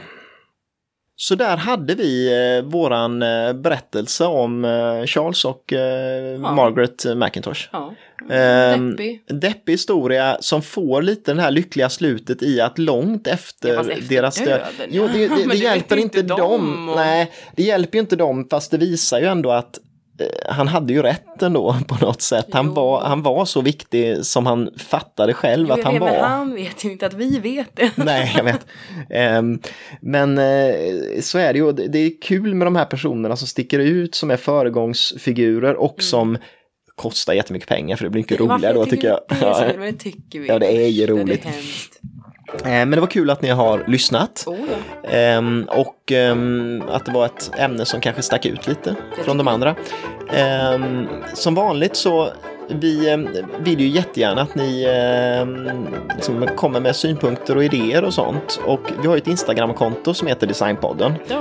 Så 1.16 1.34
där 1.34 1.56
hade 1.56 1.94
vi 1.94 2.32
eh, 2.58 2.70
våran 2.70 3.22
eh, 3.22 3.52
berättelse 3.52 4.24
om 4.24 4.64
eh, 4.64 5.06
Charles 5.06 5.44
och 5.44 5.72
eh, 5.72 6.40
ja. 6.42 6.54
Margaret 6.54 7.04
McIntosh. 7.16 7.68
Ja. 7.72 7.94
Ehm, 8.30 8.90
deppig. 8.90 9.22
deppig 9.28 9.72
historia 9.72 10.36
som 10.40 10.62
får 10.62 11.02
lite 11.02 11.30
den 11.30 11.38
här 11.38 11.50
lyckliga 11.50 11.88
slutet 11.88 12.42
i 12.42 12.60
att 12.60 12.78
långt 12.78 13.26
efter, 13.26 13.74
ja, 13.74 13.80
efter 13.80 14.14
deras 14.14 14.36
död. 14.36 14.60
Jo, 14.88 15.08
det, 15.12 15.28
det, 15.28 15.36
det, 15.36 15.48
det 15.48 15.56
hjälper 15.56 15.96
inte 15.96 16.22
dem. 16.22 16.88
och... 16.88 16.96
Nej, 16.96 17.32
det 17.56 17.62
hjälper 17.62 17.96
ju 17.96 18.00
inte 18.00 18.16
dem 18.16 18.46
fast 18.50 18.70
det 18.70 18.78
visar 18.78 19.20
ju 19.20 19.26
ändå 19.26 19.50
att 19.50 19.78
han 20.48 20.68
hade 20.68 20.92
ju 20.92 21.02
rätt 21.02 21.42
ändå 21.42 21.76
på 21.88 22.04
något 22.04 22.22
sätt. 22.22 22.46
Han 22.52 22.74
var, 22.74 23.00
han 23.00 23.22
var 23.22 23.44
så 23.44 23.60
viktig 23.60 24.24
som 24.26 24.46
han 24.46 24.70
fattade 24.78 25.34
själv 25.34 25.66
jo, 25.68 25.74
att 25.74 25.84
han 25.84 25.92
vet, 25.92 26.00
var. 26.00 26.10
Men 26.10 26.20
han 26.20 26.54
vet 26.54 26.84
ju 26.84 26.92
inte 26.92 27.06
att 27.06 27.14
vi 27.14 27.38
vet 27.38 27.76
det. 27.76 27.90
Nej, 28.04 28.32
jag 28.36 28.44
vet. 28.44 28.66
Um, 29.38 29.60
men 30.00 30.38
uh, 30.38 31.20
så 31.20 31.38
är 31.38 31.52
det 31.52 31.58
ju. 31.58 31.72
Det 31.72 31.98
är 31.98 32.20
kul 32.22 32.54
med 32.54 32.66
de 32.66 32.76
här 32.76 32.84
personerna 32.84 33.36
som 33.36 33.48
sticker 33.48 33.78
ut, 33.78 34.14
som 34.14 34.30
är 34.30 34.36
föregångsfigurer 34.36 35.74
och 35.74 35.98
mm. 35.98 36.02
som 36.02 36.38
kostar 36.94 37.32
jättemycket 37.32 37.68
pengar 37.68 37.96
för 37.96 38.04
det 38.04 38.10
blir 38.10 38.22
mycket 38.22 38.40
roligare 38.40 38.74
då 38.74 38.86
tycker 38.86 39.08
jag. 39.08 39.20
Det, 39.28 39.74
men 39.78 39.92
det 39.92 39.98
tycker 39.98 40.40
vi. 40.40 40.48
Ja, 40.48 40.58
det 40.58 40.84
är 40.84 40.88
ju 40.88 41.06
roligt. 41.06 41.40
Ja, 41.44 41.50
det 41.50 41.58
är 41.58 42.13
Men 42.62 42.90
det 42.90 43.00
var 43.00 43.06
kul 43.06 43.30
att 43.30 43.42
ni 43.42 43.48
har 43.48 43.84
lyssnat. 43.86 44.44
Oh, 44.46 44.58
ja. 45.02 45.08
Ehm, 45.10 45.68
och 45.68 46.12
ehm, 46.12 46.82
att 46.88 47.06
det 47.06 47.12
var 47.12 47.26
ett 47.26 47.50
ämne 47.58 47.84
som 47.84 48.00
kanske 48.00 48.22
stack 48.22 48.46
ut 48.46 48.66
lite 48.66 48.96
från 49.24 49.38
de 49.38 49.48
andra. 49.48 49.74
Ehm, 50.32 51.06
som 51.34 51.54
vanligt 51.54 51.96
så 51.96 52.32
vi 52.68 53.10
ehm, 53.10 53.28
vill 53.58 53.80
ju 53.80 53.88
jättegärna 53.88 54.42
att 54.42 54.54
ni 54.54 54.84
ehm, 54.88 55.68
liksom 56.14 56.46
kommer 56.56 56.80
med 56.80 56.96
synpunkter 56.96 57.56
och 57.56 57.64
idéer 57.64 58.04
och 58.04 58.14
sånt. 58.14 58.60
Och 58.66 58.80
vi 59.02 59.06
har 59.08 59.14
ju 59.14 59.18
ett 59.18 59.26
Instagramkonto 59.26 60.14
som 60.14 60.28
heter 60.28 60.46
Designpodden. 60.46 61.14
Vi. 61.28 61.34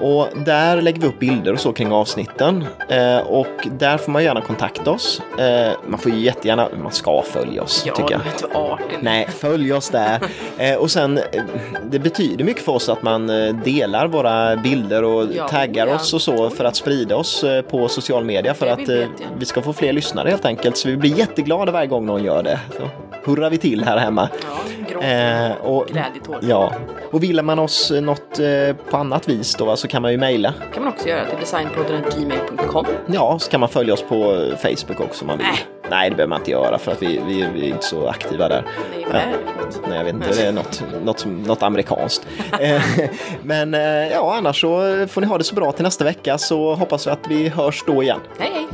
Och 0.00 0.28
där 0.44 0.82
lägger 0.82 1.00
vi 1.00 1.06
upp 1.06 1.18
bilder 1.18 1.52
och 1.52 1.60
så 1.60 1.72
kring 1.72 1.92
avsnitten. 1.92 2.64
Eh, 2.88 3.18
och 3.18 3.68
där 3.78 3.98
får 3.98 4.12
man 4.12 4.24
gärna 4.24 4.40
kontakta 4.40 4.90
oss. 4.90 5.22
Eh, 5.38 5.72
man 5.86 5.98
får 5.98 6.12
ju 6.12 6.18
jättegärna, 6.18 6.68
man 6.82 6.92
ska 6.92 7.22
följa 7.22 7.62
oss 7.62 7.82
Ja, 7.86 7.94
tycker 7.94 8.10
jag. 8.12 8.20
du 8.20 8.58
är. 8.58 8.78
Nej, 9.00 9.28
följ 9.30 9.72
oss 9.72 9.90
där. 9.90 10.20
Eh, 10.58 10.74
och 10.76 10.90
sen, 10.90 11.18
eh, 11.18 11.42
det 11.90 11.98
betyder 11.98 12.44
mycket 12.44 12.62
för 12.62 12.72
oss 12.72 12.88
att 12.88 13.02
man 13.02 13.30
eh, 13.30 13.54
delar 13.54 14.06
våra 14.06 14.56
bilder 14.56 15.04
och 15.04 15.26
Ja, 15.34 15.48
taggar 15.48 15.86
ja. 15.86 15.94
oss 15.94 16.14
och 16.14 16.22
så 16.22 16.50
för 16.50 16.64
att 16.64 16.76
sprida 16.76 17.16
oss 17.16 17.44
eh, 17.44 17.62
på 17.62 17.88
social 17.88 18.24
media 18.24 18.54
för 18.54 18.66
att 18.66 18.78
vi 18.88 19.02
eh, 19.02 19.08
vi 19.38 19.44
ska 19.44 19.62
få 19.62 19.72
fler 19.72 19.92
lyssnare 19.92 20.30
helt 20.30 20.44
enkelt. 20.44 20.76
Så 20.78 20.88
vi 20.88 20.96
blir 20.96 21.18
jätteglada 21.18 21.72
varje 21.72 21.86
gång 21.86 22.06
någon 22.06 22.24
gör 22.24 22.42
det. 22.42 22.60
Så 22.76 22.88
hurrar 23.24 23.50
vi 23.50 23.58
till 23.58 23.84
här 23.84 23.98
hemma. 23.98 24.28
Ja, 24.42 24.92
gråt. 24.92 25.04
Eh, 25.04 25.66
och, 25.66 25.86
Glädjetår. 25.86 26.38
ja, 26.40 26.72
och 27.10 27.22
vill 27.22 27.42
man 27.42 27.58
oss 27.58 27.92
något 28.02 28.38
eh, 28.38 28.76
på 28.90 28.96
annat 28.96 29.28
vis 29.28 29.54
då 29.54 29.76
så 29.76 29.88
kan 29.88 30.02
man 30.02 30.10
ju 30.12 30.18
mejla. 30.18 30.54
kan 30.74 30.84
man 30.84 30.92
också 30.92 31.08
göra 31.08 31.24
till 31.24 31.38
designpodden.gmail.com. 31.40 32.86
Ja, 33.06 33.38
så 33.38 33.50
kan 33.50 33.60
man 33.60 33.68
följa 33.68 33.94
oss 33.94 34.02
på 34.02 34.14
eh, 34.34 34.56
Facebook 34.56 35.00
också 35.00 35.20
om 35.22 35.26
man 35.26 35.38
vill. 35.38 35.46
Nej. 35.46 35.58
Nej, 35.90 36.10
det 36.10 36.16
behöver 36.16 36.28
man 36.30 36.38
inte 36.40 36.50
göra 36.50 36.78
för 36.78 36.92
att 36.92 37.02
vi, 37.02 37.20
vi, 37.26 37.46
vi 37.54 37.60
är 37.60 37.68
inte 37.68 37.84
så 37.86 38.06
aktiva 38.08 38.48
där. 38.48 38.62
Nej, 39.12 39.26
något? 39.64 39.80
Nej, 39.88 39.96
jag 39.98 40.04
vet 40.04 40.14
inte, 40.14 40.28
det 40.36 40.42
är 40.46 40.52
något, 40.52 40.82
något, 41.04 41.18
som- 41.20 41.42
något 41.42 41.62
amerikanskt. 41.62 42.26
Eh, 42.60 42.82
Men 43.42 43.74
eh, 43.74 43.80
ja, 44.12 44.34
annars 44.38 44.60
så 44.60 45.06
får 45.08 45.20
ni 45.20 45.26
ha 45.26 45.38
det 45.38 45.44
så 45.44 45.54
bra 45.54 45.72
till 45.72 45.84
nästa 45.84 46.04
vecka 46.04 46.38
så 46.38 46.74
hoppas 46.74 47.06
vi 47.06 47.10
att 47.10 47.28
vi 47.28 47.48
hörs 47.48 47.84
då 47.86 48.02
igen. 48.02 48.20
Hej, 48.38 48.50
hej! 48.54 48.66